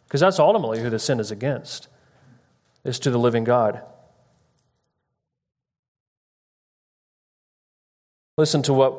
Because 0.07 0.23
that's 0.23 0.39
ultimately 0.39 0.81
who 0.81 0.89
the 0.89 0.99
sin 0.99 1.21
is 1.21 1.31
against, 1.31 1.89
is 2.85 2.99
to 3.01 3.11
the 3.11 3.19
living 3.19 3.45
God. 3.45 3.83
Listen 8.39 8.63
to 8.63 8.73
what 8.73 8.97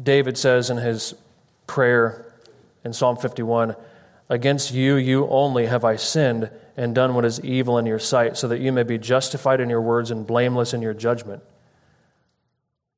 David 0.00 0.38
says 0.38 0.70
in 0.70 0.76
his 0.76 1.16
prayer 1.66 2.32
in 2.84 2.92
Psalm 2.92 3.16
51 3.16 3.74
Against 4.32 4.72
you, 4.72 4.96
you 4.96 5.28
only 5.28 5.66
have 5.66 5.84
I 5.84 5.96
sinned 5.96 6.50
and 6.74 6.94
done 6.94 7.14
what 7.14 7.26
is 7.26 7.38
evil 7.40 7.76
in 7.76 7.84
your 7.84 7.98
sight, 7.98 8.38
so 8.38 8.48
that 8.48 8.60
you 8.60 8.72
may 8.72 8.82
be 8.82 8.96
justified 8.96 9.60
in 9.60 9.68
your 9.68 9.82
words 9.82 10.10
and 10.10 10.26
blameless 10.26 10.72
in 10.72 10.80
your 10.80 10.94
judgment. 10.94 11.42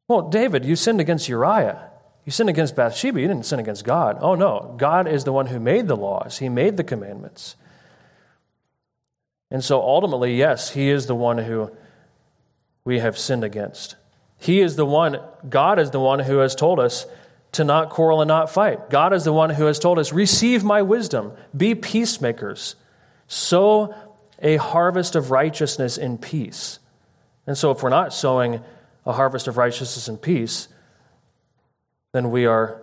Well, 0.07 0.29
David, 0.29 0.65
you 0.65 0.77
sinned 0.77 1.01
against 1.01 1.29
Uriah. 1.29 1.91
You 2.25 2.31
sinned 2.31 2.51
against 2.51 2.77
Bathsheba. 2.77 3.21
You 3.21 3.27
didn't 3.27 3.47
sin 3.47 3.59
against 3.59 3.85
God. 3.85 4.19
Oh, 4.21 4.37
no. 4.37 4.77
God 4.79 5.09
is 5.09 5.25
the 5.25 5.33
one 5.33 5.47
who 5.47 5.59
made 5.59 5.89
the 5.89 5.97
laws, 5.97 6.39
He 6.39 6.49
made 6.49 6.77
the 6.77 6.85
commandments. 6.85 7.57
And 9.51 9.65
so 9.65 9.81
ultimately, 9.83 10.37
yes, 10.37 10.71
He 10.71 10.89
is 10.89 11.07
the 11.07 11.17
one 11.17 11.39
who 11.39 11.73
we 12.85 13.01
have 13.01 13.19
sinned 13.19 13.43
against. 13.43 13.97
He 14.39 14.61
is 14.61 14.77
the 14.77 14.87
one, 14.87 15.19
God 15.49 15.81
is 15.81 15.91
the 15.91 15.99
one 15.99 16.21
who 16.21 16.39
has 16.39 16.55
told 16.55 16.79
us 16.79 17.07
to 17.55 17.65
not 17.65 17.91
quarrel 17.91 18.21
and 18.21 18.29
not 18.29 18.51
fight. 18.51 18.91
God 18.91 19.13
is 19.13 19.25
the 19.25 19.33
one 19.33 19.51
who 19.51 19.65
has 19.65 19.79
told 19.79 19.99
us, 19.99 20.13
receive 20.13 20.63
my 20.63 20.83
wisdom, 20.83 21.33
be 21.57 21.75
peacemakers, 21.75 22.77
sow 23.27 23.95
a 24.41 24.57
harvest 24.57 25.17
of 25.17 25.31
righteousness 25.31 25.97
in 25.97 26.19
peace. 26.19 26.79
And 27.47 27.57
so 27.57 27.71
if 27.71 27.83
we're 27.83 27.91
not 27.91 28.13
sowing 28.13 28.63
a 29.07 29.13
harvest 29.13 29.49
of 29.49 29.57
righteousness 29.57 30.09
and 30.09 30.21
peace, 30.21 30.69
then 32.13 32.31
we 32.31 32.47
are 32.47 32.83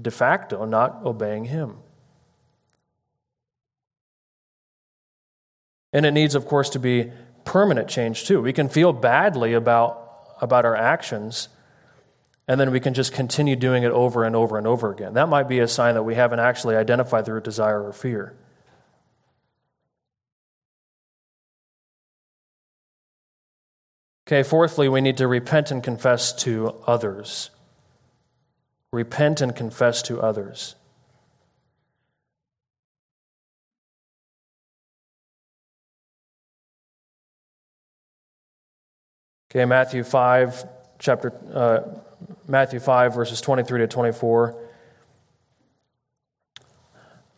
de 0.00 0.10
facto 0.10 0.64
not 0.64 1.00
obeying 1.04 1.46
Him. 1.46 1.76
And 5.92 6.04
it 6.04 6.12
needs, 6.12 6.34
of 6.34 6.46
course, 6.46 6.68
to 6.70 6.78
be 6.78 7.10
permanent 7.44 7.88
change 7.88 8.24
too. 8.26 8.42
We 8.42 8.52
can 8.52 8.68
feel 8.68 8.92
badly 8.92 9.54
about, 9.54 10.36
about 10.42 10.66
our 10.66 10.76
actions, 10.76 11.48
and 12.48 12.60
then 12.60 12.70
we 12.70 12.80
can 12.80 12.94
just 12.94 13.12
continue 13.12 13.56
doing 13.56 13.82
it 13.82 13.90
over 13.90 14.24
and 14.24 14.36
over 14.36 14.56
and 14.56 14.66
over 14.66 14.92
again. 14.92 15.14
That 15.14 15.28
might 15.28 15.48
be 15.48 15.58
a 15.58 15.68
sign 15.68 15.94
that 15.94 16.04
we 16.04 16.14
haven't 16.14 16.38
actually 16.38 16.76
identified 16.76 17.24
the 17.24 17.32
root 17.32 17.44
desire 17.44 17.82
or 17.82 17.92
fear. 17.92 18.36
Okay, 24.28 24.42
fourthly, 24.42 24.88
we 24.88 25.00
need 25.00 25.18
to 25.18 25.28
repent 25.28 25.70
and 25.70 25.82
confess 25.82 26.32
to 26.42 26.74
others. 26.86 27.50
Repent 28.92 29.40
and 29.40 29.54
confess 29.54 30.02
to 30.02 30.20
others. 30.20 30.74
Okay, 39.50 39.64
Matthew 39.64 40.02
5, 40.02 40.64
chapter, 40.98 41.32
uh, 41.54 42.00
Matthew 42.48 42.80
5, 42.80 43.14
verses 43.14 43.40
23 43.40 43.80
to 43.80 43.86
24. 43.86 44.62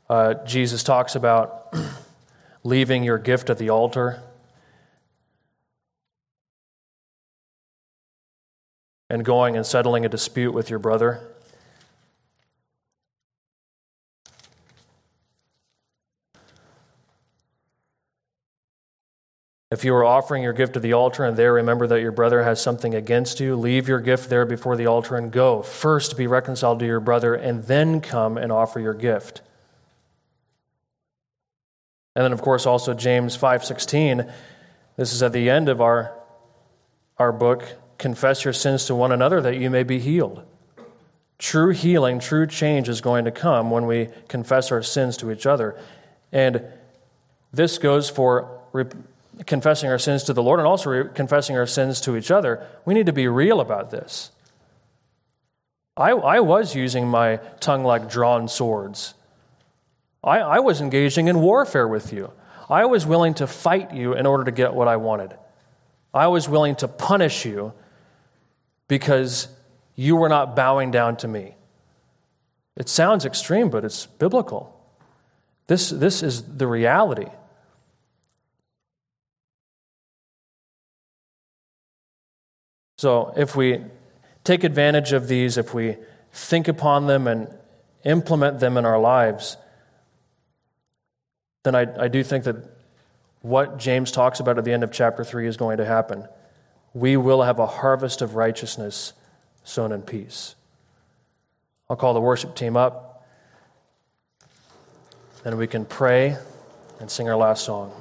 Uh, 0.09 0.35
Jesus 0.45 0.83
talks 0.83 1.15
about 1.15 1.75
leaving 2.65 3.05
your 3.05 3.19
gift 3.19 3.51
at 3.51 3.59
the 3.59 3.71
altar. 3.71 4.23
and 9.11 9.25
going 9.25 9.57
and 9.57 9.65
settling 9.65 10.05
a 10.05 10.09
dispute 10.09 10.53
with 10.53 10.71
your 10.71 10.79
brother. 10.79 11.21
If 19.71 19.85
you 19.85 19.95
are 19.95 20.05
offering 20.05 20.43
your 20.43 20.55
gift 20.55 20.75
to 20.75 20.81
the 20.81 20.95
altar 20.95 21.25
and 21.25 21.37
there 21.37 21.53
remember 21.53 21.87
that 21.89 22.01
your 22.01 22.13
brother 22.13 22.43
has 22.43 22.61
something 22.61 22.95
against 22.95 23.39
you, 23.39 23.55
leave 23.55 23.87
your 23.87 24.01
gift 24.01 24.31
there 24.31 24.47
before 24.47 24.77
the 24.77 24.87
altar 24.87 25.17
and 25.17 25.31
go. 25.31 25.63
First 25.63 26.17
be 26.17 26.27
reconciled 26.27 26.79
to 26.79 26.87
your 26.87 27.01
brother 27.01 27.35
and 27.35 27.65
then 27.65 28.01
come 28.01 28.39
and 28.39 28.51
offer 28.51 28.81
your 28.81 28.95
gift. 28.95 29.43
And 32.17 32.25
then 32.25 32.33
of 32.33 32.41
course 32.41 32.65
also 32.65 32.95
James 32.95 33.37
5:16. 33.37 34.33
This 34.97 35.13
is 35.13 35.23
at 35.23 35.33
the 35.33 35.51
end 35.51 35.69
of 35.69 35.83
our 35.83 36.15
our 37.19 37.33
book 37.33 37.65
confess 37.99 38.45
your 38.45 38.55
sins 38.55 38.87
to 38.87 38.95
one 38.95 39.13
another 39.13 39.41
that 39.43 39.57
you 39.57 39.69
may 39.69 39.83
be 39.83 39.99
healed. 39.99 40.43
True 41.39 41.71
healing, 41.71 42.21
true 42.21 42.47
change 42.47 42.89
is 42.89 43.01
going 43.01 43.25
to 43.25 43.31
come 43.31 43.71
when 43.71 43.87
we 43.87 44.09
confess 44.29 44.73
our 44.73 44.83
sins 44.83 45.17
to 45.19 45.31
each 45.31 45.47
other. 45.47 45.79
And 46.33 46.65
this 47.53 47.79
goes 47.79 48.09
for 48.09 48.61
confessing 49.47 49.91
our 49.91 49.99
sins 49.99 50.25
to 50.25 50.33
the 50.33 50.43
Lord 50.43 50.61
and 50.61 50.67
also 50.67 50.91
re- 50.91 51.09
confessing 51.15 51.57
our 51.57 51.67
sins 51.67 52.01
to 52.03 52.17
each 52.17 52.31
other. 52.31 52.67
We 52.85 52.95
need 52.95 53.07
to 53.07 53.13
be 53.13 53.29
real 53.29 53.61
about 53.61 53.91
this. 53.91 54.31
I, 55.97 56.11
I 56.11 56.41
was 56.41 56.75
using 56.75 57.09
my 57.09 57.37
tongue 57.61 57.85
like 57.85 58.09
drawn 58.09 58.49
swords. 58.49 59.15
I, 60.23 60.39
I 60.39 60.59
was 60.61 60.81
engaging 60.81 61.29
in 61.29 61.41
warfare 61.41 61.89
with 61.89 62.13
you. 62.13 62.33
I 62.71 62.85
was 62.87 63.07
willing 63.07 63.35
to 63.35 63.47
fight 63.47 63.93
you 63.95 64.15
in 64.15 64.27
order 64.27 64.45
to 64.45 64.53
get 64.53 64.75
what 64.75 64.89
I 64.89 64.97
wanted. 64.97 65.35
I 66.13 66.29
was 66.29 66.49
willing 66.49 66.77
to 66.77 66.89
punish 66.89 67.45
you 67.45 67.73
because 68.87 69.49
you 69.95 70.17
were 70.17 70.29
not 70.29 70.55
bowing 70.55 70.91
down 70.91 71.17
to 71.19 71.29
me. 71.29 71.55
It 72.77 72.89
sounds 72.89 73.25
extreme, 73.25 73.71
but 73.71 73.85
it's 73.85 74.07
biblical. 74.07 74.75
This, 75.67 75.91
this 75.91 76.23
is 76.23 76.43
the 76.43 76.67
reality. 76.67 77.27
So, 82.99 83.33
if 83.37 83.57
we 83.57 83.81
take 84.45 84.63
advantage 84.65 85.13
of 85.13 85.27
these, 85.27 85.57
if 85.57 85.73
we 85.73 85.97
think 86.33 86.69
upon 86.69 87.07
them 87.07 87.27
and 87.27 87.49
implement 88.05 88.61
them 88.61 88.77
in 88.77 88.85
our 88.85 88.99
lives, 88.99 89.57
then 91.63 91.75
I, 91.75 91.87
I 92.05 92.09
do 92.09 92.23
think 92.23 92.45
that 92.45 92.57
what 93.41 93.79
James 93.79 94.13
talks 94.13 94.41
about 94.41 94.59
at 94.59 94.65
the 94.65 94.73
end 94.73 94.85
of 94.85 94.93
chapter 94.93 95.25
3 95.25 95.47
is 95.47 95.57
going 95.57 95.79
to 95.79 95.87
happen 95.87 96.29
we 96.95 97.17
will 97.17 97.43
have 97.43 97.59
a 97.59 97.67
harvest 97.67 98.23
of 98.23 98.35
righteousness 98.35 99.13
sown 99.65 99.93
in 99.93 100.03
peace. 100.03 100.55
I'll 101.89 101.97
call 101.97 102.15
the 102.15 102.21
worship 102.21 102.55
team 102.55 102.77
up, 102.77 103.27
and 105.45 105.57
we 105.57 105.67
can 105.67 105.85
pray 105.85 106.37
and 107.01 107.11
sing 107.11 107.29
our 107.29 107.37
last 107.37 107.65
song. 107.65 107.93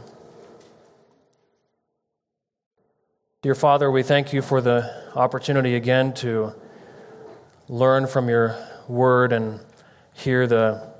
Dear 3.48 3.56
Father, 3.56 3.90
we 3.90 4.04
thank 4.04 4.34
you 4.34 4.42
for 4.42 4.60
the 4.60 4.94
opportunity 5.16 5.76
again 5.76 6.14
to 6.16 6.54
learn 7.70 8.06
from 8.06 8.28
your 8.28 8.58
word 8.90 9.32
and 9.32 9.62
hear 10.14 10.48
the, 10.48 10.94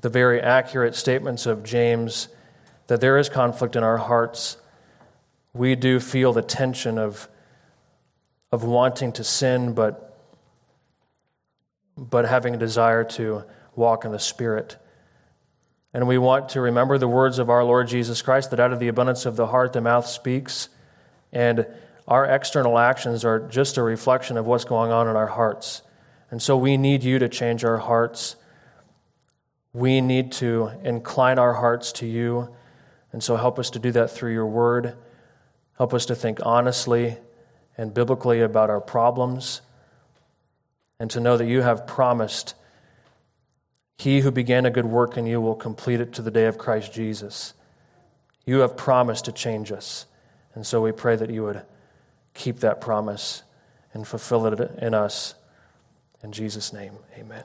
the 0.00 0.08
very 0.08 0.40
accurate 0.40 0.96
statements 0.96 1.46
of 1.46 1.62
James 1.62 2.26
that 2.88 3.00
there 3.00 3.16
is 3.16 3.28
conflict 3.28 3.76
in 3.76 3.84
our 3.84 3.96
hearts. 3.96 4.56
We 5.52 5.76
do 5.76 6.00
feel 6.00 6.32
the 6.32 6.42
tension 6.42 6.98
of 6.98 7.28
of 8.50 8.64
wanting 8.64 9.12
to 9.12 9.22
sin, 9.22 9.72
but, 9.72 10.18
but 11.96 12.24
having 12.24 12.56
a 12.56 12.58
desire 12.58 13.04
to 13.04 13.44
walk 13.76 14.04
in 14.04 14.10
the 14.10 14.18
Spirit. 14.18 14.78
And 15.92 16.08
we 16.08 16.18
want 16.18 16.48
to 16.48 16.60
remember 16.60 16.98
the 16.98 17.06
words 17.06 17.38
of 17.38 17.48
our 17.50 17.62
Lord 17.62 17.86
Jesus 17.86 18.20
Christ 18.20 18.50
that 18.50 18.58
out 18.58 18.72
of 18.72 18.80
the 18.80 18.88
abundance 18.88 19.26
of 19.26 19.36
the 19.36 19.46
heart 19.46 19.72
the 19.72 19.80
mouth 19.80 20.08
speaks. 20.08 20.70
And 21.32 21.66
our 22.06 22.24
external 22.24 22.78
actions 22.78 23.24
are 23.24 23.40
just 23.40 23.76
a 23.76 23.82
reflection 23.82 24.36
of 24.36 24.46
what's 24.46 24.64
going 24.64 24.92
on 24.92 25.08
in 25.08 25.16
our 25.16 25.26
hearts. 25.26 25.82
And 26.30 26.42
so 26.42 26.56
we 26.56 26.76
need 26.76 27.02
you 27.02 27.18
to 27.18 27.28
change 27.28 27.64
our 27.64 27.78
hearts. 27.78 28.36
We 29.72 30.00
need 30.00 30.32
to 30.32 30.70
incline 30.82 31.38
our 31.38 31.54
hearts 31.54 31.92
to 31.92 32.06
you. 32.06 32.54
And 33.12 33.22
so 33.22 33.36
help 33.36 33.58
us 33.58 33.70
to 33.70 33.78
do 33.78 33.92
that 33.92 34.10
through 34.10 34.32
your 34.32 34.46
word. 34.46 34.96
Help 35.78 35.94
us 35.94 36.06
to 36.06 36.14
think 36.14 36.40
honestly 36.42 37.16
and 37.76 37.92
biblically 37.92 38.40
about 38.40 38.70
our 38.70 38.80
problems, 38.80 39.60
and 41.00 41.10
to 41.10 41.18
know 41.18 41.36
that 41.36 41.46
you 41.46 41.62
have 41.62 41.86
promised 41.86 42.54
he 43.98 44.20
who 44.20 44.30
began 44.30 44.64
a 44.64 44.70
good 44.70 44.86
work 44.86 45.16
in 45.16 45.26
you 45.26 45.40
will 45.40 45.56
complete 45.56 46.00
it 46.00 46.12
to 46.12 46.22
the 46.22 46.30
day 46.30 46.46
of 46.46 46.56
Christ 46.56 46.92
Jesus. 46.92 47.54
You 48.46 48.60
have 48.60 48.76
promised 48.76 49.24
to 49.24 49.32
change 49.32 49.72
us. 49.72 50.06
And 50.54 50.64
so 50.64 50.80
we 50.80 50.92
pray 50.92 51.16
that 51.16 51.30
you 51.30 51.42
would 51.42 51.62
keep 52.34 52.60
that 52.60 52.80
promise 52.80 53.42
and 53.92 54.06
fulfill 54.06 54.46
it 54.46 54.60
in 54.82 54.92
us. 54.92 55.34
In 56.22 56.32
Jesus' 56.32 56.72
name, 56.72 56.94
amen. 57.16 57.44